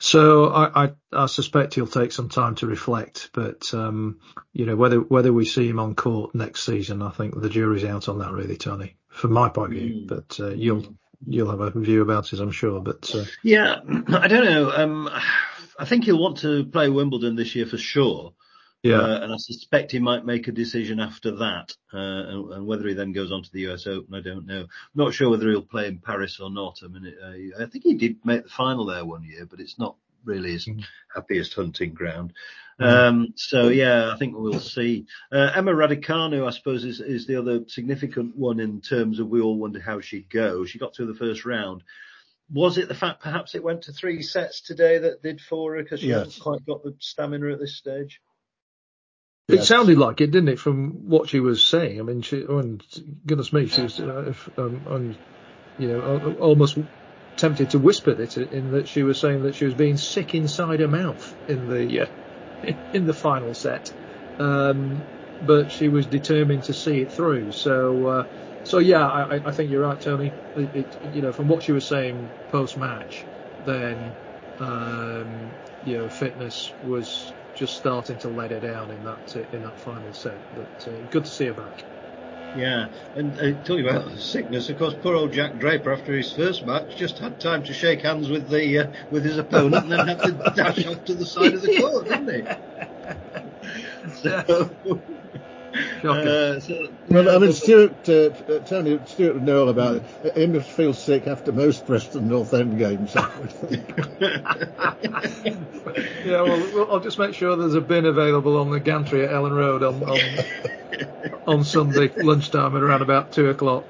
so 0.00 0.46
I, 0.46 0.84
I, 0.84 0.90
I, 1.12 1.26
suspect 1.26 1.74
he'll 1.74 1.86
take 1.86 2.10
some 2.10 2.30
time 2.30 2.54
to 2.56 2.66
reflect, 2.66 3.28
but 3.34 3.72
um, 3.74 4.18
you 4.54 4.64
know 4.64 4.74
whether 4.74 4.98
whether 4.98 5.30
we 5.30 5.44
see 5.44 5.68
him 5.68 5.78
on 5.78 5.94
court 5.94 6.34
next 6.34 6.64
season, 6.64 7.02
I 7.02 7.10
think 7.10 7.38
the 7.38 7.50
jury's 7.50 7.84
out 7.84 8.08
on 8.08 8.18
that, 8.20 8.32
really, 8.32 8.56
Tony. 8.56 8.96
From 9.10 9.32
my 9.32 9.50
point 9.50 9.74
of 9.74 9.78
view, 9.78 9.94
mm. 9.94 10.08
but 10.08 10.40
uh, 10.40 10.54
you'll 10.54 10.96
you'll 11.26 11.50
have 11.50 11.60
a 11.60 11.70
view 11.78 12.00
about 12.00 12.32
it, 12.32 12.40
I'm 12.40 12.50
sure. 12.50 12.80
But 12.80 13.14
uh... 13.14 13.24
yeah, 13.42 13.76
I 14.08 14.26
don't 14.26 14.46
know. 14.46 14.72
Um, 14.72 15.10
I 15.78 15.84
think 15.84 16.04
he'll 16.04 16.18
want 16.18 16.38
to 16.38 16.64
play 16.64 16.88
Wimbledon 16.88 17.36
this 17.36 17.54
year 17.54 17.66
for 17.66 17.78
sure. 17.78 18.32
Yeah. 18.82 19.00
Uh, 19.00 19.20
and 19.22 19.32
I 19.32 19.36
suspect 19.36 19.92
he 19.92 19.98
might 19.98 20.24
make 20.24 20.48
a 20.48 20.52
decision 20.52 21.00
after 21.00 21.32
that. 21.36 21.72
Uh, 21.92 21.98
and, 21.98 22.52
and, 22.52 22.66
whether 22.66 22.88
he 22.88 22.94
then 22.94 23.12
goes 23.12 23.30
on 23.30 23.42
to 23.42 23.52
the 23.52 23.70
US 23.70 23.86
Open, 23.86 24.14
I 24.14 24.20
don't 24.20 24.46
know. 24.46 24.62
I'm 24.62 24.68
not 24.94 25.12
sure 25.12 25.28
whether 25.28 25.50
he'll 25.50 25.62
play 25.62 25.86
in 25.86 25.98
Paris 25.98 26.40
or 26.40 26.50
not. 26.50 26.80
I 26.82 26.88
mean, 26.88 27.14
uh, 27.22 27.62
I 27.62 27.66
think 27.66 27.84
he 27.84 27.94
did 27.94 28.24
make 28.24 28.44
the 28.44 28.48
final 28.48 28.86
there 28.86 29.04
one 29.04 29.24
year, 29.24 29.44
but 29.44 29.60
it's 29.60 29.78
not 29.78 29.96
really 30.24 30.52
his 30.52 30.66
mm. 30.66 30.82
happiest 31.14 31.54
hunting 31.54 31.92
ground. 31.92 32.32
Mm. 32.80 32.86
Um, 32.86 33.26
so 33.36 33.68
yeah, 33.68 34.12
I 34.12 34.18
think 34.18 34.34
we'll 34.36 34.60
see. 34.60 35.06
Uh, 35.30 35.50
Emma 35.54 35.72
Raducanu, 35.72 36.46
I 36.46 36.50
suppose, 36.50 36.84
is, 36.84 37.00
is 37.00 37.26
the 37.26 37.36
other 37.36 37.60
significant 37.68 38.36
one 38.36 38.60
in 38.60 38.80
terms 38.80 39.18
of 39.18 39.28
we 39.28 39.40
all 39.40 39.58
wonder 39.58 39.80
how 39.80 40.00
she'd 40.00 40.30
go. 40.30 40.64
She 40.64 40.78
got 40.78 40.96
through 40.96 41.06
the 41.06 41.18
first 41.18 41.44
round. 41.44 41.82
Was 42.52 42.78
it 42.78 42.88
the 42.88 42.94
fact 42.94 43.22
perhaps 43.22 43.54
it 43.54 43.62
went 43.62 43.82
to 43.82 43.92
three 43.92 44.22
sets 44.22 44.62
today 44.62 44.98
that 44.98 45.22
did 45.22 45.40
for 45.40 45.76
her 45.76 45.82
because 45.82 46.00
she 46.00 46.08
yes. 46.08 46.24
hasn't 46.24 46.42
quite 46.42 46.66
got 46.66 46.82
the 46.82 46.96
stamina 46.98 47.52
at 47.52 47.60
this 47.60 47.76
stage? 47.76 48.20
It 49.52 49.64
sounded 49.64 49.98
like 49.98 50.20
it, 50.20 50.30
didn't 50.30 50.48
it, 50.48 50.58
from 50.58 51.08
what 51.08 51.28
she 51.28 51.40
was 51.40 51.64
saying? 51.64 52.00
I 52.00 52.02
mean, 52.02 52.22
she, 52.22 52.44
oh, 52.46 52.78
goodness 53.26 53.52
me, 53.52 53.66
she 53.66 53.82
was, 53.82 54.00
uh, 54.00 54.32
um, 54.58 54.86
um, 54.88 55.16
you 55.78 55.88
know, 55.88 56.36
almost 56.40 56.78
tempted 57.36 57.70
to 57.70 57.78
whisper 57.78 58.10
it 58.10 58.36
in 58.36 58.72
that 58.72 58.86
she 58.86 59.02
was 59.02 59.18
saying 59.18 59.44
that 59.44 59.54
she 59.54 59.64
was 59.64 59.74
being 59.74 59.96
sick 59.96 60.34
inside 60.34 60.80
her 60.80 60.88
mouth 60.88 61.34
in 61.48 61.68
the 61.68 62.02
uh, 62.02 62.06
in 62.92 63.06
the 63.06 63.14
final 63.14 63.54
set, 63.54 63.90
um, 64.38 65.00
but 65.46 65.70
she 65.72 65.88
was 65.88 66.06
determined 66.06 66.64
to 66.64 66.74
see 66.74 67.00
it 67.00 67.12
through. 67.12 67.52
So, 67.52 68.06
uh, 68.06 68.24
so 68.64 68.78
yeah, 68.78 69.06
I, 69.06 69.40
I, 69.48 69.52
think 69.52 69.70
you're 69.70 69.82
right, 69.82 70.00
Tony. 70.00 70.30
It, 70.54 70.76
it, 70.76 71.14
you 71.14 71.22
know, 71.22 71.32
from 71.32 71.48
what 71.48 71.62
she 71.62 71.72
was 71.72 71.86
saying 71.86 72.28
post 72.48 72.76
match, 72.76 73.24
then 73.64 74.12
um, 74.58 75.50
you 75.86 75.96
know, 75.96 76.08
fitness 76.08 76.70
was 76.84 77.32
just 77.54 77.76
starting 77.76 78.18
to 78.18 78.28
let 78.28 78.50
her 78.50 78.60
down 78.60 78.90
in 78.90 79.02
that 79.04 79.32
uh, 79.36 79.42
in 79.56 79.62
that 79.62 79.78
final 79.78 80.12
set. 80.12 80.40
But 80.52 80.70
uh, 80.86 81.02
good 81.08 81.24
to 81.24 81.30
see 81.30 81.46
her 81.46 81.54
back. 81.54 81.86
Yeah, 82.52 82.88
and 83.14 83.38
uh, 83.38 83.52
tell 83.64 83.78
you 83.78 83.88
about 83.88 84.10
sickness. 84.18 84.68
Of 84.68 84.78
course, 84.78 84.94
poor 85.00 85.14
old 85.14 85.32
Jack 85.32 85.54
Draper, 85.54 85.92
after 85.92 86.12
his 86.12 86.32
first 86.32 86.64
match, 86.64 86.96
just 86.96 87.18
had 87.18 87.38
time 87.38 87.62
to 87.64 87.72
shake 87.72 88.02
hands 88.02 88.28
with 88.28 88.48
the 88.48 88.78
uh, 88.78 88.86
with 89.08 89.24
his 89.24 89.38
opponent, 89.38 89.84
and 89.84 89.92
then 89.92 90.08
had 90.08 90.18
to 90.20 90.32
dash 90.56 90.84
off 90.86 91.04
to 91.04 91.14
the 91.14 91.26
side 91.26 91.54
of 91.54 91.62
the 91.62 91.76
court, 91.78 92.08
didn't 92.08 92.34
he? 92.34 92.46
So, 94.22 95.02
uh, 96.04 96.60
so, 96.60 96.88
well, 97.08 97.28
I 97.30 97.38
mean, 97.38 97.52
Stewart, 97.52 98.08
uh, 98.08 98.30
uh, 98.52 98.58
Tony, 98.60 98.98
Stewart 99.06 99.34
would 99.34 99.42
know 99.42 99.62
all 99.62 99.68
about 99.68 99.96
it. 99.96 100.36
He 100.36 100.46
must 100.46 100.68
feel 100.68 100.94
sick 100.94 101.26
after 101.26 101.52
most 101.52 101.86
Preston 101.86 102.28
North 102.28 102.52
End 102.54 102.78
games. 102.78 103.14
yeah, 106.24 106.42
well, 106.42 106.90
I'll 106.90 107.00
just 107.00 107.18
make 107.18 107.34
sure 107.34 107.56
there's 107.56 107.74
a 107.74 107.80
bin 107.80 108.06
available 108.06 108.56
on 108.58 108.70
the 108.70 108.80
gantry 108.80 109.24
at 109.24 109.30
Elland 109.30 109.56
Road 109.56 109.82
on 109.82 110.02
on, 110.04 110.20
on 111.58 111.64
Sunday 111.64 112.10
lunchtime 112.16 112.76
at 112.76 112.82
around 112.82 113.02
about 113.02 113.32
two 113.32 113.48
o'clock. 113.50 113.84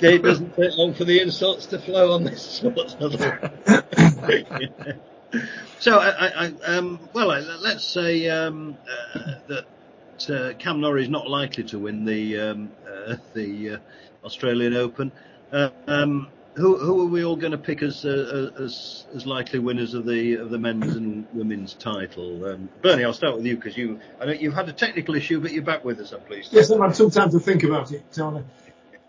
Yeah, 0.00 0.10
it 0.10 0.22
doesn't 0.22 0.54
take 0.56 0.76
long 0.76 0.92
for 0.94 1.04
the 1.04 1.20
insults 1.20 1.66
to 1.66 1.78
flow 1.78 2.12
on 2.12 2.24
this 2.24 2.42
sort 2.42 2.76
of 2.78 3.20
So, 5.78 5.98
I, 5.98 6.46
I, 6.46 6.52
um, 6.64 6.98
well, 7.12 7.28
let's 7.28 7.84
say 7.84 8.28
um, 8.28 8.76
uh, 9.14 9.34
that 9.48 9.66
uh, 10.30 10.54
Cam 10.58 10.80
Norrie 10.80 11.02
is 11.02 11.08
not 11.08 11.28
likely 11.28 11.64
to 11.64 11.78
win 11.78 12.04
the 12.04 12.38
um, 12.38 12.70
uh, 12.86 13.16
the 13.34 13.70
uh, 13.70 13.78
Australian 14.24 14.74
Open. 14.74 15.12
Uh, 15.52 15.70
um, 15.86 16.28
who, 16.56 16.78
who 16.78 17.02
are 17.02 17.10
we 17.10 17.24
all 17.24 17.36
going 17.36 17.52
to 17.52 17.58
pick 17.58 17.82
as, 17.82 18.04
uh, 18.04 18.50
as 18.58 19.04
as 19.14 19.26
likely 19.26 19.58
winners 19.58 19.92
of 19.92 20.06
the 20.06 20.34
of 20.34 20.50
the 20.50 20.58
men's 20.58 20.96
and 20.96 21.26
women's 21.34 21.74
title? 21.74 22.44
Um, 22.46 22.68
Bernie, 22.82 23.04
I'll 23.04 23.12
start 23.12 23.36
with 23.36 23.44
you 23.44 23.56
because 23.56 23.76
you 23.76 24.00
I 24.20 24.24
know 24.24 24.32
you've 24.32 24.54
had 24.54 24.68
a 24.68 24.72
technical 24.72 25.14
issue, 25.14 25.40
but 25.40 25.52
you're 25.52 25.62
back 25.62 25.84
with 25.84 26.00
us. 26.00 26.12
I'm 26.12 26.22
pleased. 26.22 26.52
Yes, 26.52 26.70
I've 26.70 26.80
had 26.80 26.96
some 26.96 27.10
time 27.10 27.30
to 27.30 27.38
think 27.38 27.62
about 27.62 27.92
it, 27.92 28.10
Tony. 28.12 28.42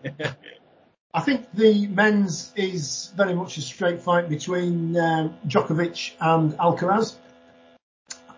I 1.14 1.20
think 1.20 1.46
the 1.54 1.86
men's 1.86 2.52
is 2.54 3.12
very 3.16 3.34
much 3.34 3.56
a 3.56 3.62
straight 3.62 4.02
fight 4.02 4.28
between 4.28 4.96
um, 4.98 5.34
Djokovic 5.46 6.12
and 6.20 6.52
Alcaraz, 6.58 7.16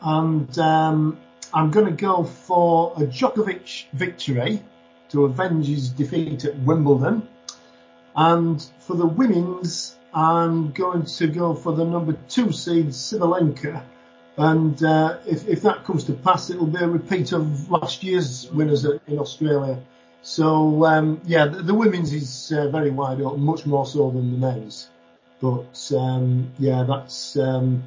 and 0.01 0.57
um, 0.59 1.19
I'm 1.53 1.71
going 1.71 1.87
to 1.87 1.93
go 1.93 2.25
for 2.25 2.93
a 2.97 3.01
Djokovic 3.01 3.87
victory 3.93 4.63
to 5.11 5.25
avenge 5.25 5.67
his 5.67 5.89
defeat 5.91 6.45
at 6.45 6.59
Wimbledon. 6.59 7.29
And 8.15 8.65
for 8.81 8.95
the 8.95 9.07
women's, 9.07 9.97
I'm 10.15 10.73
going 10.73 11.05
to 11.05 11.27
go 11.27 11.55
for 11.55 11.73
the 11.73 11.85
number 11.85 12.17
two 12.29 12.53
seed, 12.53 12.89
Sabalenka. 12.89 13.83
And 14.37 14.83
uh, 14.83 15.19
if, 15.27 15.47
if 15.49 15.63
that 15.63 15.85
comes 15.85 16.05
to 16.05 16.13
pass, 16.13 16.51
it'll 16.51 16.67
be 16.67 16.79
a 16.79 16.89
repeat 16.89 17.33
of 17.33 17.71
last 17.71 18.03
year's 18.03 18.51
winners 18.51 18.85
in 18.85 19.19
Australia. 19.19 19.79
So 20.23 20.85
um, 20.85 21.21
yeah, 21.25 21.47
the, 21.47 21.63
the, 21.63 21.75
women's 21.75 22.13
is 22.13 22.53
uh, 22.53 22.69
very 22.69 22.91
wide 22.91 23.21
open, 23.21 23.43
much 23.43 23.67
more 23.67 23.87
so 23.87 24.11
than 24.11 24.33
the 24.33 24.39
men's. 24.39 24.89
But 25.41 25.93
um, 25.97 26.53
yeah, 26.59 26.85
that's 26.87 27.37
um, 27.37 27.85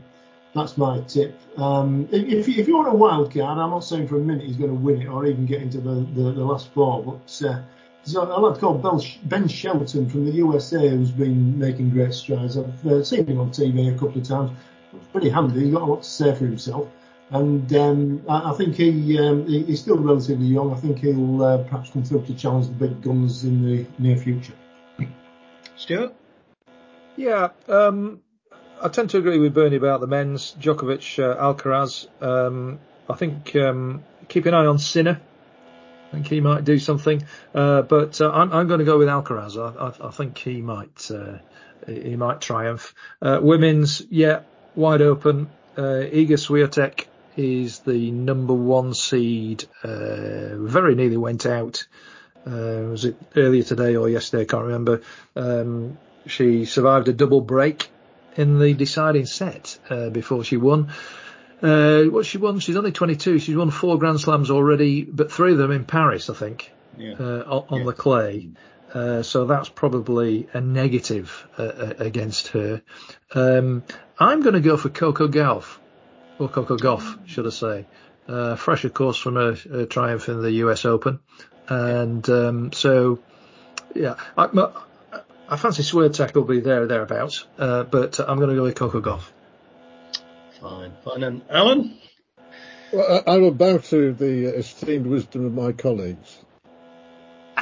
that's 0.53 0.77
my 0.77 1.01
tip. 1.01 1.39
Um, 1.57 2.07
if, 2.11 2.47
if, 2.47 2.67
you 2.67 2.75
want 2.77 2.89
a 2.89 2.95
wild 2.95 3.33
card, 3.33 3.57
I'm 3.57 3.71
not 3.71 3.83
saying 3.83 4.07
for 4.07 4.17
a 4.17 4.19
minute 4.19 4.45
he's 4.45 4.57
going 4.57 4.69
to 4.69 4.75
win 4.75 5.01
it 5.01 5.07
or 5.07 5.25
even 5.25 5.45
get 5.45 5.61
into 5.61 5.79
the, 5.79 6.05
the, 6.13 6.31
the 6.31 6.45
last 6.45 6.71
four, 6.73 7.03
but 7.03 7.47
uh, 7.47 7.61
there's 8.03 8.15
a 8.15 8.21
lad 8.21 8.59
called 8.59 8.83
Ben 9.23 9.47
Shelton 9.47 10.09
from 10.09 10.25
the 10.25 10.31
USA 10.33 10.89
who's 10.89 11.11
been 11.11 11.57
making 11.57 11.91
great 11.91 12.13
strides. 12.13 12.57
I've 12.57 12.85
uh, 12.85 13.03
seen 13.03 13.25
him 13.25 13.39
on 13.39 13.49
TV 13.49 13.93
a 13.95 13.97
couple 13.97 14.19
of 14.21 14.27
times. 14.27 14.51
Pretty 15.11 15.29
handy. 15.29 15.61
He's 15.61 15.73
got 15.73 15.83
a 15.83 15.85
lot 15.85 16.03
to 16.03 16.09
say 16.09 16.35
for 16.35 16.45
himself. 16.45 16.87
And 17.31 17.73
um, 17.73 18.23
I, 18.29 18.51
I, 18.51 18.53
think 18.55 18.75
he, 18.75 19.17
um, 19.17 19.47
he, 19.47 19.63
he's 19.63 19.81
still 19.81 19.97
relatively 19.97 20.45
young. 20.45 20.71
I 20.71 20.75
think 20.75 20.99
he'll 20.99 21.41
uh, 21.41 21.63
perhaps 21.63 21.89
come 21.89 22.03
through 22.03 22.25
to 22.25 22.35
challenge 22.35 22.67
the 22.67 22.73
big 22.73 23.01
guns 23.01 23.43
in 23.43 23.65
the 23.65 23.85
near 23.97 24.17
future. 24.17 24.53
Stewart? 25.75 26.13
Yeah, 27.15 27.49
um, 27.67 28.21
I 28.83 28.89
tend 28.89 29.11
to 29.11 29.17
agree 29.17 29.39
with 29.39 29.53
Bernie 29.53 29.77
about 29.77 30.01
the 30.01 30.07
men's 30.07 30.53
Djokovic, 30.59 31.17
uh, 31.17 31.41
Alcaraz. 31.41 32.05
Um, 32.21 32.79
I 33.09 33.13
think 33.13 33.55
um, 33.55 34.03
keep 34.27 34.45
an 34.45 34.53
eye 34.53 34.65
on 34.65 34.77
Sinner. 34.77 35.21
I 36.09 36.11
think 36.11 36.27
he 36.27 36.41
might 36.41 36.65
do 36.65 36.77
something, 36.77 37.23
uh, 37.55 37.83
but 37.83 38.19
uh, 38.19 38.29
I'm, 38.29 38.51
I'm, 38.51 38.67
going 38.67 38.79
to 38.79 38.85
go 38.85 38.97
with 38.97 39.07
Alcaraz. 39.07 39.57
I, 39.57 39.85
I, 39.85 40.09
I 40.09 40.11
think 40.11 40.37
he 40.37 40.61
might 40.61 41.09
uh, 41.09 41.37
he 41.87 42.17
might 42.17 42.41
triumph. 42.41 42.93
Uh, 43.21 43.39
women's, 43.41 44.01
yeah, 44.09 44.41
wide 44.75 45.01
open. 45.01 45.49
uh, 45.77 46.03
Iga 46.03 46.33
Swiatek 46.33 47.05
is 47.37 47.79
the 47.79 48.11
number 48.11 48.53
one 48.53 48.93
seed. 48.93 49.63
Uh, 49.81 50.57
very 50.57 50.95
nearly 50.95 51.17
went 51.17 51.45
out. 51.45 51.87
Was 52.45 53.05
it 53.05 53.15
earlier 53.37 53.63
today 53.63 53.95
or 53.95 54.09
yesterday? 54.09 54.43
I 54.43 54.45
can't 54.45 54.65
remember. 54.65 55.01
Um, 55.37 55.97
she 56.27 56.65
survived 56.65 57.07
a 57.07 57.13
double 57.13 57.39
break 57.39 57.89
in 58.35 58.59
the 58.59 58.73
deciding 58.73 59.25
set 59.25 59.77
uh, 59.89 60.09
before 60.09 60.43
she 60.43 60.57
won. 60.57 60.91
Uh, 61.61 62.03
what 62.03 62.25
she 62.25 62.37
won? 62.37 62.59
She's 62.59 62.75
only 62.75 62.91
22. 62.91 63.39
She's 63.39 63.55
won 63.55 63.71
four 63.71 63.97
Grand 63.97 64.19
Slams 64.19 64.51
already, 64.51 65.03
but 65.03 65.31
three 65.31 65.53
of 65.53 65.57
them 65.57 65.71
in 65.71 65.85
Paris, 65.85 66.29
I 66.29 66.33
think, 66.33 66.71
yeah. 66.97 67.13
uh, 67.13 67.63
on, 67.69 67.79
yeah. 67.79 67.85
the 67.85 67.93
clay. 67.93 68.49
Uh, 68.93 69.23
so 69.23 69.45
that's 69.45 69.69
probably 69.69 70.47
a 70.53 70.59
negative 70.59 71.47
uh, 71.57 71.63
uh, 71.63 71.93
against 71.99 72.49
her. 72.49 72.81
Um, 73.33 73.83
I'm 74.19 74.41
going 74.41 74.53
to 74.55 74.61
go 74.61 74.75
for 74.75 74.89
Coco 74.89 75.27
Gauff, 75.27 75.77
or 76.37 76.49
Coco 76.49 76.77
Gauff, 76.77 77.27
should 77.27 77.47
I 77.47 77.49
say. 77.49 77.85
Uh, 78.27 78.55
fresh, 78.55 78.83
of 78.83 78.93
course, 78.93 79.17
from 79.17 79.37
a, 79.37 79.55
a, 79.71 79.85
triumph 79.85 80.29
in 80.29 80.41
the 80.41 80.51
US 80.51 80.85
Open. 80.85 81.19
And 81.67 82.27
um, 82.29 82.73
so, 82.73 83.19
yeah, 83.95 84.15
I, 84.37 84.49
I 85.53 85.55
fancy 85.55 85.83
Swiatek 85.83 86.33
will 86.33 86.45
be 86.45 86.61
there 86.61 86.81
or 86.81 86.87
thereabouts, 86.87 87.45
uh, 87.59 87.83
but 87.83 88.19
I'm 88.19 88.37
going 88.37 88.49
to 88.49 88.55
go 88.55 88.63
with 88.63 88.73
Coco 88.73 89.01
Gauff. 89.01 89.21
Fine, 90.59 90.93
fine. 91.05 91.21
And 91.21 91.43
Alan? 91.47 91.95
Well, 92.91 93.21
I 93.27 93.37
will 93.37 93.51
bow 93.51 93.77
to 93.77 94.13
the 94.13 94.45
esteemed 94.45 95.05
wisdom 95.05 95.45
of 95.45 95.53
my 95.53 95.71
colleagues. 95.71 96.39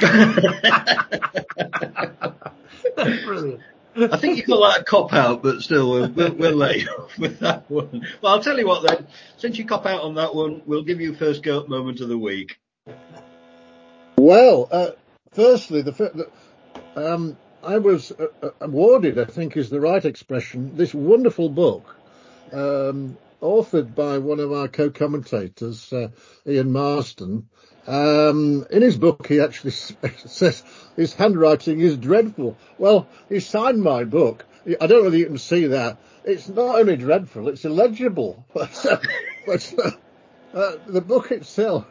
Brilliant. 3.26 3.60
I 3.94 4.16
think 4.16 4.38
you 4.38 4.46
got 4.46 4.72
that 4.72 4.80
a 4.80 4.84
cop 4.84 5.12
out, 5.12 5.42
but 5.42 5.60
still, 5.60 5.90
we'll, 5.90 6.08
we'll, 6.08 6.32
we'll 6.32 6.56
let 6.56 6.80
you 6.80 6.88
off 6.88 7.18
with 7.18 7.40
that 7.40 7.70
one. 7.70 8.06
Well, 8.22 8.32
I'll 8.32 8.42
tell 8.42 8.58
you 8.58 8.66
what 8.66 8.88
then. 8.88 9.06
Since 9.36 9.58
you 9.58 9.66
cop 9.66 9.84
out 9.84 10.00
on 10.00 10.14
that 10.14 10.34
one, 10.34 10.62
we'll 10.64 10.84
give 10.84 11.02
you 11.02 11.14
first 11.14 11.42
go 11.42 11.66
moment 11.66 12.00
of 12.00 12.08
the 12.08 12.16
week. 12.16 12.58
Well, 14.16 14.66
uh, 14.72 14.92
firstly, 15.32 15.82
the, 15.82 15.92
the 15.92 16.30
um, 16.96 17.36
I 17.62 17.78
was 17.78 18.10
uh, 18.12 18.26
uh, 18.42 18.50
awarded, 18.60 19.18
I 19.18 19.24
think 19.24 19.56
is 19.56 19.70
the 19.70 19.80
right 19.80 20.04
expression, 20.04 20.76
this 20.76 20.92
wonderful 20.92 21.48
book, 21.48 21.94
um, 22.52 23.16
authored 23.40 23.94
by 23.94 24.18
one 24.18 24.40
of 24.40 24.52
our 24.52 24.68
co-commentators, 24.68 25.92
uh, 25.92 26.08
Ian 26.46 26.72
Marston. 26.72 27.48
Um, 27.86 28.66
in 28.70 28.82
his 28.82 28.96
book, 28.96 29.26
he 29.28 29.40
actually 29.40 29.70
says 30.26 30.62
his 30.96 31.14
handwriting 31.14 31.80
is 31.80 31.96
dreadful. 31.96 32.56
Well, 32.78 33.06
he 33.28 33.38
signed 33.40 33.82
my 33.82 34.04
book. 34.04 34.44
I 34.66 34.86
don't 34.86 34.98
know 34.98 35.04
whether 35.04 35.16
you 35.16 35.26
can 35.26 35.38
see 35.38 35.66
that. 35.66 35.98
It's 36.24 36.48
not 36.48 36.80
only 36.80 36.96
dreadful, 36.96 37.48
it's 37.48 37.64
illegible. 37.64 38.44
but, 38.54 38.86
uh, 38.86 38.98
but 39.46 39.74
uh, 40.54 40.72
the 40.86 41.00
book 41.00 41.30
itself 41.30 41.86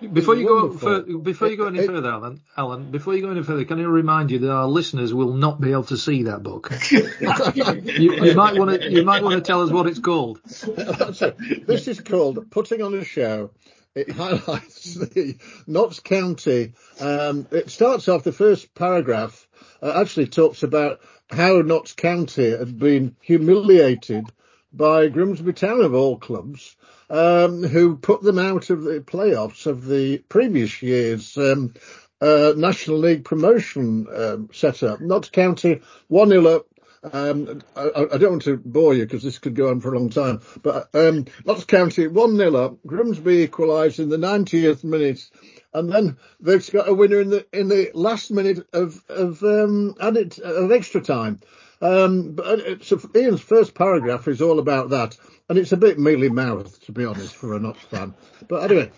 before 0.00 0.36
you 0.36 0.46
go 0.46 0.72
for, 0.72 1.02
before 1.02 1.48
you 1.48 1.56
go 1.56 1.66
any 1.66 1.86
further, 1.86 2.10
Alan, 2.10 2.40
Alan, 2.56 2.90
before 2.90 3.14
you 3.14 3.22
go 3.22 3.30
any 3.30 3.42
further, 3.42 3.64
can 3.64 3.80
I 3.80 3.84
remind 3.84 4.30
you 4.30 4.40
that 4.40 4.52
our 4.52 4.66
listeners 4.66 5.12
will 5.14 5.34
not 5.34 5.60
be 5.60 5.72
able 5.72 5.84
to 5.84 5.96
see 5.96 6.24
that 6.24 6.42
book. 6.42 6.70
you, 6.90 8.14
you, 8.24 8.34
might 8.34 8.58
want 8.58 8.80
to 8.80 8.90
you 8.90 9.04
might 9.04 9.22
want 9.22 9.36
to 9.36 9.40
tell 9.40 9.62
us 9.62 9.70
what 9.70 9.86
it's 9.86 9.98
called. 9.98 10.40
this 10.44 11.88
is 11.88 12.00
called 12.00 12.50
Putting 12.50 12.82
on 12.82 12.94
a 12.94 13.04
Show. 13.04 13.50
It 13.94 14.10
highlights 14.10 14.94
the 14.94 15.38
Notts 15.66 16.00
County. 16.00 16.74
Um, 17.00 17.46
it 17.50 17.70
starts 17.70 18.08
off 18.08 18.24
the 18.24 18.32
first 18.32 18.74
paragraph. 18.74 19.48
Uh, 19.82 20.00
actually 20.00 20.26
talks 20.26 20.62
about 20.62 21.00
how 21.30 21.62
Notts 21.62 21.94
County 21.94 22.50
had 22.50 22.78
been 22.78 23.16
humiliated 23.20 24.26
by 24.72 25.08
Grimsby 25.08 25.52
Town 25.52 25.80
of 25.80 25.94
all 25.94 26.18
clubs 26.18 26.76
um, 27.10 27.62
who 27.62 27.96
put 27.96 28.22
them 28.22 28.38
out 28.38 28.70
of 28.70 28.82
the 28.82 29.00
playoffs 29.00 29.66
of 29.66 29.86
the 29.86 30.18
previous 30.28 30.82
year's 30.82 31.36
um, 31.36 31.74
uh, 32.20 32.52
National 32.56 32.98
League 32.98 33.24
promotion 33.24 34.06
um, 34.14 34.48
setup. 34.52 35.00
Notts 35.00 35.30
County 35.30 35.80
1 36.08 36.28
0 36.28 36.46
up. 36.46 36.66
Um, 37.12 37.62
I, 37.76 38.06
I, 38.14 38.18
don't 38.18 38.30
want 38.30 38.42
to 38.42 38.56
bore 38.56 38.92
you 38.94 39.04
because 39.04 39.22
this 39.22 39.38
could 39.38 39.54
go 39.54 39.68
on 39.68 39.78
for 39.78 39.94
a 39.94 39.98
long 39.98 40.10
time, 40.10 40.40
but 40.62 40.88
um, 40.92 41.26
Notts 41.44 41.64
County 41.64 42.08
1 42.08 42.36
0 42.36 42.56
up. 42.56 42.78
Grimsby 42.84 43.42
equalised 43.42 44.00
in 44.00 44.08
the 44.08 44.16
90th 44.16 44.82
minute 44.82 45.30
and 45.76 45.92
then 45.92 46.16
they've 46.40 46.72
got 46.72 46.88
a 46.88 46.94
winner 46.94 47.20
in 47.20 47.28
the 47.28 47.46
in 47.52 47.68
the 47.68 47.90
last 47.92 48.30
minute 48.30 48.66
of 48.72 49.02
of 49.08 49.42
um, 49.42 49.94
added 50.00 50.38
of 50.40 50.72
extra 50.72 51.02
time. 51.02 51.38
Um, 51.80 52.32
but 52.32 52.84
so 52.84 53.00
Ian's 53.14 53.40
first 53.40 53.74
paragraph 53.74 54.28
is 54.28 54.40
all 54.40 54.58
about 54.58 54.90
that, 54.90 55.16
and 55.48 55.58
it's 55.58 55.72
a 55.72 55.76
bit 55.76 55.98
mealy 55.98 56.28
mouthed 56.28 56.84
to 56.86 56.92
be 56.92 57.04
honest 57.04 57.34
for 57.34 57.54
a 57.54 57.60
Notts 57.60 57.82
fan. 57.82 58.14
But 58.48 58.70
anyway, 58.70 58.90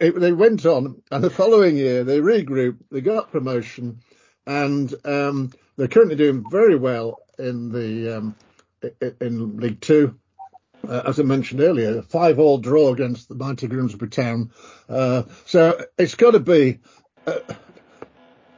it, 0.00 0.18
they 0.18 0.32
went 0.32 0.66
on, 0.66 1.02
and 1.10 1.22
the 1.22 1.30
following 1.30 1.76
year 1.76 2.02
they 2.04 2.20
regrouped, 2.20 2.80
they 2.90 3.00
got 3.00 3.30
promotion, 3.30 4.00
and 4.46 4.92
um, 5.04 5.52
they're 5.76 5.88
currently 5.88 6.16
doing 6.16 6.44
very 6.50 6.76
well 6.76 7.20
in 7.38 7.70
the 7.70 8.16
um, 8.18 8.36
in 9.20 9.56
League 9.58 9.80
Two. 9.80 10.18
Uh, 10.86 11.02
as 11.06 11.18
I 11.18 11.22
mentioned 11.22 11.60
earlier, 11.60 11.98
a 11.98 12.02
five-all 12.02 12.58
draw 12.58 12.92
against 12.92 13.28
the 13.28 13.34
mighty 13.34 13.68
Grimsby 13.68 14.08
Town. 14.08 14.50
Uh, 14.86 15.22
so 15.46 15.82
it's 15.96 16.14
got 16.14 16.32
to 16.32 16.40
be 16.40 16.80
uh, 17.26 17.38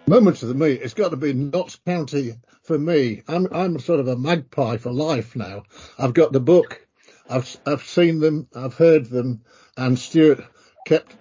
moment 0.08 0.40
of 0.42 0.48
the 0.48 0.54
meet. 0.54 0.82
It's 0.82 0.94
got 0.94 1.10
to 1.10 1.16
be 1.16 1.32
Notts 1.32 1.76
County 1.84 2.36
for 2.62 2.78
me. 2.78 3.22
I'm 3.26 3.48
I'm 3.52 3.78
sort 3.80 3.98
of 3.98 4.06
a 4.06 4.16
magpie 4.16 4.76
for 4.76 4.92
life 4.92 5.34
now. 5.34 5.64
I've 5.98 6.14
got 6.14 6.32
the 6.32 6.40
book. 6.40 6.86
I've 7.28 7.56
I've 7.66 7.82
seen 7.82 8.20
them. 8.20 8.46
I've 8.54 8.74
heard 8.74 9.06
them. 9.06 9.42
And 9.76 9.98
Stewart 9.98 10.44
kept 10.86 11.14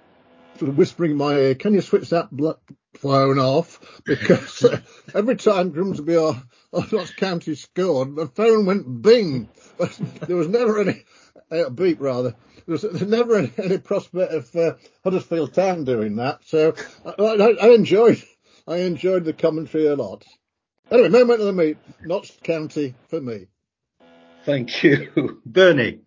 sort 0.60 0.70
of 0.70 0.78
whispering 0.78 1.12
in 1.12 1.18
my 1.18 1.34
ear, 1.34 1.56
"Can 1.56 1.74
you 1.74 1.82
switch 1.82 2.10
that 2.12 2.30
phone 2.94 3.40
off?" 3.40 4.02
Because 4.06 4.64
uh, 4.64 4.80
every 5.16 5.36
time 5.36 5.72
Grimsby 5.72 6.16
or, 6.16 6.36
or 6.72 6.86
Notts 6.92 7.12
County 7.16 7.56
scored, 7.56 8.16
the 8.16 8.28
phone 8.28 8.68
went 8.68 9.02
bing. 9.02 9.50
But 9.80 10.00
there 10.28 10.38
was 10.38 10.48
never 10.48 10.80
any 10.80 11.04
uh, 11.50 11.70
beep 11.70 12.00
rather. 12.00 12.36
There 12.68 12.74
was, 12.74 12.84
never 13.02 13.38
any, 13.38 13.52
any, 13.58 13.78
prospect 13.80 14.32
of 14.32 14.56
uh, 14.56 14.74
Huddersfield 15.04 15.56
Town 15.56 15.86
doing 15.86 16.18
that. 16.18 16.42
So 16.46 16.76
I, 17.04 17.22
I, 17.22 17.68
I 17.68 17.70
enjoyed 17.74 18.24
I 18.68 18.78
enjoyed 18.78 19.26
the 19.26 19.34
commentary 19.34 19.86
a 19.88 19.96
lot. 19.96 20.26
Anyway, 20.90 21.10
moment 21.10 21.40
of 21.40 21.46
the 21.48 21.54
meet, 21.54 21.78
Notts 22.02 22.36
County 22.44 22.96
for 23.10 23.22
me. 23.22 23.48
Thank 24.44 24.84
you. 24.84 25.42
Bernie. 25.46 26.02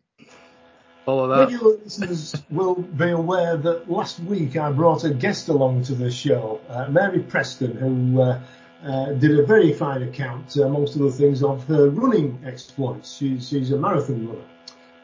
Follow 1.04 1.28
that. 1.28 1.48
Regular 1.48 1.78
listeners 1.78 2.34
will 2.50 2.74
be 2.74 3.11
aware 3.11 3.56
that 3.56 3.90
last 3.90 4.20
week 4.20 4.56
I 4.56 4.70
brought 4.72 5.04
a 5.04 5.11
guest 5.14 5.48
along 5.48 5.84
to 5.84 5.94
the 5.94 6.11
show, 6.11 6.61
uh, 6.68 6.88
Mary 6.88 7.20
Preston, 7.20 7.76
who 7.76 8.20
uh, 8.20 8.40
uh, 8.84 9.12
did 9.12 9.38
a 9.38 9.46
very 9.46 9.72
fine 9.72 10.02
account, 10.02 10.56
uh, 10.56 10.66
amongst 10.66 10.96
other 10.96 11.11
things, 11.11 11.42
of 11.42 11.64
her 11.64 11.88
running 11.90 12.40
exploits. 12.44 13.16
She, 13.16 13.40
she's 13.40 13.70
a 13.70 13.78
marathon 13.78 14.28
runner. 14.28 14.44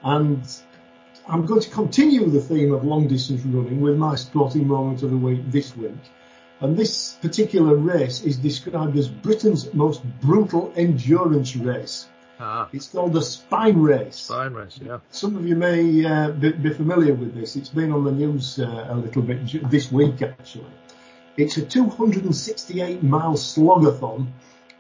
And 0.03 0.45
I'm 1.27 1.47
going 1.47 1.63
to 1.63 1.71
continue 1.71 2.29
the 2.29 2.41
theme 2.41 2.75
of 2.75 2.85
long 2.85 3.09
distance 3.09 3.43
running 3.47 3.81
with 3.81 3.97
my 3.97 4.15
sporting 4.17 4.67
moment 4.67 5.03
of 5.03 5.11
the 5.11 5.17
week 5.17 5.41
this 5.51 5.77
week. 5.77 5.93
And 6.61 6.77
this 6.77 7.15
particular 7.21 7.75
race 7.75 8.23
is 8.23 8.37
described 8.37 8.97
as 8.97 9.09
Britain's 9.09 9.73
most 9.75 10.03
brutal 10.21 10.73
endurance 10.77 11.57
race. 11.57 12.09
Ah. 12.41 12.69
It's 12.73 12.89
called 12.89 13.13
the 13.13 13.23
Spine 13.23 13.81
Race. 13.81 14.17
Spine 14.17 14.55
Race, 14.55 14.79
yeah. 14.83 14.99
Some 15.11 15.37
of 15.37 15.47
you 15.47 15.57
may 15.57 16.05
uh, 16.05 16.31
be, 16.31 16.53
be, 16.53 16.71
familiar 16.71 17.15
with 17.15 17.35
this. 17.35 17.57
It's 17.57 17.69
been 17.69 17.93
on 17.93 18.05
the 18.05 18.13
news 18.13 18.59
uh, 18.59 18.87
a 18.89 18.97
little 18.97 19.23
bit 19.23 19.71
this 19.71 19.93
week, 19.93 20.23
actually. 20.23 20.73
It's 21.37 21.57
a 21.57 21.63
268 21.63 23.03
mile 23.03 23.35
slogathon 23.35 24.29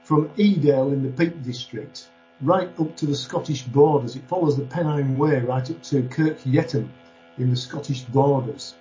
from 0.04 0.28
Edale 0.30 0.92
in 0.92 1.02
the 1.02 1.10
Peak 1.10 1.42
District 1.42 2.08
right 2.40 2.68
up 2.78 2.96
to 2.96 3.06
the 3.06 3.16
Scottish 3.16 3.62
borders. 3.62 4.16
It 4.16 4.24
follows 4.28 4.56
the 4.56 4.64
Pennine 4.64 5.16
Way 5.16 5.40
right 5.40 5.68
up 5.68 5.82
to 5.84 6.02
Kirk 6.04 6.38
Yetholm 6.40 6.88
in 7.38 7.50
the 7.50 7.56
Scottish 7.56 8.02
borders. 8.02 8.74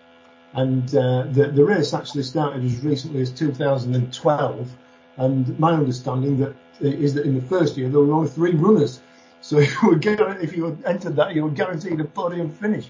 And 0.53 0.87
uh, 0.95 1.23
the, 1.31 1.51
the 1.53 1.63
race 1.63 1.93
actually 1.93 2.23
started 2.23 2.63
as 2.63 2.83
recently 2.83 3.21
as 3.21 3.31
2012. 3.31 4.71
And 5.17 5.59
my 5.59 5.73
understanding 5.73 6.39
that 6.39 6.55
is 6.79 7.13
that 7.13 7.25
in 7.25 7.35
the 7.35 7.41
first 7.41 7.77
year 7.77 7.89
there 7.89 7.99
were 7.99 8.13
only 8.13 8.29
three 8.29 8.53
runners. 8.53 9.01
So 9.41 9.59
if 9.59 9.81
you, 9.83 9.99
if 10.41 10.55
you 10.55 10.77
entered 10.85 11.15
that, 11.15 11.35
you 11.35 11.43
were 11.43 11.51
guaranteed 11.51 11.99
a 11.99 12.05
podium 12.05 12.49
finish. 12.49 12.89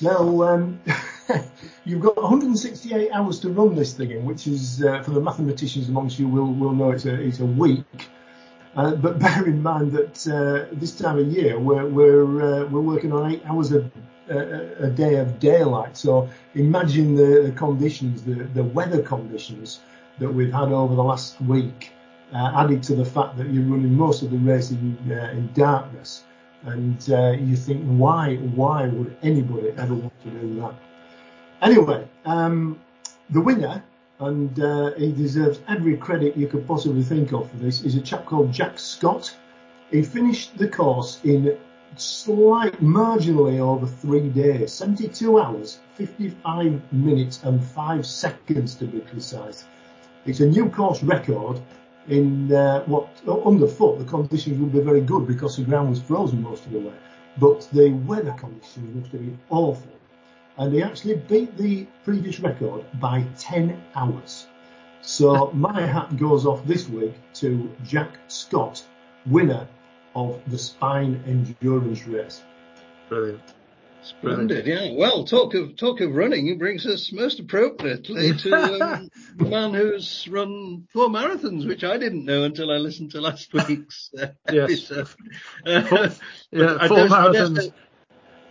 Now, 0.00 0.42
um, 0.42 0.80
you've 1.84 2.00
got 2.00 2.16
168 2.16 3.10
hours 3.12 3.38
to 3.40 3.50
run 3.50 3.74
this 3.74 3.92
thing 3.92 4.10
in, 4.10 4.24
which 4.24 4.46
is, 4.46 4.82
uh, 4.82 5.02
for 5.02 5.10
the 5.10 5.20
mathematicians 5.20 5.88
amongst 5.88 6.18
you 6.18 6.28
will, 6.28 6.52
will 6.52 6.72
know 6.72 6.90
it's 6.90 7.04
a, 7.04 7.20
it's 7.20 7.40
a 7.40 7.46
week. 7.46 7.84
Uh, 8.76 8.94
but 8.96 9.18
bear 9.20 9.46
in 9.46 9.62
mind 9.62 9.92
that 9.92 10.26
uh, 10.26 10.74
this 10.74 10.96
time 10.96 11.18
of 11.18 11.26
year 11.28 11.58
we're 11.58 11.86
we're 11.86 12.42
uh, 12.42 12.66
we're 12.66 12.80
working 12.80 13.12
on 13.12 13.30
eight 13.30 13.42
hours 13.46 13.72
a, 13.72 13.88
a, 14.28 14.90
day 14.90 15.16
of 15.16 15.38
daylight. 15.38 15.96
So 15.96 16.28
imagine 16.54 17.14
the, 17.14 17.42
the 17.42 17.52
conditions, 17.52 18.22
the, 18.22 18.34
the 18.54 18.64
weather 18.64 19.02
conditions 19.02 19.80
that 20.18 20.32
we've 20.32 20.52
had 20.52 20.72
over 20.72 20.94
the 20.94 21.02
last 21.02 21.40
week, 21.42 21.90
uh, 22.32 22.52
added 22.56 22.82
to 22.84 22.94
the 22.94 23.04
fact 23.04 23.36
that 23.36 23.48
you're 23.50 23.64
running 23.64 23.94
most 23.94 24.22
of 24.22 24.30
the 24.30 24.38
race 24.38 24.70
in, 24.70 24.96
uh, 25.10 25.30
in 25.32 25.52
darkness. 25.52 26.24
And 26.62 26.98
uh, 27.10 27.32
you 27.32 27.56
think, 27.56 27.84
why, 27.84 28.36
why 28.36 28.86
would 28.86 29.16
anybody 29.22 29.70
ever 29.76 29.94
want 29.94 30.22
to 30.22 30.30
do 30.30 30.60
that? 30.60 30.74
Anyway, 31.60 32.08
um, 32.24 32.80
the 33.30 33.40
winner, 33.40 33.82
and 34.20 34.58
uh, 34.60 34.92
he 34.94 35.12
deserves 35.12 35.60
every 35.68 35.96
credit 35.96 36.36
you 36.36 36.46
could 36.46 36.66
possibly 36.66 37.02
think 37.02 37.32
of 37.32 37.50
for 37.50 37.56
this, 37.58 37.82
is 37.82 37.96
a 37.96 38.00
chap 38.00 38.24
called 38.24 38.52
Jack 38.52 38.78
Scott. 38.78 39.34
He 39.90 40.02
finished 40.02 40.56
the 40.56 40.68
course 40.68 41.20
in 41.24 41.56
slight, 42.00 42.80
marginally 42.82 43.58
over 43.58 43.86
three 43.86 44.28
days, 44.28 44.72
72 44.72 45.38
hours, 45.38 45.78
55 45.94 46.92
minutes 46.92 47.42
and 47.42 47.62
5 47.62 48.06
seconds 48.06 48.74
to 48.76 48.86
be 48.86 49.00
precise. 49.00 49.64
It's 50.26 50.40
a 50.40 50.46
new 50.46 50.68
course 50.70 51.02
record 51.02 51.60
in 52.08 52.52
uh, 52.52 52.84
what 52.84 53.08
underfoot 53.46 53.98
the 53.98 54.04
conditions 54.04 54.58
would 54.58 54.72
be 54.72 54.80
very 54.80 55.00
good 55.00 55.26
because 55.26 55.56
the 55.56 55.64
ground 55.64 55.90
was 55.90 56.00
frozen 56.00 56.42
most 56.42 56.66
of 56.66 56.72
the 56.72 56.78
way, 56.78 56.94
but 57.38 57.68
the 57.72 57.90
weather 58.06 58.32
conditions 58.32 58.94
must 58.94 59.12
have 59.12 59.20
been 59.20 59.38
awful. 59.50 59.92
And 60.56 60.72
he 60.72 60.82
actually 60.82 61.16
beat 61.16 61.56
the 61.56 61.86
previous 62.04 62.40
record 62.40 62.84
by 63.00 63.24
10 63.38 63.82
hours. 63.94 64.46
So 65.02 65.50
my 65.52 65.84
hat 65.86 66.16
goes 66.16 66.46
off 66.46 66.64
this 66.64 66.88
week 66.88 67.14
to 67.34 67.70
Jack 67.84 68.16
Scott, 68.28 68.82
winner 69.26 69.68
of 70.14 70.40
the 70.46 70.58
Spine 70.58 71.22
Endurance 71.26 72.06
Race. 72.06 72.42
Brilliant. 73.08 73.42
Splendid, 74.04 74.66
yeah. 74.66 74.92
Well, 74.92 75.24
talk 75.24 75.54
of 75.54 75.76
talk 75.76 76.02
of 76.02 76.14
running, 76.14 76.58
brings 76.58 76.86
us 76.86 77.10
most 77.10 77.40
appropriately 77.40 78.36
to 78.36 78.54
um, 78.54 79.08
the 79.36 79.44
man 79.46 79.72
who's 79.72 80.28
run 80.28 80.86
four 80.92 81.08
marathons, 81.08 81.66
which 81.66 81.84
I 81.84 81.96
didn't 81.96 82.26
know 82.26 82.44
until 82.44 82.70
I 82.70 82.76
listened 82.76 83.12
to 83.12 83.22
last 83.22 83.50
week's 83.68 84.10
uh, 84.20 84.26
yes. 84.52 84.90
episode. 84.90 85.08
Uh, 85.64 86.10
yeah, 86.50 86.78
four 86.88 87.06
marathons. 87.08 87.72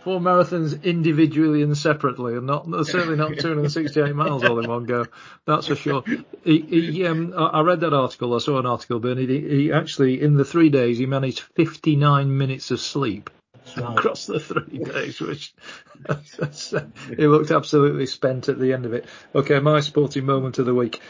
Four 0.04 0.20
marathons 0.20 0.82
individually 0.82 1.62
and 1.62 1.76
separately, 1.76 2.34
and 2.34 2.46
not 2.46 2.66
certainly 2.86 3.16
not 3.16 3.38
268 3.38 4.14
miles 4.14 4.44
all 4.44 4.58
in 4.58 4.68
one 4.68 4.84
go. 4.84 5.06
That's 5.46 5.66
for 5.66 5.76
sure. 5.76 6.04
He, 6.44 6.60
he, 6.60 7.06
um, 7.06 7.32
I 7.36 7.60
read 7.62 7.80
that 7.80 7.94
article. 7.94 8.34
I 8.34 8.38
saw 8.38 8.58
an 8.58 8.66
article, 8.66 9.00
Bernie. 9.00 9.26
He, 9.26 9.40
he 9.40 9.72
actually, 9.72 10.20
in 10.20 10.36
the 10.36 10.44
three 10.44 10.68
days, 10.68 10.98
he 10.98 11.06
managed 11.06 11.40
59 11.40 12.36
minutes 12.36 12.70
of 12.70 12.80
sleep 12.80 13.30
across 13.76 14.26
the 14.26 14.40
three 14.40 14.78
days, 14.78 15.20
which 15.20 15.54
he 17.16 17.26
looked 17.26 17.50
absolutely 17.50 18.06
spent 18.06 18.48
at 18.48 18.58
the 18.58 18.72
end 18.72 18.86
of 18.86 18.92
it. 18.92 19.06
Okay, 19.34 19.58
my 19.60 19.80
sporting 19.80 20.26
moment 20.26 20.58
of 20.58 20.66
the 20.66 20.74
week. 20.74 21.00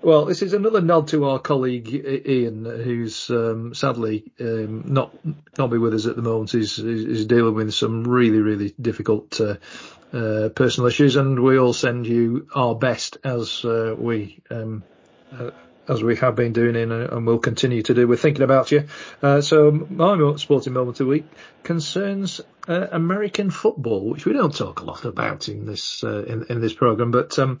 Well, 0.00 0.26
this 0.26 0.42
is 0.42 0.52
another 0.52 0.80
nod 0.80 1.08
to 1.08 1.24
our 1.24 1.40
colleague 1.40 1.88
Ian, 1.92 2.64
who's 2.64 3.30
um, 3.30 3.74
sadly 3.74 4.30
um, 4.40 4.84
not 4.86 5.12
not 5.58 5.70
be 5.70 5.78
with 5.78 5.92
us 5.92 6.06
at 6.06 6.14
the 6.14 6.22
moment. 6.22 6.52
He's, 6.52 6.76
he's 6.76 7.26
dealing 7.26 7.54
with 7.54 7.74
some 7.74 8.04
really 8.04 8.38
really 8.38 8.74
difficult 8.80 9.40
uh, 9.40 9.56
uh, 10.12 10.50
personal 10.50 10.86
issues, 10.86 11.16
and 11.16 11.42
we 11.42 11.58
all 11.58 11.72
send 11.72 12.06
you 12.06 12.46
our 12.54 12.76
best 12.76 13.18
as 13.24 13.64
uh, 13.64 13.94
we 13.98 14.40
um, 14.50 14.84
uh, 15.32 15.50
as 15.88 16.02
we 16.02 16.16
have 16.16 16.36
been 16.36 16.52
doing 16.52 16.76
in, 16.76 16.92
and 16.92 17.26
will 17.26 17.38
continue 17.38 17.82
to 17.82 17.94
do. 17.94 18.06
We're 18.06 18.16
thinking 18.16 18.44
about 18.44 18.70
you. 18.70 18.86
Uh, 19.22 19.40
so 19.40 19.70
my 19.70 20.36
sporting 20.36 20.74
moment 20.74 21.00
of 21.00 21.06
the 21.06 21.10
week 21.10 21.26
concerns 21.62 22.40
uh, 22.68 22.86
American 22.92 23.50
football, 23.50 24.10
which 24.10 24.26
we 24.26 24.32
don't 24.32 24.54
talk 24.54 24.80
a 24.80 24.84
lot 24.84 25.04
about 25.04 25.48
in 25.48 25.66
this 25.66 26.04
uh, 26.04 26.22
in, 26.24 26.46
in, 26.50 26.60
this 26.60 26.74
program. 26.74 27.10
But 27.10 27.38
um, 27.38 27.60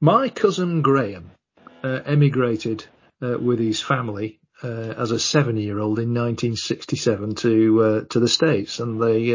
my 0.00 0.28
cousin 0.28 0.82
Graham 0.82 1.30
uh, 1.30 1.37
emigrated 1.84 2.86
uh, 3.22 3.38
with 3.38 3.58
his 3.58 3.80
family 3.80 4.40
uh, 4.62 4.66
as 4.66 5.10
a 5.10 5.18
seven-year-old 5.18 5.98
in 5.98 6.14
1967 6.14 7.34
to 7.36 8.06
to 8.10 8.20
the 8.20 8.28
states, 8.28 8.80
and 8.80 9.00
they 9.00 9.32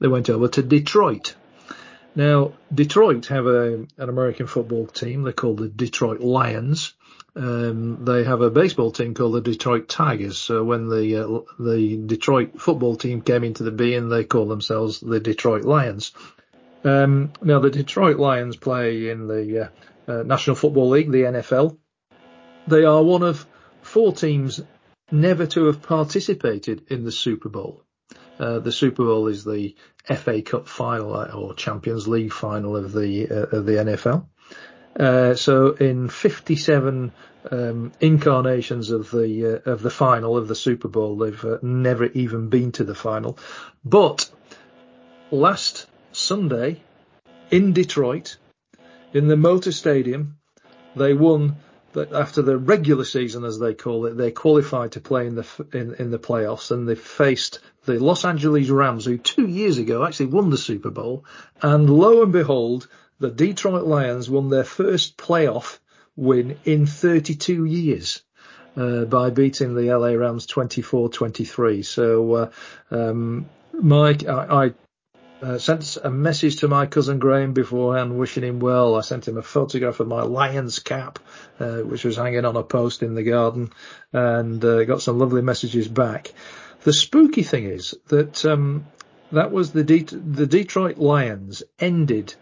they 0.00 0.08
went 0.08 0.30
over 0.30 0.48
to 0.48 0.62
Detroit. 0.62 1.34
Now, 2.16 2.52
Detroit 2.72 3.26
have 3.26 3.46
a, 3.46 3.86
an 3.98 4.08
American 4.08 4.46
football 4.46 4.86
team. 4.86 5.22
They're 5.22 5.32
called 5.32 5.58
the 5.58 5.68
Detroit 5.68 6.20
Lions. 6.20 6.94
Um, 7.36 8.04
they 8.04 8.22
have 8.22 8.40
a 8.40 8.50
baseball 8.50 8.92
team 8.92 9.14
called 9.14 9.34
the 9.34 9.40
Detroit 9.40 9.88
Tigers. 9.88 10.38
So 10.38 10.62
when 10.62 10.88
the 10.88 11.16
uh, 11.16 11.40
the 11.58 12.00
Detroit 12.06 12.60
football 12.60 12.94
team 12.96 13.22
came 13.22 13.42
into 13.42 13.64
the 13.64 13.72
being, 13.72 14.08
they 14.08 14.22
call 14.22 14.46
themselves 14.46 15.00
the 15.00 15.18
Detroit 15.18 15.64
Lions. 15.64 16.12
Um, 16.84 17.32
now 17.42 17.58
the 17.58 17.70
Detroit 17.70 18.18
Lions 18.18 18.56
play 18.56 19.10
in 19.10 19.26
the 19.26 19.70
uh, 20.06 20.12
uh, 20.12 20.22
National 20.22 20.54
Football 20.54 20.90
League, 20.90 21.10
the 21.10 21.22
NFL. 21.22 21.76
They 22.66 22.84
are 22.84 23.02
one 23.02 23.22
of 23.22 23.46
four 23.82 24.12
teams 24.12 24.60
never 25.10 25.46
to 25.46 25.66
have 25.66 25.82
participated 25.82 26.86
in 26.88 27.04
the 27.04 27.12
Super 27.12 27.48
Bowl. 27.48 27.82
Uh, 28.38 28.58
the 28.58 28.72
Super 28.72 29.04
Bowl 29.04 29.28
is 29.28 29.44
the 29.44 29.76
FA 30.04 30.42
Cup 30.42 30.68
final 30.68 31.14
uh, 31.14 31.26
or 31.28 31.54
Champions 31.54 32.08
League 32.08 32.32
final 32.32 32.76
of 32.76 32.92
the 32.92 33.28
uh, 33.30 33.56
of 33.56 33.66
the 33.66 33.72
NFL. 33.72 34.26
Uh, 34.98 35.34
so 35.34 35.72
in 35.72 36.08
57 36.08 37.12
um, 37.50 37.92
incarnations 38.00 38.90
of 38.90 39.10
the 39.10 39.60
uh, 39.66 39.70
of 39.70 39.82
the 39.82 39.90
final 39.90 40.36
of 40.36 40.48
the 40.48 40.54
Super 40.54 40.88
Bowl, 40.88 41.16
they've 41.16 41.44
uh, 41.44 41.58
never 41.62 42.06
even 42.06 42.48
been 42.48 42.72
to 42.72 42.84
the 42.84 42.94
final. 42.94 43.38
But 43.84 44.30
last 45.30 45.86
Sunday 46.12 46.82
in 47.50 47.72
Detroit, 47.72 48.36
in 49.12 49.28
the 49.28 49.36
Motor 49.36 49.72
Stadium, 49.72 50.38
they 50.96 51.14
won. 51.14 51.56
But 51.94 52.12
after 52.12 52.42
the 52.42 52.58
regular 52.58 53.04
season, 53.04 53.44
as 53.44 53.60
they 53.60 53.72
call 53.72 54.06
it, 54.06 54.16
they 54.16 54.32
qualified 54.32 54.92
to 54.92 55.00
play 55.00 55.28
in 55.28 55.36
the 55.36 55.46
in, 55.72 55.94
in 55.94 56.10
the 56.10 56.18
playoffs, 56.18 56.72
and 56.72 56.88
they 56.88 56.96
faced 56.96 57.60
the 57.84 58.00
Los 58.00 58.24
Angeles 58.24 58.68
Rams, 58.68 59.04
who 59.04 59.16
two 59.16 59.46
years 59.46 59.78
ago 59.78 60.04
actually 60.04 60.26
won 60.26 60.50
the 60.50 60.58
Super 60.58 60.90
Bowl. 60.90 61.24
And 61.62 61.88
lo 61.88 62.24
and 62.24 62.32
behold, 62.32 62.88
the 63.20 63.30
Detroit 63.30 63.86
Lions 63.86 64.28
won 64.28 64.50
their 64.50 64.64
first 64.64 65.16
playoff 65.16 65.78
win 66.16 66.58
in 66.64 66.86
32 66.86 67.64
years. 67.64 68.22
Uh, 68.76 69.04
by 69.04 69.30
beating 69.30 69.76
the 69.76 69.96
LA 69.96 70.14
Rams 70.14 70.48
24-23. 70.48 71.84
So, 71.84 72.32
uh, 72.32 72.50
um, 72.90 73.48
Mike, 73.72 74.26
I, 74.26 74.64
I 74.64 74.74
uh, 75.44 75.58
sent 75.58 75.98
a 76.02 76.10
message 76.10 76.56
to 76.56 76.68
my 76.68 76.86
cousin 76.86 77.18
Graham 77.18 77.52
beforehand, 77.52 78.18
wishing 78.18 78.44
him 78.44 78.60
well. 78.60 78.94
I 78.94 79.02
sent 79.02 79.28
him 79.28 79.36
a 79.36 79.42
photograph 79.42 80.00
of 80.00 80.08
my 80.08 80.22
Lions 80.22 80.78
cap, 80.78 81.18
uh, 81.60 81.80
which 81.80 82.02
was 82.02 82.16
hanging 82.16 82.46
on 82.46 82.56
a 82.56 82.62
post 82.62 83.02
in 83.02 83.14
the 83.14 83.22
garden, 83.22 83.70
and 84.10 84.64
uh, 84.64 84.84
got 84.84 85.02
some 85.02 85.18
lovely 85.18 85.42
messages 85.42 85.86
back. 85.86 86.32
The 86.84 86.94
spooky 86.94 87.42
thing 87.42 87.64
is 87.64 87.94
that 88.06 88.42
um, 88.46 88.86
that 89.32 89.52
was 89.52 89.72
the 89.72 89.84
De- 89.84 90.16
the 90.16 90.46
Detroit 90.46 90.96
Lions 90.96 91.62
ended 91.78 92.34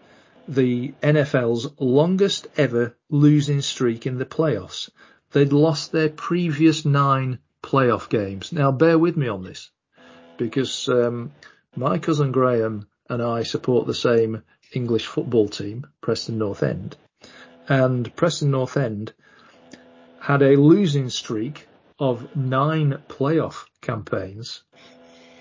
the 0.47 0.93
NFL's 1.03 1.71
longest 1.79 2.47
ever 2.55 2.95
losing 3.09 3.61
streak 3.61 4.07
in 4.07 4.17
the 4.17 4.25
playoffs. 4.25 4.89
They'd 5.33 5.51
lost 5.51 5.91
their 5.91 6.09
previous 6.09 6.85
nine 6.85 7.39
playoff 7.61 8.07
games. 8.07 8.53
Now 8.53 8.71
bear 8.71 8.97
with 8.97 9.17
me 9.17 9.27
on 9.27 9.43
this 9.43 9.71
because 10.37 10.87
um, 10.87 11.33
my 11.75 11.97
cousin 11.99 12.31
Graham 12.31 12.87
and 13.09 13.21
I 13.21 13.43
support 13.43 13.87
the 13.87 13.93
same 13.93 14.43
English 14.71 15.05
football 15.05 15.47
team, 15.47 15.87
Preston 16.01 16.37
North 16.37 16.63
End, 16.63 16.95
and 17.67 18.13
Preston 18.15 18.51
North 18.51 18.77
End 18.77 19.13
had 20.19 20.41
a 20.41 20.55
losing 20.55 21.09
streak 21.09 21.67
of 21.99 22.35
nine 22.35 22.97
playoff 23.07 23.65
campaigns 23.81 24.63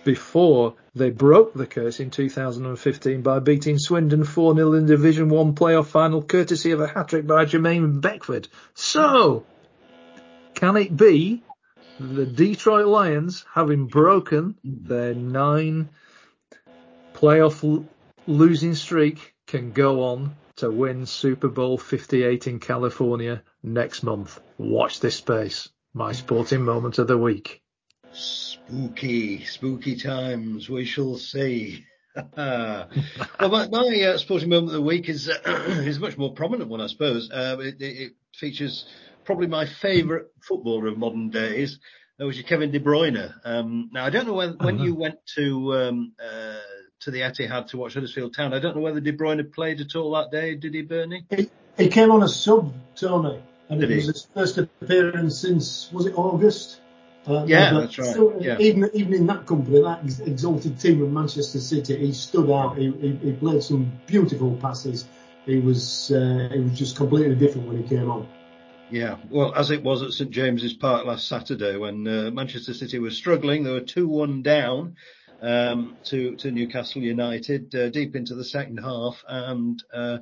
before 0.04 0.74
they 0.94 1.10
broke 1.10 1.54
the 1.54 1.66
curse 1.66 2.00
in 2.00 2.10
2015 2.10 3.22
by 3.22 3.38
beating 3.38 3.78
Swindon 3.78 4.24
4-0 4.24 4.78
in 4.78 4.86
Division 4.86 5.28
1 5.28 5.54
playoff 5.54 5.86
final 5.86 6.22
courtesy 6.22 6.72
of 6.72 6.80
a 6.80 6.88
hat-trick 6.88 7.26
by 7.26 7.44
Jermaine 7.44 8.00
Beckford. 8.00 8.48
So, 8.74 9.46
can 10.54 10.76
it 10.76 10.96
be 10.96 11.42
the 12.00 12.26
Detroit 12.26 12.86
Lions 12.86 13.44
having 13.54 13.86
broken 13.86 14.56
their 14.64 15.14
nine 15.14 15.88
playoff 17.22 17.62
l- 17.62 17.86
losing 18.26 18.74
streak 18.74 19.34
can 19.46 19.70
go 19.70 20.02
on 20.02 20.34
to 20.56 20.68
win 20.70 21.06
Super 21.06 21.48
Bowl 21.48 21.78
58 21.78 22.48
in 22.48 22.58
California 22.58 23.42
next 23.62 24.02
month. 24.02 24.40
Watch 24.58 24.98
this 24.98 25.16
space. 25.16 25.68
My 25.94 26.12
sporting 26.12 26.62
moment 26.62 26.98
of 26.98 27.06
the 27.06 27.16
week. 27.16 27.62
Spooky, 28.12 29.44
spooky 29.44 29.96
times. 29.96 30.68
We 30.68 30.84
shall 30.84 31.16
see. 31.16 31.84
well, 32.36 32.88
my, 33.40 33.68
my 33.68 34.02
uh, 34.02 34.18
sporting 34.18 34.48
moment 34.48 34.68
of 34.68 34.74
the 34.74 34.82
week 34.82 35.08
is 35.08 35.28
uh, 35.28 35.38
is 35.86 35.98
a 35.98 36.00
much 36.00 36.18
more 36.18 36.34
prominent 36.34 36.70
one, 36.70 36.80
I 36.80 36.88
suppose. 36.88 37.30
Uh, 37.30 37.56
it, 37.60 37.76
it, 37.78 38.12
features 38.34 38.86
probably 39.24 39.46
my 39.46 39.66
favourite 39.66 40.26
footballer 40.40 40.88
of 40.88 40.98
modern 40.98 41.30
days, 41.30 41.78
uh, 42.20 42.26
which 42.26 42.38
is 42.38 42.44
Kevin 42.44 42.72
De 42.72 42.80
Bruyne. 42.80 43.32
Um, 43.44 43.90
now, 43.92 44.04
I 44.04 44.10
don't 44.10 44.26
know 44.26 44.34
when, 44.34 44.56
when 44.58 44.74
uh-huh. 44.76 44.84
you 44.84 44.94
went 44.94 45.16
to 45.36 45.74
um, 45.74 46.12
uh, 46.22 46.58
to 47.02 47.10
the 47.10 47.20
Etihad 47.20 47.68
to 47.68 47.76
watch 47.76 47.94
Huddersfield 47.94 48.34
Town. 48.34 48.54
I 48.54 48.58
don't 48.58 48.76
know 48.76 48.82
whether 48.82 49.00
De 49.00 49.12
Bruyne 49.12 49.38
had 49.38 49.52
played 49.52 49.80
at 49.80 49.96
all 49.96 50.12
that 50.12 50.30
day. 50.30 50.54
Did 50.54 50.74
he, 50.74 50.82
Bernie? 50.82 51.24
He, 51.30 51.50
he 51.76 51.88
came 51.88 52.10
on 52.10 52.22
a 52.22 52.28
sub, 52.28 52.72
Tony, 52.96 53.40
and 53.68 53.80
Did 53.80 53.90
it 53.90 53.94
he? 53.94 53.96
was 53.98 54.06
his 54.06 54.28
first 54.34 54.58
appearance 54.58 55.38
since 55.40 55.90
was 55.92 56.06
it 56.06 56.14
August? 56.16 56.80
Uh, 57.26 57.44
yeah, 57.46 57.72
that's 57.72 57.98
right. 57.98 58.14
So, 58.14 58.36
yeah. 58.40 58.58
Even 58.58 58.90
even 58.94 59.14
in 59.14 59.26
that 59.26 59.46
company, 59.46 59.80
that 59.80 60.02
exalted 60.26 60.78
team 60.80 61.02
of 61.02 61.12
Manchester 61.12 61.60
City, 61.60 61.96
he 61.96 62.12
stood 62.12 62.50
out. 62.50 62.76
He, 62.76 62.90
he, 62.90 63.16
he 63.16 63.32
played 63.32 63.62
some 63.62 63.92
beautiful 64.06 64.56
passes. 64.56 65.06
He 65.46 65.58
was 65.58 66.10
uh, 66.10 66.48
he 66.52 66.60
was 66.60 66.76
just 66.76 66.96
completely 66.96 67.36
different 67.36 67.68
when 67.68 67.82
he 67.82 67.88
came 67.88 68.10
on. 68.10 68.28
Yeah, 68.90 69.16
well, 69.30 69.54
as 69.54 69.70
it 69.70 69.82
was 69.82 70.02
at 70.02 70.12
St 70.12 70.30
James's 70.30 70.74
Park 70.74 71.06
last 71.06 71.26
Saturday 71.26 71.76
when 71.78 72.06
uh, 72.06 72.30
Manchester 72.30 72.74
City 72.74 72.98
was 72.98 73.16
struggling, 73.16 73.62
they 73.62 73.70
were 73.70 73.80
two-one 73.80 74.42
down 74.42 74.96
um, 75.42 75.96
to 76.04 76.36
to 76.36 76.50
Newcastle 76.50 77.02
United 77.02 77.74
uh, 77.74 77.90
deep 77.90 78.16
into 78.16 78.34
the 78.34 78.44
second 78.44 78.78
half, 78.78 79.22
and 79.28 79.82
uh, 79.92 80.18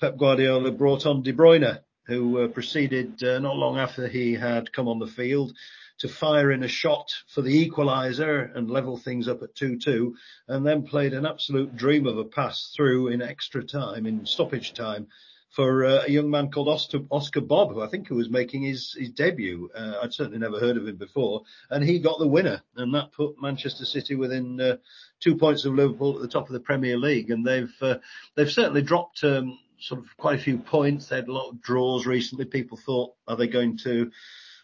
Pep 0.00 0.16
Guardiola 0.16 0.72
brought 0.72 1.06
on 1.06 1.22
De 1.22 1.32
Bruyne, 1.32 1.78
who 2.06 2.38
uh, 2.38 2.48
proceeded 2.48 3.22
uh, 3.22 3.38
not 3.38 3.56
long 3.56 3.78
after 3.78 4.08
he 4.08 4.34
had 4.34 4.72
come 4.72 4.88
on 4.88 4.98
the 4.98 5.06
field 5.06 5.52
to 5.98 6.08
fire 6.08 6.50
in 6.50 6.64
a 6.64 6.68
shot 6.68 7.12
for 7.28 7.42
the 7.42 7.68
equaliser 7.68 8.56
and 8.56 8.68
level 8.68 8.96
things 8.96 9.28
up 9.28 9.42
at 9.42 9.54
2-2, 9.54 10.12
and 10.48 10.66
then 10.66 10.82
played 10.82 11.12
an 11.12 11.26
absolute 11.26 11.76
dream 11.76 12.06
of 12.06 12.18
a 12.18 12.24
pass 12.24 12.72
through 12.74 13.08
in 13.08 13.22
extra 13.22 13.62
time, 13.62 14.06
in 14.06 14.26
stoppage 14.26 14.72
time, 14.72 15.06
for 15.52 15.84
uh, 15.84 16.04
a 16.06 16.10
young 16.10 16.30
man 16.30 16.50
called 16.50 16.68
Oscar, 16.68 17.00
Oscar 17.10 17.42
Bobb, 17.42 17.72
who 17.72 17.82
I 17.82 17.86
think 17.86 18.08
was 18.10 18.30
making 18.30 18.62
his, 18.62 18.96
his 18.98 19.10
debut. 19.10 19.70
Uh, 19.74 19.98
I'd 20.02 20.14
certainly 20.14 20.38
never 20.38 20.58
heard 20.58 20.78
of 20.78 20.88
him 20.88 20.96
before, 20.96 21.42
and 21.70 21.84
he 21.84 21.98
got 21.98 22.18
the 22.18 22.26
winner, 22.26 22.62
and 22.76 22.94
that 22.94 23.12
put 23.12 23.40
Manchester 23.40 23.84
City 23.84 24.14
within 24.14 24.60
uh, 24.60 24.76
two 25.20 25.36
points 25.36 25.64
of 25.64 25.74
Liverpool 25.74 26.16
at 26.16 26.22
the 26.22 26.28
top 26.28 26.46
of 26.46 26.54
the 26.54 26.60
Premier 26.60 26.96
League, 26.96 27.30
and 27.30 27.46
they've 27.46 27.74
uh, 27.80 27.98
they've 28.34 28.50
certainly 28.50 28.82
dropped. 28.82 29.22
Um, 29.24 29.58
sort 29.78 30.00
of 30.00 30.16
quite 30.16 30.38
a 30.38 30.42
few 30.42 30.58
points. 30.58 31.08
They 31.08 31.16
had 31.16 31.26
a 31.26 31.32
lot 31.32 31.50
of 31.50 31.60
draws 31.60 32.06
recently. 32.06 32.44
People 32.44 32.76
thought, 32.76 33.14
are 33.26 33.34
they 33.34 33.48
going 33.48 33.78
to 33.78 34.12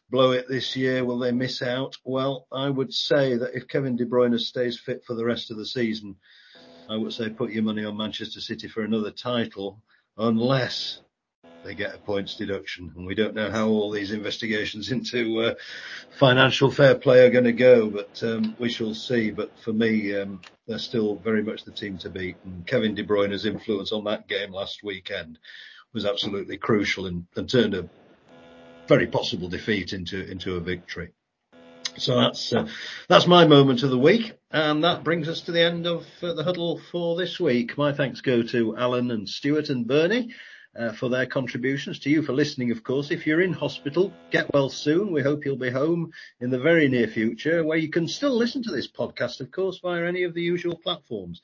blow 0.09 0.31
it 0.31 0.47
this 0.49 0.77
year? 0.77 1.05
Will 1.05 1.19
they 1.19 1.33
miss 1.33 1.61
out? 1.61 1.97
Well, 2.05 2.47
I 2.53 2.71
would 2.71 2.95
say 2.95 3.37
that 3.37 3.57
if 3.57 3.67
Kevin 3.67 3.97
De 3.97 4.07
Bruyne 4.07 4.39
stays 4.39 4.79
fit 4.79 5.05
for 5.05 5.15
the 5.15 5.25
rest 5.25 5.51
of 5.51 5.57
the 5.57 5.67
season, 5.67 6.15
I 6.89 6.97
would 6.97 7.13
say 7.13 7.29
put 7.31 7.51
your 7.51 7.65
money 7.65 7.85
on 7.85 7.97
Manchester 7.97 8.41
City 8.41 8.69
for 8.69 8.83
another 8.83 9.11
title, 9.11 9.83
unless 10.19 11.01
they 11.65 11.75
get 11.75 11.95
a 11.95 11.99
points 11.99 12.37
deduction. 12.37 12.93
And 12.97 13.07
we 13.07 13.15
don't 13.15 13.35
know 13.35 13.51
how 13.51 13.69
all 13.69 13.91
these 13.91 14.13
investigations 14.13 14.91
into 14.91 15.41
uh, 15.41 15.55
financial 16.19 16.71
fair 16.71 16.95
play 16.95 17.27
are 17.27 17.31
going 17.31 17.45
to 17.45 17.53
go, 17.53 17.91
but 17.91 18.23
um, 18.23 18.57
we 18.59 18.69
shall 18.69 18.95
see. 18.95 19.31
But 19.31 19.59
for 19.59 19.73
me, 19.73 20.15
um, 20.17 20.41
they're 20.67 20.79
still 20.79 21.17
very 21.17 21.43
much 21.43 21.65
the 21.65 21.73
team 21.73 21.99
to 21.99 22.11
beat. 22.11 22.37
And 22.45 22.67
Kevin 22.67 22.95
De 22.95 23.05
Bruyne's 23.05 23.47
influence 23.47 23.93
on 23.93 24.05
that 24.05 24.29
game 24.29 24.53
last 24.53 24.83
weekend 24.83 25.39
was 25.93 26.05
absolutely 26.05 26.59
crucial 26.59 27.07
and, 27.07 27.27
and 27.37 27.49
turned 27.49 27.75
a 27.75 27.89
very 28.87 29.07
possible 29.07 29.49
defeat 29.49 29.93
into 29.93 30.31
into 30.31 30.57
a 30.57 30.61
victory. 30.61 31.11
So 31.99 32.17
that's 32.17 32.53
uh, 32.53 32.69
that's 33.09 33.27
my 33.27 33.47
moment 33.47 33.83
of 33.83 33.91
the 33.91 33.99
week, 33.99 34.33
and 34.51 34.85
that 34.85 35.03
brings 35.03 35.29
us 35.29 35.43
to 35.43 35.53
the 35.53 35.63
end 35.63 35.87
of 35.87 36.07
uh, 36.23 36.33
the 36.33 36.45
huddle 36.45 36.81
for 36.93 37.17
this 37.17 37.41
week. 37.41 37.77
My 37.77 37.93
thanks 37.93 38.21
go 38.21 38.43
to 38.43 38.77
Alan 38.77 39.11
and 39.11 39.29
Stewart 39.29 39.69
and 39.69 39.87
Bernie. 39.87 40.35
Uh, 40.79 40.93
for 40.93 41.09
their 41.09 41.27
contributions 41.27 41.99
to 41.99 42.11
you 42.11 42.23
for 42.23 42.33
listening, 42.33 42.71
of 42.71 42.85
course. 42.85 43.11
If 43.11 43.27
you're 43.27 43.41
in 43.41 43.53
hospital, 43.53 44.13
get 44.31 44.53
well 44.53 44.69
soon. 44.69 45.11
We 45.11 45.23
hope 45.23 45.45
you'll 45.45 45.57
be 45.57 45.71
home 45.71 46.13
in 46.41 46.51
the 46.51 46.59
very 46.59 46.89
near 46.89 47.09
future 47.09 47.65
where 47.65 47.79
you 47.79 47.89
can 47.89 48.07
still 48.07 48.37
listen 48.37 48.63
to 48.63 48.71
this 48.71 48.87
podcast, 48.87 49.41
of 49.41 49.51
course, 49.51 49.81
via 49.81 50.07
any 50.07 50.23
of 50.23 50.35
the 50.35 50.43
usual 50.43 50.77
platforms. 50.77 51.41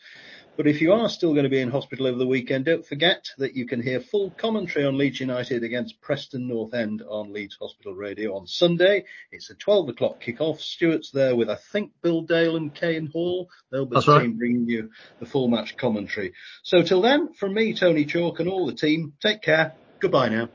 But 0.56 0.68
if 0.68 0.80
you 0.80 0.92
are 0.92 1.08
still 1.08 1.32
going 1.32 1.44
to 1.44 1.50
be 1.50 1.60
in 1.60 1.70
hospital 1.70 2.06
over 2.06 2.16
the 2.16 2.26
weekend, 2.26 2.66
don't 2.66 2.86
forget 2.86 3.26
that 3.38 3.56
you 3.56 3.66
can 3.66 3.82
hear 3.82 4.00
full 4.00 4.30
commentary 4.30 4.84
on 4.84 4.96
Leeds 4.96 5.18
United 5.18 5.64
against 5.64 6.00
Preston 6.00 6.46
North 6.46 6.74
End 6.74 7.02
on 7.02 7.32
Leeds 7.32 7.56
Hospital 7.60 7.92
Radio 7.92 8.36
on 8.36 8.46
Sunday. 8.46 9.04
It's 9.32 9.50
a 9.50 9.54
12 9.54 9.88
o'clock 9.88 10.20
kick-off. 10.20 10.60
Stewart's 10.60 11.10
there 11.10 11.34
with, 11.34 11.50
I 11.50 11.56
think, 11.56 11.90
Bill 12.02 12.22
Dale 12.22 12.56
and 12.56 12.72
Kane 12.72 13.06
Hall. 13.06 13.48
They'll 13.72 13.84
be 13.84 13.98
the 13.98 14.12
right. 14.12 14.38
bringing 14.38 14.68
you 14.68 14.90
the 15.18 15.26
full 15.26 15.48
match 15.48 15.76
commentary. 15.76 16.34
So 16.62 16.82
till 16.82 17.02
then, 17.02 17.32
from 17.32 17.52
me, 17.52 17.74
Tony 17.74 18.04
Chalk 18.04 18.38
and 18.38 18.48
all 18.48 18.66
the 18.66 18.74
team, 18.74 19.14
take 19.20 19.42
care. 19.42 19.74
Goodbye 19.98 20.28
now. 20.28 20.50